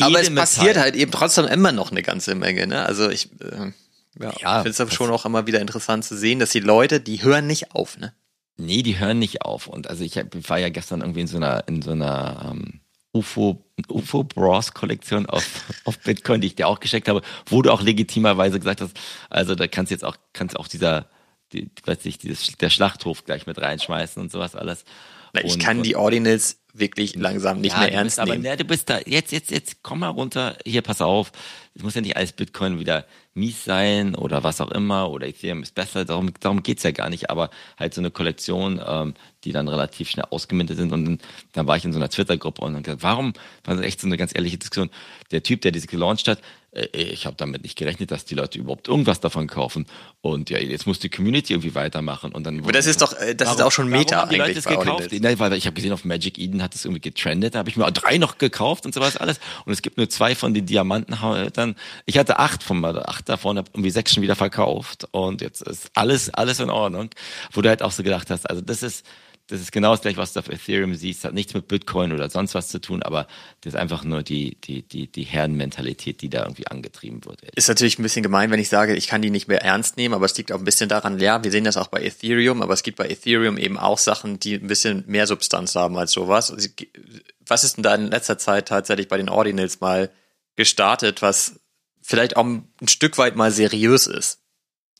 [0.00, 2.84] Aber es passiert halt eben trotzdem immer noch eine ganze Menge, ne?
[2.84, 3.72] Also ich, äh,
[4.18, 7.00] ja, ja finde es aber schon auch immer wieder interessant zu sehen, dass die Leute,
[7.00, 8.14] die hören nicht auf, ne?
[8.56, 9.66] Nee, die hören nicht auf.
[9.66, 12.80] Und also ich war ja gestern irgendwie in so einer, in so einer ähm,
[13.12, 17.70] UFO, UFO Bros Kollektion auf, auf Bitcoin, die ich dir auch geschickt habe, wo du
[17.70, 18.98] auch legitimerweise gesagt hast,
[19.30, 21.08] also da kannst du jetzt auch, kannst auch dieser,
[21.52, 24.84] die, weiß ich, dieses, der Schlachthof gleich mit reinschmeißen und sowas alles.
[25.32, 28.46] Na, ich und, kann die Ordinals wirklich langsam nicht ja, mehr ernst bist, nehmen.
[28.46, 31.32] Aber ne, du bist da, jetzt, jetzt, jetzt, komm mal runter, hier, pass auf.
[31.74, 35.62] Es muss ja nicht alles Bitcoin wieder mies sein oder was auch immer oder Ethereum
[35.62, 39.14] ist besser, darum, darum geht's ja gar nicht, aber halt so eine Kollektion, ähm,
[39.44, 40.92] die dann relativ schnell ausgemintet sind.
[40.92, 41.18] Und dann,
[41.52, 43.32] dann war ich in so einer Twitter-Gruppe und dann gesagt, warum,
[43.64, 44.90] war das echt so eine ganz ehrliche Diskussion,
[45.30, 46.40] der Typ, der diese gelauncht hat,
[46.72, 49.86] ich habe damit nicht gerechnet, dass die Leute überhaupt irgendwas davon kaufen
[50.22, 52.60] und ja, jetzt muss die Community irgendwie weitermachen und dann...
[52.60, 54.38] Aber das ist doch, äh, das warum, ist auch schon Meta eigentlich.
[54.38, 55.10] Leute es gekauft?
[55.12, 57.76] Nein, weil ich habe gesehen, auf Magic Eden hat es irgendwie getrendet, da habe ich
[57.76, 61.76] mir drei noch gekauft und sowas alles und es gibt nur zwei von den Diamantenhaltern.
[62.06, 65.90] Ich hatte acht von acht davon, habe irgendwie sechs schon wieder verkauft und jetzt ist
[65.94, 67.10] alles alles in Ordnung.
[67.52, 69.04] Wo du halt auch so gedacht hast, also das ist
[69.52, 72.30] das ist genau das gleiche, was du auf Ethereum siehst, hat nichts mit Bitcoin oder
[72.30, 73.26] sonst was zu tun, aber
[73.60, 77.42] das ist einfach nur die, die, die, die Herrenmentalität, die da irgendwie angetrieben wird.
[77.54, 80.14] Ist natürlich ein bisschen gemein, wenn ich sage, ich kann die nicht mehr ernst nehmen,
[80.14, 82.72] aber es liegt auch ein bisschen daran, ja, wir sehen das auch bei Ethereum, aber
[82.72, 86.54] es gibt bei Ethereum eben auch Sachen, die ein bisschen mehr Substanz haben als sowas.
[87.46, 90.10] Was ist denn da in letzter Zeit tatsächlich bei den Ordinals mal
[90.56, 91.60] gestartet, was
[92.00, 94.41] vielleicht auch ein Stück weit mal seriös ist.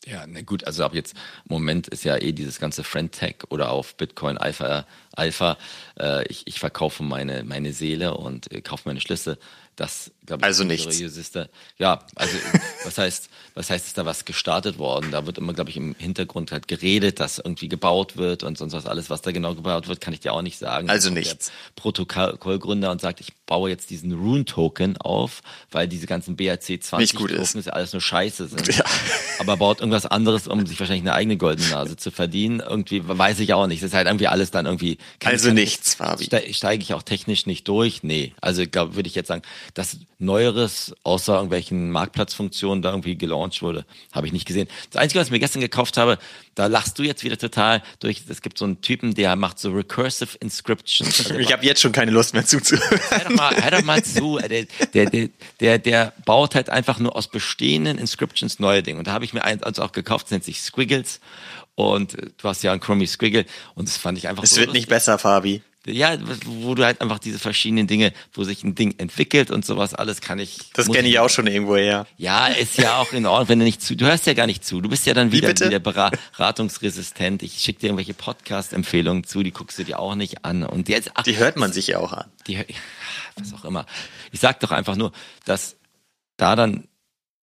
[0.04, 1.14] Ja, na gut, also ab jetzt,
[1.48, 5.56] im Moment ist ja eh dieses ganze Friend-Tech oder auf Bitcoin Alpha, Alpha,
[5.98, 9.38] äh, ich, ich verkaufe meine, meine Seele und äh, kaufe meine Schlüssel.
[9.76, 10.96] Das, glaube ich, also nichts.
[10.96, 11.50] seriöseste.
[11.78, 12.36] Ja, also
[12.84, 15.10] was heißt, was heißt, ist da was gestartet worden?
[15.10, 18.72] Da wird immer, glaube ich, im Hintergrund halt geredet, dass irgendwie gebaut wird und sonst
[18.72, 20.88] was alles, was da genau gebaut wird, kann ich dir auch nicht sagen.
[20.88, 21.52] Also nichts.
[21.76, 27.54] Protokollgründer und sagt, ich baue jetzt diesen Rune-Token auf, weil diese ganzen BRC20-Token ist.
[27.54, 28.76] ist alles nur Scheiße sind.
[28.76, 28.84] Ja.
[29.38, 32.60] Aber baut irgendwas anderes, um sich wahrscheinlich eine eigene goldene Nase zu verdienen.
[32.60, 33.82] Irgendwie weiß ich auch nicht.
[33.82, 34.98] Das ist halt irgendwie alles dann irgendwie.
[35.24, 36.28] also nichts, Fabi.
[36.52, 38.02] Steige ich auch technisch nicht durch?
[38.02, 38.34] Nee.
[38.40, 39.42] Also glaube, würde ich jetzt sagen,
[39.74, 44.68] dass Neueres außer irgendwelchen Marktplatzfunktionen da irgendwie gelauncht wurde, habe ich nicht gesehen.
[44.90, 46.18] Das Einzige, was ich mir gestern gekauft habe,
[46.54, 48.22] da lachst du jetzt wieder total durch.
[48.28, 51.20] Es gibt so einen Typen, der macht so recursive Inscriptions.
[51.32, 53.00] Also ich habe jetzt schon keine Lust mehr zuzuhören.
[53.10, 54.38] Hör doch mal, hör doch mal zu.
[54.48, 55.28] Der, der, der,
[55.60, 58.98] der, der baut halt einfach nur aus bestehenden Inscriptions neue Dinge.
[58.98, 61.20] Und da habe ich mir eins also auch gekauft, das nennt sich Squiggles.
[61.74, 64.68] Und du hast ja einen Chromie Squiggle und das fand ich einfach Es so wird
[64.68, 64.82] lustig.
[64.82, 66.16] nicht besser, Fabi ja,
[66.46, 70.20] wo du halt einfach diese verschiedenen Dinge, wo sich ein Ding entwickelt und sowas, alles
[70.20, 70.70] kann ich.
[70.74, 72.06] Das kenne ich auch schon irgendwo her.
[72.16, 74.64] Ja, ist ja auch in Ordnung, wenn du nicht zu, du hörst ja gar nicht
[74.64, 74.80] zu.
[74.80, 77.42] Du bist ja dann wieder, wieder beratungsresistent.
[77.42, 80.62] Ich schicke dir irgendwelche Podcast-Empfehlungen zu, die guckst du dir auch nicht an.
[80.62, 82.26] Und jetzt, ach, die hört man sich ja auch an.
[82.46, 82.64] Die,
[83.36, 83.86] was auch immer.
[84.30, 85.12] Ich sag doch einfach nur,
[85.44, 85.76] dass
[86.36, 86.88] da dann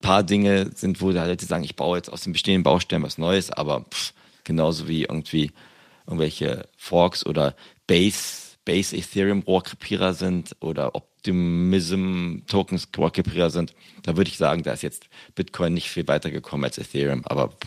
[0.02, 3.52] paar Dinge sind, wo Leute sagen, ich baue jetzt aus den bestehenden Baustellen was Neues,
[3.52, 4.14] aber pff,
[4.44, 5.52] genauso wie irgendwie
[6.08, 7.56] irgendwelche Forks oder
[7.90, 13.74] Base, Base Ethereum Rohrkrepierer sind oder Optimism Tokens Rohrkrepierer sind,
[14.04, 17.26] da würde ich sagen, da ist jetzt Bitcoin nicht viel weiter gekommen als Ethereum.
[17.26, 17.58] Aber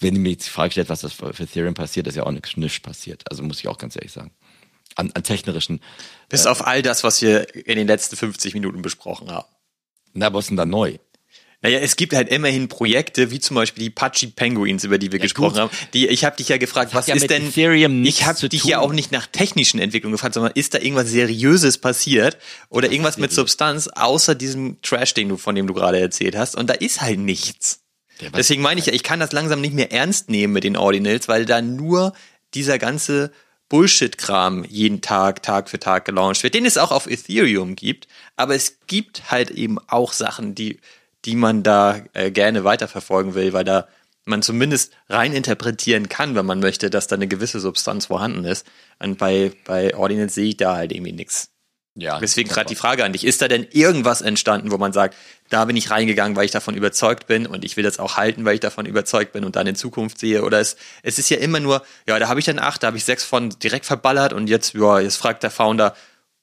[0.00, 2.32] wenn ihr mir jetzt die Frage stellt, was das für Ethereum passiert, ist ja auch
[2.32, 3.22] nichts nicht passiert.
[3.30, 4.32] Also muss ich auch ganz ehrlich sagen.
[4.96, 5.80] An, an technischen.
[6.28, 9.48] Bis äh, auf all das, was wir in den letzten 50 Minuten besprochen haben.
[10.14, 10.98] Na, was ist denn da neu?
[11.64, 15.18] Naja, es gibt halt immerhin Projekte, wie zum Beispiel die Pachi Penguins, über die wir
[15.18, 15.60] ja, gesprochen gut.
[15.60, 15.70] haben.
[15.94, 17.48] Die, ich habe dich ja gefragt, was ja ist denn?
[17.48, 18.70] Ethereum ich habe dich tun.
[18.70, 22.36] ja auch nicht nach technischen Entwicklungen gefragt, sondern ist da irgendwas Seriöses passiert
[22.68, 26.54] oder irgendwas mit Substanz außer diesem Trash, den du von dem du gerade erzählt hast?
[26.54, 27.80] Und da ist halt nichts.
[28.36, 31.28] Deswegen meine ich ja, ich kann das langsam nicht mehr ernst nehmen mit den Ordinals,
[31.28, 32.12] weil da nur
[32.52, 33.32] dieser ganze
[33.70, 38.06] Bullshit-Kram jeden Tag, Tag für Tag gelauncht wird, den es auch auf Ethereum gibt.
[38.36, 40.78] Aber es gibt halt eben auch Sachen, die
[41.24, 43.88] die man da äh, gerne weiterverfolgen will, weil da
[44.24, 48.66] man zumindest rein interpretieren kann, wenn man möchte, dass da eine gewisse Substanz vorhanden ist.
[48.98, 51.50] Und bei, bei Ordinance sehe ich da halt irgendwie nichts.
[51.96, 52.18] Ja.
[52.18, 55.14] Deswegen gerade die Frage an dich, ist da denn irgendwas entstanden, wo man sagt,
[55.48, 58.44] da bin ich reingegangen, weil ich davon überzeugt bin und ich will das auch halten,
[58.44, 60.42] weil ich davon überzeugt bin und dann in Zukunft sehe?
[60.42, 62.96] Oder es, es ist ja immer nur, ja, da habe ich dann acht, da habe
[62.96, 65.94] ich sechs von direkt verballert und jetzt, ja, jetzt fragt der Founder,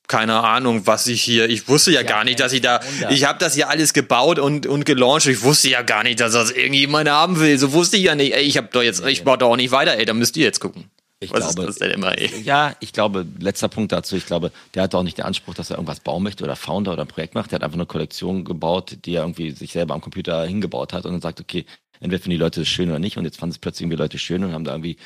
[0.08, 3.12] keine Ahnung, was ich hier, ich wusste ja, Ja, gar nicht, dass ich da, Wunder.
[3.12, 5.28] ich habe das ja alles gebaut und, und gelauncht.
[5.28, 7.58] Ich wusste ja gar nicht, dass das irgendjemand haben will.
[7.58, 8.34] So wusste ich ja nicht.
[8.34, 9.98] Ey, ich habe doch jetzt, ich baue doch auch nicht weiter.
[9.98, 10.86] Ey, da müsst ihr jetzt gucken.
[11.24, 12.18] Ich was glaube- ist das denn immer?
[12.18, 12.30] Ey?
[12.44, 15.70] Ja, ich glaube, letzter Punkt dazu, ich glaube, der hat auch nicht den Anspruch, dass
[15.70, 17.52] er irgendwas bauen möchte oder Founder oder ein Projekt macht.
[17.52, 21.06] Der hat einfach eine Kollektion gebaut, die er irgendwie sich selber am Computer hingebaut hat
[21.06, 21.66] und dann sagt, okay,
[22.00, 24.18] entweder finden die Leute das schön oder nicht und jetzt fanden es plötzlich irgendwie Leute
[24.18, 24.98] schön und haben da irgendwie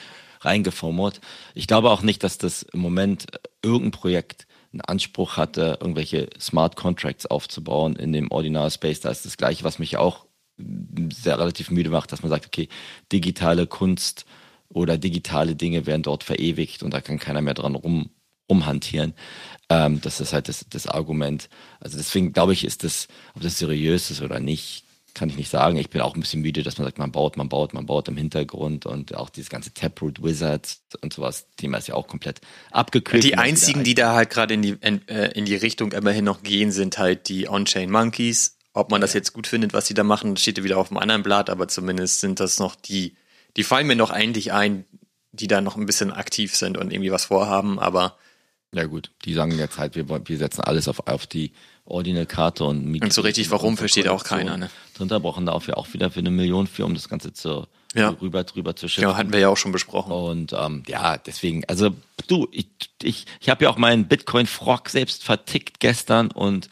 [0.41, 1.19] reingeformert.
[1.53, 3.25] Ich glaube auch nicht, dass das im Moment
[3.61, 4.44] irgendein Projekt
[4.75, 8.99] einen Anspruch hatte, irgendwelche Smart Contracts aufzubauen in dem Ordinal Space.
[8.99, 10.25] Da ist das Gleiche, was mich auch
[10.57, 12.69] sehr relativ müde macht, dass man sagt, okay,
[13.11, 14.25] digitale Kunst
[14.69, 18.09] oder digitale Dinge werden dort verewigt und da kann keiner mehr dran rum,
[18.49, 19.13] rumhantieren.
[19.69, 21.49] Ähm, das ist halt das, das Argument.
[21.79, 24.84] Also deswegen glaube ich, ist das, ob das seriös ist oder nicht,
[25.15, 25.77] kann ich nicht sagen.
[25.77, 28.07] Ich bin auch ein bisschen müde, dass man sagt, man baut, man baut, man baut
[28.07, 31.47] im Hintergrund und auch dieses ganze Taproot Wizards und sowas.
[31.55, 32.41] Thema ist ja auch komplett
[32.71, 33.23] abgekühlt.
[33.23, 36.43] Die einzigen, die da halt gerade in die, in, äh, in die Richtung immerhin noch
[36.43, 38.57] gehen, sind halt die On-Chain Monkeys.
[38.73, 40.97] Ob man das jetzt gut findet, was sie da machen, steht ja wieder auf dem
[40.97, 43.15] anderen Blatt, aber zumindest sind das noch die,
[43.55, 44.85] die fallen mir noch eigentlich ein,
[45.31, 48.17] die da noch ein bisschen aktiv sind und irgendwie was vorhaben, aber
[48.73, 51.53] Ja gut, die sagen jetzt halt, wir, wir setzen alles auf, auf die
[51.85, 54.69] Ordinal-Karte und Und so richtig warum, versteht auch keiner, ne?
[54.97, 58.09] Drunter brauchen dafür auch wieder für eine Million für, um das Ganze zu, Ja.
[58.21, 59.07] rüber, drüber zu schicken.
[59.07, 60.11] genau, hatten wir ja auch schon besprochen.
[60.11, 61.91] Und ähm, ja, deswegen, also
[62.27, 62.67] du, ich,
[63.03, 66.69] ich, ich habe ja auch meinen Bitcoin-Frog selbst vertickt gestern und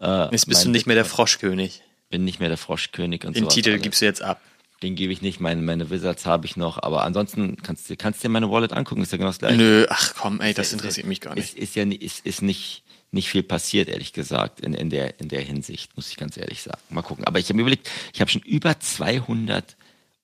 [0.00, 1.82] äh, Jetzt bist du nicht mehr der Froschkönig.
[2.10, 3.82] bin nicht mehr der Froschkönig und Den sowas Titel alles.
[3.82, 4.40] gibst du jetzt ab.
[4.82, 8.22] Den gebe ich nicht, meine, meine Wizards habe ich noch, aber ansonsten kannst du kannst
[8.22, 9.56] dir meine Wallet angucken, ist ja genau das gleiche.
[9.56, 11.62] Nö, ach komm, ey, das interessiert mich gar Ist, nicht.
[11.62, 12.82] ist ja ni- ist, ist nicht,
[13.16, 16.62] nicht viel passiert, ehrlich gesagt, in, in, der, in der Hinsicht, muss ich ganz ehrlich
[16.62, 16.80] sagen.
[16.90, 17.24] Mal gucken.
[17.24, 19.76] Aber ich habe mir überlegt, ich habe schon über 200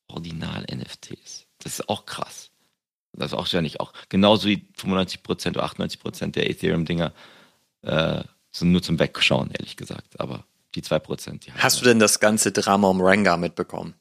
[0.07, 1.47] Original-NFTs.
[1.59, 2.51] Das ist auch krass.
[3.12, 3.93] Das ist auch ständig auch.
[4.09, 7.12] Genauso wie 95% oder 98% der Ethereum-Dinger
[7.82, 8.22] äh,
[8.53, 10.20] sind nur zum Wegschauen, ehrlich gesagt.
[10.20, 13.95] Aber die 2%, die Hast du denn das ganze Drama um Rengar mitbekommen?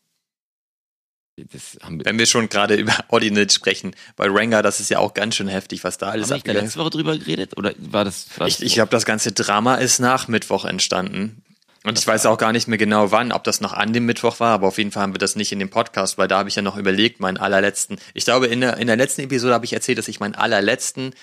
[1.50, 5.36] Wir, Wenn wir schon gerade über Ordinate sprechen, bei Rengar, das ist ja auch ganz
[5.36, 7.58] schön heftig, was da alles haben wir letzte Woche drüber geredet?
[7.58, 11.44] Oder war das, war Ich, ich glaube, das ganze Drama ist nach Mittwoch entstanden.
[11.84, 14.40] Und ich weiß auch gar nicht mehr genau wann, ob das noch an dem Mittwoch
[14.40, 16.50] war, aber auf jeden Fall haben wir das nicht in dem Podcast, weil da habe
[16.50, 17.98] ich ja noch überlegt, meinen allerletzten.
[18.14, 21.16] Ich glaube, in der, in der letzten Episode habe ich erzählt, dass ich meinen allerletzten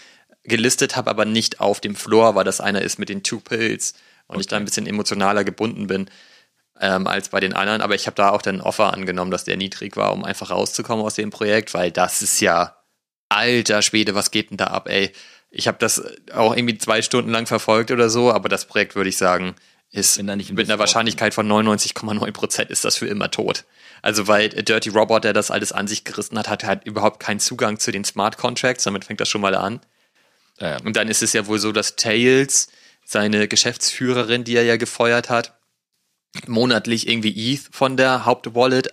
[0.43, 3.95] gelistet habe, aber nicht auf dem Floor, weil das einer ist mit den Two Pills
[4.27, 6.11] und ich da ein bisschen emotionaler gebunden bin
[6.81, 7.81] ähm, als bei den anderen.
[7.81, 10.51] Aber ich habe da auch dann ein Offer angenommen, dass der niedrig war, um einfach
[10.51, 12.77] rauszukommen aus dem Projekt, weil das ist ja
[13.29, 15.13] alter Schwede, was geht denn da ab, ey?
[15.51, 16.03] Ich habe das
[16.35, 19.55] auch irgendwie zwei Stunden lang verfolgt oder so, aber das Projekt, würde ich sagen,
[19.91, 23.65] ist mit einer Wahrscheinlichkeit von 99,9 Prozent ist das für immer tot.
[24.03, 27.41] Also weil Dirty Robot, der das alles an sich gerissen hat, hat halt überhaupt keinen
[27.41, 29.81] Zugang zu den Smart Contracts, damit fängt das schon mal an.
[30.61, 30.77] Ja, ja.
[30.85, 32.69] Und dann ist es ja wohl so, dass Tails,
[33.05, 35.58] seine Geschäftsführerin, die er ja gefeuert hat,
[36.47, 38.93] monatlich irgendwie ETH von der Hauptwallet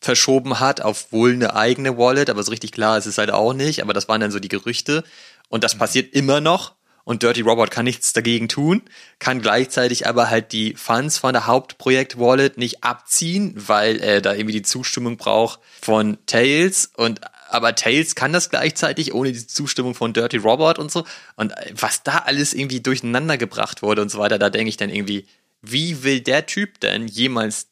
[0.00, 3.52] verschoben hat auf wohl eine eigene Wallet, aber so richtig klar ist es halt auch
[3.52, 5.04] nicht, aber das waren dann so die Gerüchte.
[5.48, 6.74] Und das passiert immer noch.
[7.04, 8.82] Und Dirty Robot kann nichts dagegen tun,
[9.18, 14.52] kann gleichzeitig aber halt die Funds von der Hauptprojekt-Wallet nicht abziehen, weil er da irgendwie
[14.52, 16.90] die Zustimmung braucht von Tails.
[16.94, 21.04] Und aber Tails kann das gleichzeitig ohne die Zustimmung von Dirty Robot und so.
[21.36, 24.90] Und was da alles irgendwie durcheinander gebracht wurde und so weiter, da denke ich dann
[24.90, 25.26] irgendwie,
[25.62, 27.68] wie will der Typ denn jemals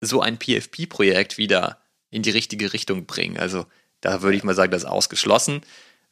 [0.00, 1.78] so ein PFP-Projekt wieder
[2.10, 3.38] in die richtige Richtung bringen.
[3.38, 3.66] Also
[4.00, 5.62] da würde ich mal sagen, das ist ausgeschlossen.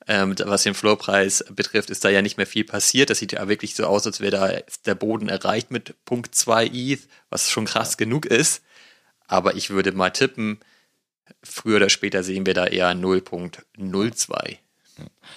[0.08, 3.10] Ähm, was den Floorpreis betrifft, ist da ja nicht mehr viel passiert.
[3.10, 6.66] Das sieht ja wirklich so aus, als wäre da der Boden erreicht mit Punkt 2
[6.66, 8.62] ETH, was schon krass genug ist.
[9.28, 10.58] Aber ich würde mal tippen,
[11.42, 14.58] früher oder später sehen wir da eher 0.02.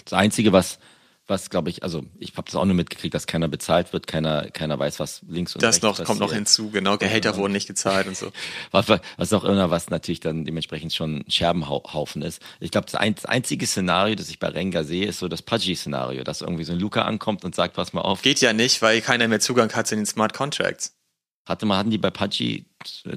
[0.03, 0.79] Das Einzige, was,
[1.27, 4.49] was glaube ich, also ich habe das auch nur mitgekriegt, dass keiner bezahlt wird, keiner,
[4.51, 6.97] keiner weiß, was links und Das rechts noch, kommt noch hinzu, genau.
[6.97, 8.31] Gehälter wurden nicht gezahlt und so.
[8.71, 12.41] Was, was auch immer, was natürlich dann dementsprechend schon ein Scherbenhaufen ist.
[12.59, 15.41] Ich glaube, das, ein, das einzige Szenario, das ich bei Renga sehe, ist so das
[15.41, 18.21] Pudgy-Szenario, dass irgendwie so ein Luca ankommt und sagt, pass mal auf.
[18.21, 20.95] Geht ja nicht, weil keiner mehr Zugang hat zu den Smart Contracts.
[21.47, 22.65] Hatte mal, hatten die bei Pudgy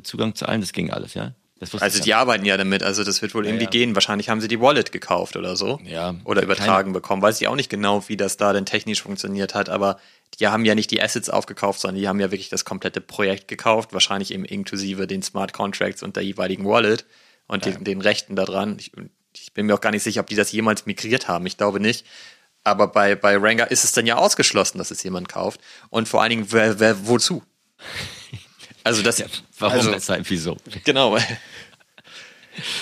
[0.02, 0.61] Zugang zu allem?
[0.61, 1.34] Das ging alles, ja?
[1.80, 3.70] Also die arbeiten ja damit, also das wird wohl irgendwie ja.
[3.70, 3.94] gehen.
[3.94, 5.80] Wahrscheinlich haben sie die Wallet gekauft oder so.
[5.84, 7.20] Ja, Oder keine- übertragen bekommen.
[7.20, 9.98] Weiß ich auch nicht genau, wie das da denn technisch funktioniert hat, aber
[10.38, 13.48] die haben ja nicht die Assets aufgekauft, sondern die haben ja wirklich das komplette Projekt
[13.48, 17.06] gekauft, wahrscheinlich eben inklusive den Smart Contracts und der jeweiligen Wallet
[17.48, 18.76] und den, den Rechten daran.
[18.78, 18.92] Ich,
[19.34, 21.46] ich bin mir auch gar nicht sicher, ob die das jemals migriert haben.
[21.46, 22.06] Ich glaube nicht.
[22.64, 25.61] Aber bei, bei Ranga ist es dann ja ausgeschlossen, dass es jemand kauft.
[25.90, 27.42] Und vor allen Dingen, wer, wer wozu?
[28.89, 29.22] Also das,
[29.59, 30.57] Warum, also, weshalb, wieso?
[30.84, 31.18] Genau.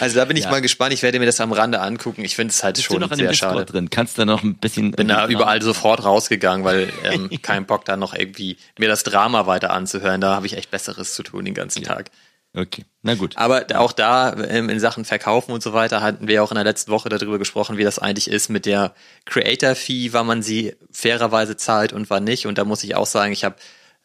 [0.00, 0.50] Also da bin ich ja.
[0.50, 0.92] mal gespannt.
[0.92, 2.24] Ich werde mir das am Rande angucken.
[2.24, 3.64] Ich finde es halt Bist schon du noch sehr schade.
[3.64, 3.90] drin?
[3.90, 4.92] Kannst du noch ein bisschen.
[4.92, 9.46] Bin da überall sofort rausgegangen, weil ähm, kein Bock da noch irgendwie mir das Drama
[9.46, 10.20] weiter anzuhören.
[10.20, 11.88] Da habe ich echt Besseres zu tun den ganzen ja.
[11.88, 12.10] Tag.
[12.54, 13.36] Okay, na gut.
[13.36, 16.64] Aber auch da ähm, in Sachen Verkaufen und so weiter hatten wir auch in der
[16.64, 18.94] letzten Woche darüber gesprochen, wie das eigentlich ist mit der
[19.26, 22.46] Creator-Fee, wann man sie fairerweise zahlt und wann nicht.
[22.46, 23.56] Und da muss ich auch sagen, ich habe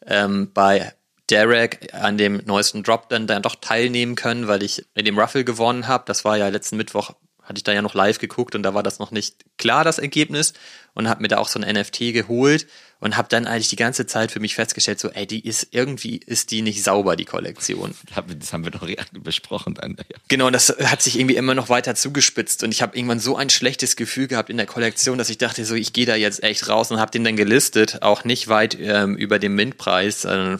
[0.06, 0.92] ähm, bei
[1.32, 5.44] Derek an dem neuesten Drop dann, dann doch teilnehmen können, weil ich in dem Ruffle
[5.44, 6.04] gewonnen habe.
[6.06, 8.82] Das war ja letzten Mittwoch, hatte ich da ja noch live geguckt und da war
[8.82, 10.52] das noch nicht klar, das Ergebnis.
[10.94, 12.66] Und habe mir da auch so ein NFT geholt
[13.02, 16.18] und habe dann eigentlich die ganze Zeit für mich festgestellt, so, ey, die ist irgendwie,
[16.18, 17.96] ist die nicht sauber, die Kollektion.
[18.38, 19.96] Das haben wir doch besprochen dann.
[19.98, 20.18] Ja.
[20.28, 23.36] Genau, und das hat sich irgendwie immer noch weiter zugespitzt und ich habe irgendwann so
[23.36, 26.44] ein schlechtes Gefühl gehabt in der Kollektion, dass ich dachte, so, ich gehe da jetzt
[26.44, 30.24] echt raus und habe den dann gelistet, auch nicht weit ähm, über dem Mintpreis.
[30.24, 30.58] Äh,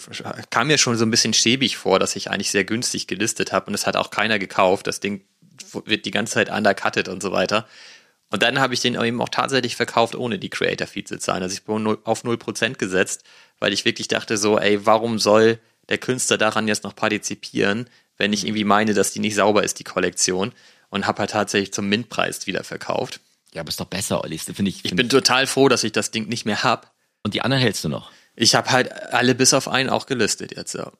[0.50, 3.66] kam mir schon so ein bisschen schäbig vor, dass ich eigentlich sehr günstig gelistet habe
[3.68, 4.88] und es hat auch keiner gekauft.
[4.88, 5.20] Das Ding
[5.84, 7.68] wird die ganze Zeit undercutted und so weiter.
[8.32, 11.42] Und dann habe ich den eben auch tatsächlich verkauft, ohne die Creator-Fee zu zahlen.
[11.42, 13.24] Also ich bin auf 0% gesetzt,
[13.58, 18.32] weil ich wirklich dachte so, ey, warum soll der Künstler daran jetzt noch partizipieren, wenn
[18.32, 20.52] ich irgendwie meine, dass die nicht sauber ist, die Kollektion.
[20.88, 23.20] Und habe halt tatsächlich zum Mintpreis wieder verkauft.
[23.54, 24.38] Ja, aber ist doch besser, Olli.
[24.38, 26.92] Find ich, find ich bin total froh, dass ich das Ding nicht mehr hab.
[27.22, 28.10] Und die anderen hältst du noch?
[28.34, 30.92] Ich habe halt alle bis auf einen auch gelistet jetzt, ja.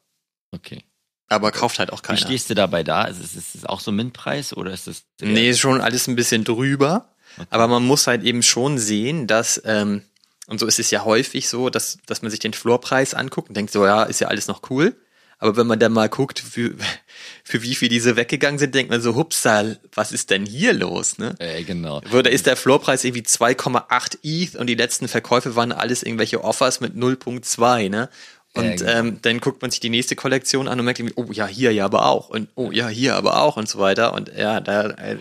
[0.51, 0.83] Okay.
[1.29, 2.19] Aber kauft halt auch keiner.
[2.19, 3.05] Wie stehst du dabei da?
[3.05, 5.05] Ist es, ist es auch so Mintpreis oder ist es?
[5.21, 7.12] Nee, ist schon alles ein bisschen drüber.
[7.37, 7.47] Okay.
[7.51, 10.03] Aber man muss halt eben schon sehen, dass, ähm,
[10.47, 13.57] und so ist es ja häufig so, dass, dass man sich den Floorpreis anguckt und
[13.57, 14.95] denkt so, ja, ist ja alles noch cool.
[15.43, 16.73] Aber wenn man dann mal guckt, für,
[17.45, 21.19] für wie viel diese weggegangen sind, denkt man so, hupsal, was ist denn hier los?
[21.19, 21.35] Ne?
[21.41, 22.01] Äh, genau.
[22.01, 26.81] Da ist der Floorpreis irgendwie 2,8 ETH und die letzten Verkäufe waren alles irgendwelche Offers
[26.81, 28.09] mit 0,2, ne?
[28.55, 28.93] Und ja, genau.
[28.93, 31.73] ähm, dann guckt man sich die nächste Kollektion an und merkt irgendwie, oh ja, hier
[31.73, 34.13] ja aber auch und oh ja, hier aber auch und so weiter.
[34.13, 35.17] Und ja, da äh,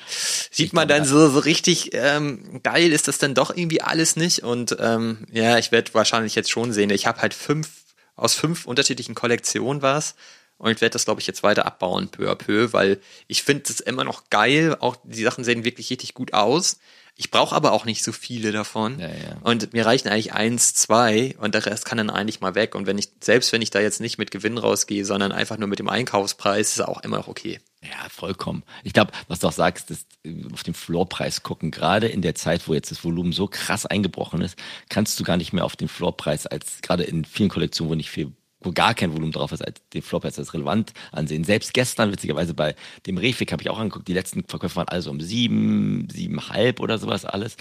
[0.52, 4.44] sieht man dann so, so richtig ähm, geil ist das dann doch irgendwie alles nicht.
[4.44, 6.90] Und ähm, ja, ich werde wahrscheinlich jetzt schon sehen.
[6.90, 7.70] Ich habe halt fünf,
[8.18, 10.16] aus fünf unterschiedlichen Kollektionen was.
[10.58, 13.64] Und ich werde das, glaube ich, jetzt weiter abbauen, peu à peu, weil ich finde
[13.70, 14.76] es immer noch geil.
[14.80, 16.80] Auch die Sachen sehen wirklich richtig gut aus.
[17.22, 18.98] Ich brauche aber auch nicht so viele davon.
[18.98, 19.38] Ja, ja.
[19.44, 22.74] Und mir reichen eigentlich eins, zwei und der Rest kann dann eigentlich mal weg.
[22.74, 25.68] Und wenn ich, selbst wenn ich da jetzt nicht mit Gewinn rausgehe, sondern einfach nur
[25.68, 27.60] mit dem Einkaufspreis, ist auch immer noch okay.
[27.84, 28.64] Ja, vollkommen.
[28.84, 31.70] Ich glaube, was du auch sagst, ist äh, auf den Floorpreis gucken.
[31.70, 34.58] Gerade in der Zeit, wo jetzt das Volumen so krass eingebrochen ist,
[34.90, 38.10] kannst du gar nicht mehr auf den Floorpreis als gerade in vielen Kollektionen, wo nicht
[38.10, 38.32] viel
[38.62, 41.44] wo gar kein Volumen drauf ist, als den Flop als relevant ansehen.
[41.44, 45.10] Selbst gestern, witzigerweise bei dem Refik habe ich auch angeguckt, die letzten Verkäufe waren also
[45.10, 47.58] um sieben, siebenhalb oder sowas alles.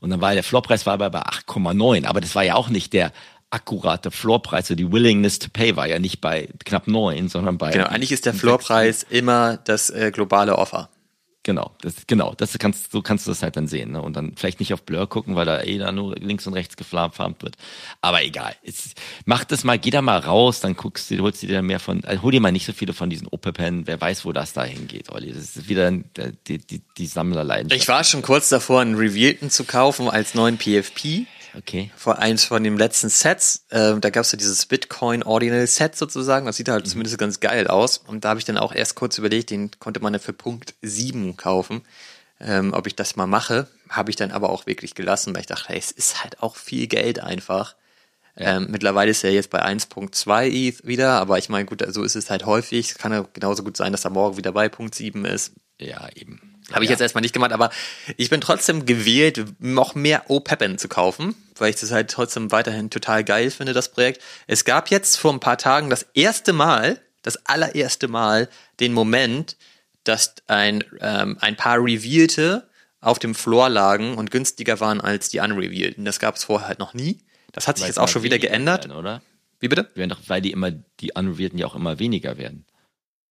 [0.00, 2.06] Und dann war der Floorpreis war aber bei 8,9.
[2.06, 3.12] Aber das war ja auch nicht der
[3.50, 7.72] akkurate Floorpreis, so die Willingness to Pay war ja nicht bei knapp neun, sondern bei.
[7.72, 10.88] Genau, eigentlich ist der Floorpreis immer das äh, globale Offer.
[11.50, 13.90] Genau, das, genau, das kannst, so kannst du das halt dann sehen.
[13.90, 14.00] Ne?
[14.00, 16.76] Und dann vielleicht nicht auf Blur gucken, weil da eh da nur links und rechts
[16.76, 17.56] geflarmt wird.
[18.00, 18.54] Aber egal.
[18.62, 18.94] Es,
[19.24, 22.04] mach das mal, geh da mal raus, dann guckst du, holst du dir mehr von,
[22.04, 24.62] also hol dir mal nicht so viele von diesen Opepen, wer weiß, wo das da
[24.62, 25.32] hingeht, Olli.
[25.32, 27.82] Das ist wieder die, die, die Sammlerleidenschaft.
[27.82, 31.26] Ich war schon kurz davor, einen Revealten zu kaufen als neuen PFP
[31.56, 31.90] okay.
[31.96, 33.66] Vor eins von den letzten Sets.
[33.70, 36.46] Äh, da gab es ja dieses Bitcoin Ordinal Set sozusagen.
[36.46, 36.90] Das sieht halt mhm.
[36.90, 37.98] zumindest ganz geil aus.
[37.98, 40.74] Und da habe ich dann auch erst kurz überlegt, den konnte man ja für Punkt
[40.82, 41.82] 7 kaufen.
[42.40, 45.46] Ähm, ob ich das mal mache, habe ich dann aber auch wirklich gelassen, weil ich
[45.46, 47.76] dachte, hey, es ist halt auch viel Geld einfach.
[48.36, 48.56] Ja.
[48.56, 52.16] Ähm, mittlerweile ist er jetzt bei 1.2 ETH wieder, aber ich meine, gut, so ist
[52.16, 52.92] es halt häufig.
[52.92, 55.52] Es kann ja genauso gut sein, dass er morgen wieder bei Punkt 7 ist.
[55.78, 56.49] Ja, eben.
[56.72, 57.70] Habe ich jetzt erstmal nicht gemacht, aber
[58.16, 62.90] ich bin trotzdem gewählt, noch mehr O-Peppen zu kaufen, weil ich das halt trotzdem weiterhin
[62.90, 64.22] total geil finde, das Projekt.
[64.46, 68.48] Es gab jetzt vor ein paar Tagen das erste Mal, das allererste Mal,
[68.78, 69.56] den Moment,
[70.04, 72.68] dass ein, ähm, ein paar Revealte
[73.00, 76.04] auf dem Floor lagen und günstiger waren als die Unrevealten.
[76.04, 77.20] Das gab es vorher halt noch nie.
[77.52, 78.84] Das hat sich weil jetzt auch schon wieder geändert.
[78.84, 79.22] Werden, oder?
[79.58, 79.90] Wie bitte?
[80.26, 82.64] Weil die immer, die Unrevealten ja auch immer weniger werden.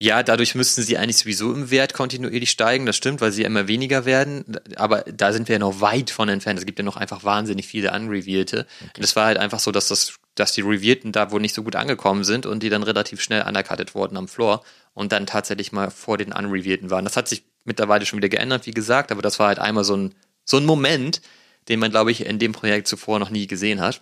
[0.02, 3.68] Ja, dadurch müssten sie eigentlich sowieso im Wert kontinuierlich steigen, das stimmt, weil sie immer
[3.68, 4.46] weniger werden.
[4.78, 6.58] Aber da sind wir ja noch weit von entfernt.
[6.58, 8.66] Es gibt ja noch einfach wahnsinnig viele Unrevealte.
[8.80, 8.92] Okay.
[8.96, 11.64] Und es war halt einfach so, dass das, dass die Revealten da wohl nicht so
[11.64, 14.64] gut angekommen sind und die dann relativ schnell undercutted wurden am Floor
[14.94, 17.04] und dann tatsächlich mal vor den Unrevealten waren.
[17.04, 19.98] Das hat sich mittlerweile schon wieder geändert, wie gesagt, aber das war halt einmal so
[19.98, 20.16] ein,
[20.46, 21.22] so ein Moment,
[21.68, 24.02] den man, glaube ich, in dem Projekt zuvor noch nie gesehen hat.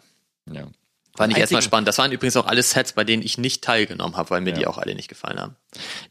[0.51, 0.67] Ja.
[1.18, 1.88] Fand ich erstmal spannend.
[1.88, 4.57] Das waren übrigens auch alle Sets, bei denen ich nicht teilgenommen habe, weil mir ja.
[4.57, 5.56] die auch alle nicht gefallen haben.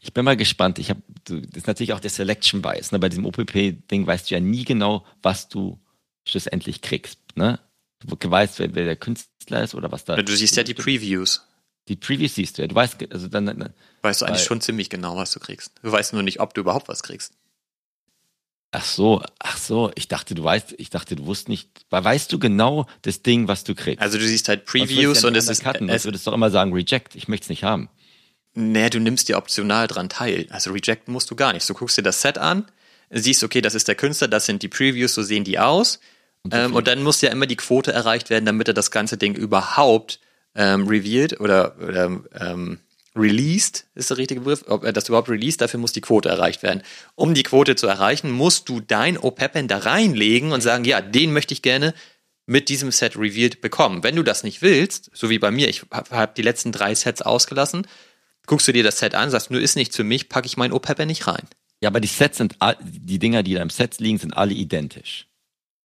[0.01, 0.79] Ich bin mal gespannt.
[0.79, 2.91] Ich habe, das ist natürlich auch der Selection Bias.
[2.91, 2.99] Ne?
[2.99, 5.79] Bei diesem OPP-Ding weißt du ja nie genau, was du
[6.27, 7.19] schlussendlich kriegst.
[7.35, 7.57] Ne?
[8.05, 10.17] Du weißt, wer, wer der Künstler ist oder was da.
[10.17, 11.47] Du siehst ja die Previews.
[11.87, 12.67] Die Previews siehst du ja.
[12.67, 15.71] Du weißt, also dann, dann Weißt du eigentlich schon ziemlich genau, was du kriegst.
[15.83, 17.31] Du weißt nur nicht, ob du überhaupt was kriegst.
[18.71, 22.31] Ach so, ach so, ich dachte, du weißt, ich dachte, du wusst nicht, weil weißt
[22.31, 24.01] du genau das Ding, was du kriegst?
[24.01, 25.89] Also du siehst halt Previews ja und es ist, undercutten.
[25.89, 27.89] es, würdest du doch immer sagen, reject, ich möchte es nicht haben.
[28.53, 30.47] nee, du nimmst dir optional dran teil.
[30.49, 31.67] Also rejecten musst du gar nicht.
[31.69, 32.65] Du guckst dir das Set an,
[33.09, 35.99] siehst, okay, das ist der Künstler, das sind die Previews, so sehen die aus.
[36.43, 39.17] Und, ähm, und dann muss ja immer die Quote erreicht werden, damit er das ganze
[39.17, 40.19] Ding überhaupt
[40.55, 42.79] ähm, revealed oder, oder ähm,
[43.17, 46.63] released, ist der richtige Begriff, ob er das überhaupt released, dafür muss die Quote erreicht
[46.63, 46.83] werden.
[47.15, 51.33] Um die Quote zu erreichen, musst du dein OPEPen da reinlegen und sagen, ja, den
[51.33, 51.93] möchte ich gerne
[52.45, 54.03] mit diesem Set revealed bekommen.
[54.03, 56.95] Wenn du das nicht willst, so wie bei mir, ich habe hab die letzten drei
[56.95, 57.85] Sets ausgelassen,
[58.45, 60.71] guckst du dir das Set an, sagst, nur ist nicht für mich, packe ich meinen
[60.71, 61.47] OPEPen nicht rein.
[61.81, 64.53] Ja, aber die Sets sind, all- die Dinger, die da im Set liegen, sind alle
[64.53, 65.27] identisch.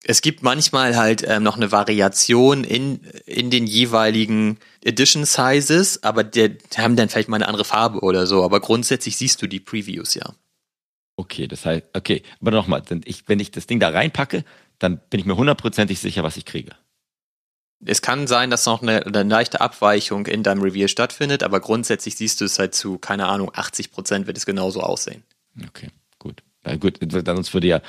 [0.05, 6.24] Es gibt manchmal halt ähm, noch eine Variation in, in den jeweiligen Edition Sizes, aber
[6.24, 8.43] die haben dann vielleicht mal eine andere Farbe oder so.
[8.43, 10.35] Aber grundsätzlich siehst du die Previews ja.
[11.16, 14.45] Okay, das heißt, okay, aber nochmal, wenn ich das Ding da reinpacke,
[14.79, 16.73] dann bin ich mir hundertprozentig sicher, was ich kriege.
[17.85, 22.16] Es kann sein, dass noch eine, eine leichte Abweichung in deinem Reveal stattfindet, aber grundsätzlich
[22.16, 25.24] siehst du es halt zu, keine Ahnung, 80 Prozent wird es genauso aussehen.
[25.69, 25.89] Okay,
[26.19, 26.43] gut.
[26.65, 27.83] Na gut, dann sonst würde ja,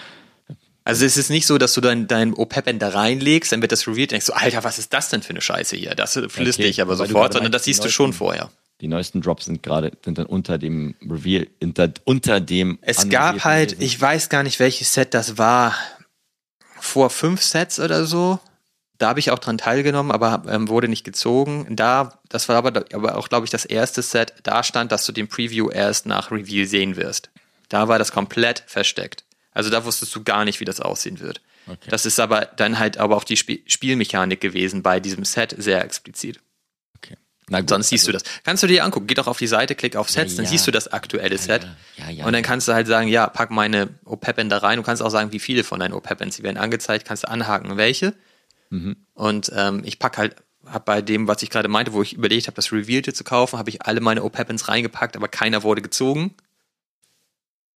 [0.86, 3.88] Also es ist nicht so, dass du dein, dein OPEPen da reinlegst, dann wird das
[3.88, 5.96] revealed, denkst du, Alter, was ist das denn für eine Scheiße hier?
[5.96, 8.52] Das flüsst Okay, dich aber sofort, sondern das meinst, die siehst du schon neuesten- vorher.
[8.82, 12.80] die neuesten Drops sind gerade, sind dann unter dem Reveal, unter, unter dem.
[12.82, 15.74] Es gab halt, ich weiß gar nicht, welches Set das war,
[16.80, 18.40] vor fünf Sets oder so.
[18.98, 21.66] Da habe ich auch dran teilgenommen, aber ähm, wurde nicht gezogen.
[21.76, 24.34] Da, das war aber, aber auch, glaube ich, das erste Set.
[24.44, 27.30] Da stand, dass du den Preview erst nach Reveal sehen wirst.
[27.70, 29.24] Da war das komplett versteckt.
[29.54, 31.42] Also da wusstest du gar nicht, wie das aussehen wird.
[31.68, 31.90] Okay.
[31.90, 35.84] Das ist aber dann halt aber auch die Sp Spielmechanik gewesen bei diesem Set sehr
[35.84, 36.40] explizit.
[36.98, 37.16] Okay.
[37.50, 38.42] Na gut, Sonst siehst also- du das.
[38.44, 40.52] Kannst du dir angucken, geh doch auf die Seite, klick auf Sets, dann ja.
[40.52, 41.68] siehst du das aktuelle Set.
[41.98, 42.48] ja, ja, und dann ja.
[42.48, 44.78] kannst du halt sagen, ja, pack meine OPEPen da rein.
[44.78, 46.38] Du kannst auch sagen, wie viele von deinen OPEPens.
[46.38, 48.14] Die werden angezeigt, kannst du anhaken, welche.
[48.70, 48.98] Mhm.
[49.14, 50.36] Und ähm, ich pack halt,
[50.66, 53.60] hab bei dem, was ich gerade meinte, wo ich überlegt habe, das Revealte zu kaufen,
[53.60, 56.36] habe ich alle meine OPEPens reingepackt, aber keiner wurde gezogen.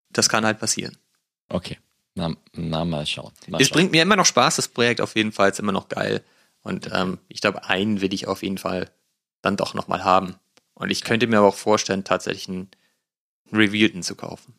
[0.10, 0.98] Das kann halt passieren.
[1.50, 1.78] Okay.
[2.16, 3.32] Na, na mal schauen.
[3.48, 3.76] Mal Es schauen.
[3.76, 6.24] bringt mir immer noch Spaß, das Projekt auf jeden Fall ist immer noch geil.
[6.62, 8.90] Und ähm, ich glaube, einen will ich auf jeden Fall
[9.42, 10.36] dann doch nochmal haben.
[10.74, 12.70] Und ich könnte mir aber auch vorstellen, tatsächlich einen
[13.54, 14.56] Revealten zu kaufen.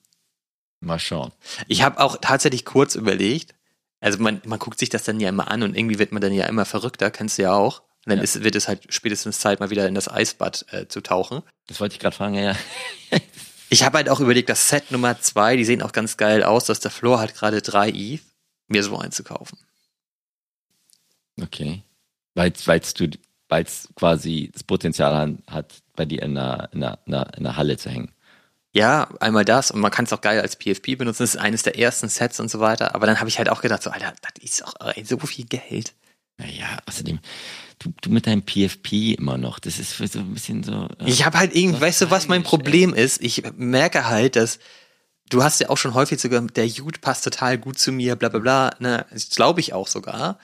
[0.81, 1.33] Mal schauen.
[1.67, 3.55] Ich habe auch tatsächlich kurz überlegt,
[4.01, 6.33] also man, man guckt sich das dann ja immer an und irgendwie wird man dann
[6.33, 7.81] ja immer verrückter, kennst du ja auch.
[8.07, 8.25] Und dann Ja.
[8.25, 11.43] ist, wird es halt spätestens Zeit, mal wieder in das Eisbad äh, zu tauchen.
[11.67, 12.57] Das wollte ich gerade fragen, ja, ja.
[13.71, 16.65] Ich habe halt auch überlegt, das Set Nummer zwei, die sehen auch ganz geil aus,
[16.65, 18.23] dass der Floor hat gerade drei ETH,
[18.67, 19.59] mir so einen zu kaufen.
[21.41, 21.83] Okay.
[22.35, 22.53] Weil
[23.49, 27.57] weil's quasi das Potenzial hat, bei dir in einer, in einer, in einer, in einer
[27.57, 28.13] Halle zu hängen.
[28.73, 31.23] Ja, einmal das und man kann es auch geil als PFP benutzen.
[31.23, 32.95] Das ist eines der ersten Sets und so weiter.
[32.95, 35.47] Aber dann habe ich halt auch gedacht, so, Alter, das ist doch ey, so viel
[35.47, 35.95] Geld.
[36.39, 37.19] Naja, außerdem,
[37.81, 40.89] du, du mit deinem PFP immer noch, das ist für so ein bisschen so.
[41.01, 43.21] äh, Ich habe halt irgendwie, weißt du, was mein Problem ist?
[43.21, 44.59] Ich merke halt, dass
[45.31, 48.29] du hast ja auch schon häufig sogar, der Jude passt total gut zu mir, bla
[48.29, 48.71] bla bla.
[48.79, 50.39] Ne, das glaube ich auch sogar.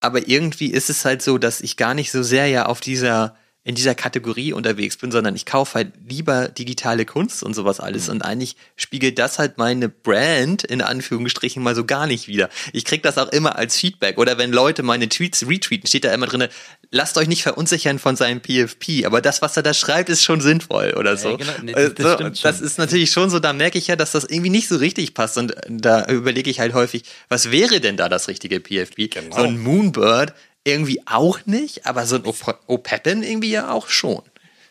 [0.00, 3.36] Aber irgendwie ist es halt so, dass ich gar nicht so sehr ja auf dieser
[3.62, 8.08] in dieser Kategorie unterwegs bin, sondern ich kaufe halt lieber digitale Kunst und sowas alles.
[8.08, 12.48] Und eigentlich spiegelt das halt meine Brand in Anführungsstrichen mal so gar nicht wieder.
[12.72, 14.16] Ich krieg das auch immer als Feedback.
[14.16, 16.48] Oder wenn Leute meine Tweets retweeten, steht da immer drinne,
[16.90, 19.04] lasst euch nicht verunsichern von seinem PFP.
[19.04, 21.36] Aber das, was er da schreibt, ist schon sinnvoll oder so.
[21.36, 23.88] genau, nee, Äh, das so, stimmt und das ist natürlich schon so, da merke ich
[23.88, 25.36] ja, dass das irgendwie nicht so richtig passt.
[25.36, 29.10] Und da überlege ich halt häufig, was wäre denn da das richtige PFP?
[29.30, 30.32] So ein Moonbird
[30.64, 34.22] irgendwie auch nicht, aber so ein O'Peppen irgendwie ja auch schon.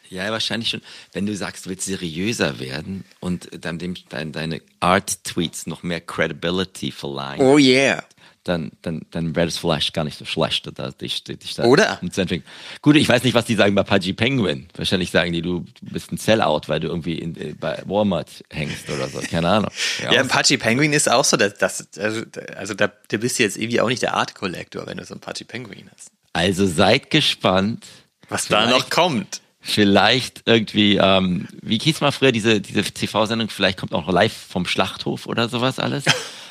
[0.09, 0.81] Ja, wahrscheinlich schon.
[1.13, 6.01] Wenn du sagst, du willst seriöser werden und dann dem, dein, deine Art-Tweets noch mehr
[6.01, 8.03] Credibility verleihen, Oh yeah.
[8.49, 11.99] Dann, dann, dann wäre das vielleicht gar nicht so schlecht, da, dich, dich da Oder?
[12.11, 12.47] zu entwickeln.
[12.81, 14.67] Gut, ich weiß nicht, was die sagen bei Pudgy Penguin.
[14.75, 18.89] Wahrscheinlich sagen die, du bist ein Sellout, weil du irgendwie in, äh, bei Walmart hängst
[18.89, 19.19] oder so.
[19.21, 19.71] Keine Ahnung.
[19.99, 22.21] Ja, ein Pachi Penguin ist auch so, dass, das, also,
[22.55, 25.13] also da, da bist du jetzt irgendwie auch nicht der Art Collector, wenn du so
[25.13, 26.11] ein Pachi Penguin hast.
[26.33, 27.85] Also seid gespannt.
[28.29, 29.41] Was da noch kommt.
[29.61, 34.33] Vielleicht irgendwie, ähm, wie hieß mal früher diese, diese TV-Sendung, vielleicht kommt auch noch live
[34.33, 36.05] vom Schlachthof oder sowas alles.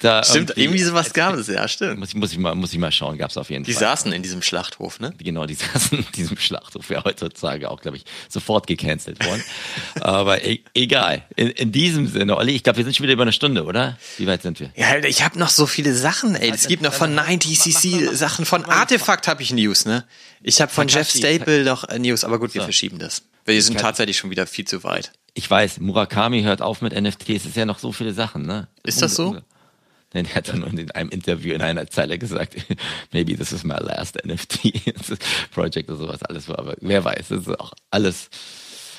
[0.00, 1.98] Da Stimmt, irgendwie sowas gab es, ja, stimmt.
[1.98, 3.80] Muss ich, muss ich, mal, muss ich mal schauen, gab es auf jeden Die Fall.
[3.80, 5.14] saßen in diesem Schlachthof, ne?
[5.18, 9.42] Genau, die saßen in diesem Schlachthof, wäre heutzutage auch, glaube ich, sofort gecancelt worden.
[10.00, 11.24] Aber e egal.
[11.36, 13.96] In, in diesem Sinne, Olli, ich glaube, wir sind schon wieder über eine Stunde, oder?
[14.18, 14.70] Wie weit sind wir?
[14.76, 16.50] Ja, Alter, ich habe noch so viele Sachen, ey.
[16.50, 20.04] Es gibt noch von 90cc Sachen, von Artefakt habe ich News, ne?
[20.42, 21.08] Ich habe von Jeff.
[21.10, 22.66] Staple noch äh, News, aber gut, wir So.
[22.66, 23.22] verschieben das.
[23.44, 25.12] Wir sind tatsächlich schon wieder viel zu weit.
[25.34, 27.28] Ich weiß, Murakami hört auf mit NFTs.
[27.28, 28.68] Es ist ja noch so viele Sachen, ne?
[28.82, 29.38] Ist das so?
[30.14, 32.56] Nein, er hat dann in einem Interview in einer Zeile gesagt,
[33.12, 34.94] maybe this is my last NFT
[35.52, 38.30] Project oder sowas alles war, aber wer weiß, das ist auch alles,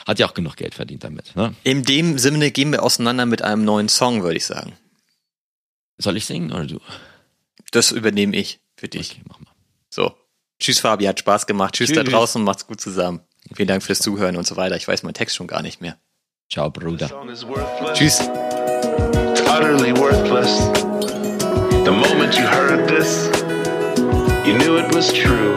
[0.05, 1.53] hat ja auch genug Geld verdient damit, ne?
[1.63, 4.73] In dem Sinne gehen wir auseinander mit einem neuen Song, würde ich sagen.
[5.97, 6.79] Soll ich singen oder du?
[7.71, 9.11] Das übernehme ich für dich.
[9.11, 9.51] Okay, mach mal.
[9.89, 10.15] So.
[10.59, 11.75] Tschüss, Fabi, hat Spaß gemacht.
[11.75, 12.13] Tschüss, da Tschüss.
[12.13, 13.21] draußen, macht's gut zusammen.
[13.53, 14.75] Vielen Dank fürs Zuhören und so weiter.
[14.75, 15.97] Ich weiß meinen Text schon gar nicht mehr.
[16.51, 17.09] Ciao, Bruder.
[17.93, 18.21] Tschüss.
[19.47, 20.96] Utterly worthless.
[21.87, 23.27] The moment you heard this,
[24.45, 25.55] you knew it was true.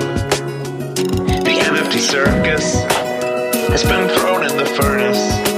[1.42, 2.84] The NFT circus
[3.66, 5.49] has been thrown in the furnace.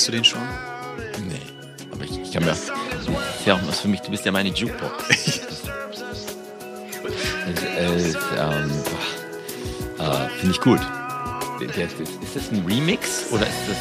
[0.00, 1.28] Kanntest du den schon?
[1.28, 1.42] Nee,
[1.92, 2.70] aber ich, ich kann mir, ist
[3.44, 5.40] ja auch was für mich, du bist ja meine Jukebox.
[7.76, 8.70] äh, äh, ähm,
[9.98, 10.80] äh, Finde ich gut.
[11.60, 13.76] Ist das ein Remix oder ist das...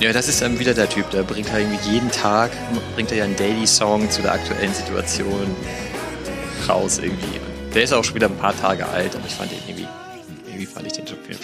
[0.00, 2.50] Ja, das ist dann wieder der Typ, der bringt halt irgendwie jeden Tag,
[2.96, 5.54] bringt er ja einen Daily-Song zu der aktuellen Situation
[6.68, 7.38] raus irgendwie.
[7.72, 9.83] Der ist auch schon wieder ein paar Tage alt, aber ich fand den irgendwie,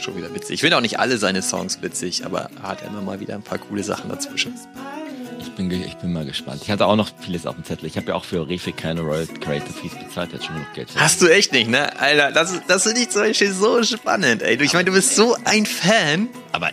[0.02, 0.55] schon, wieder witzig.
[0.55, 3.43] Ich finde auch nicht alle seine Songs witzig, aber er hat immer mal wieder ein
[3.43, 4.55] paar coole Sachen dazwischen.
[5.40, 6.62] Ich bin, ich bin mal gespannt.
[6.62, 7.86] Ich hatte auch noch vieles auf dem Zettel.
[7.86, 10.89] Ich habe ja auch für Refik keine Royal Creative Fees bezahlt, jetzt schon genug Geld.
[10.97, 11.98] Hast du echt nicht, ne?
[12.01, 14.56] Alter, das, das finde ich zum Beispiel so spannend, ey.
[14.56, 16.28] Du- Ich meine, du bist so ein Fan.
[16.52, 16.70] Aber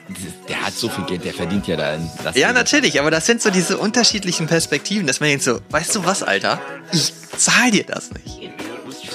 [0.47, 3.25] der hat so viel Geld, der verdient ja da in Las Ja, natürlich, aber das
[3.25, 6.61] sind so diese unterschiedlichen Perspektiven, dass man denkt so, weißt du was, Alter?
[6.93, 8.51] Ich zahl dir das nicht.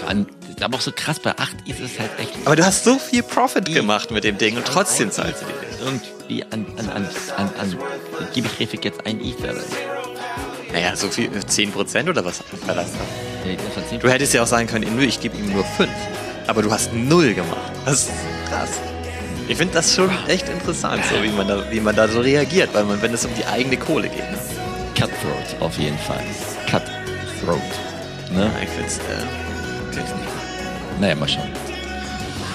[0.06, 0.26] An,
[0.60, 3.22] aber auch so krass, bei 8 ist es halt echt Aber du hast so viel
[3.22, 5.80] Profit gemacht mit dem Ding und trotzdem zahlst du dir nicht.
[5.80, 7.78] irgendwie an, an, an, an, an
[8.32, 9.54] gebe ich Refik jetzt ein Ether.
[10.72, 12.88] Naja, so viel, 10% oder was war das?
[13.44, 15.64] Nee, das hat 10 Du hättest ja auch sagen können, nö, ich gebe ihm nur
[15.64, 15.90] 5.
[16.46, 17.72] Aber du hast null gemacht.
[17.84, 18.10] Das ist
[18.48, 18.70] krass.
[19.48, 22.70] Ich finde das schon echt interessant, so wie man da, wie man da so reagiert,
[22.72, 24.30] weil man, wenn es um die eigene Kohle geht.
[24.30, 24.38] Ne?
[24.94, 26.22] Cutthroat auf jeden Fall.
[26.70, 27.60] Cutthroat.
[28.30, 28.44] Ne?
[28.44, 30.31] Ja, ich finde es, äh, nicht.
[31.00, 31.48] Naja, mal schauen.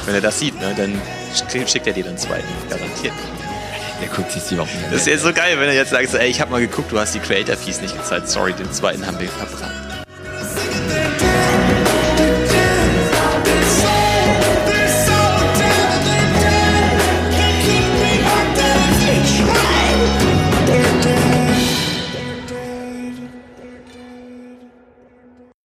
[0.05, 1.01] Wenn er das sieht, ne, dann
[1.35, 3.13] sch- schickt er dir den zweiten, garantiert.
[4.01, 4.91] Der guckt sich die überhaupt nicht an.
[4.91, 6.99] Das ist jetzt so geil, wenn er jetzt sagt, ey, ich habe mal geguckt, du
[6.99, 8.29] hast die Creator Fees nicht gezahlt.
[8.29, 9.73] Sorry, den zweiten haben wir verbrannt.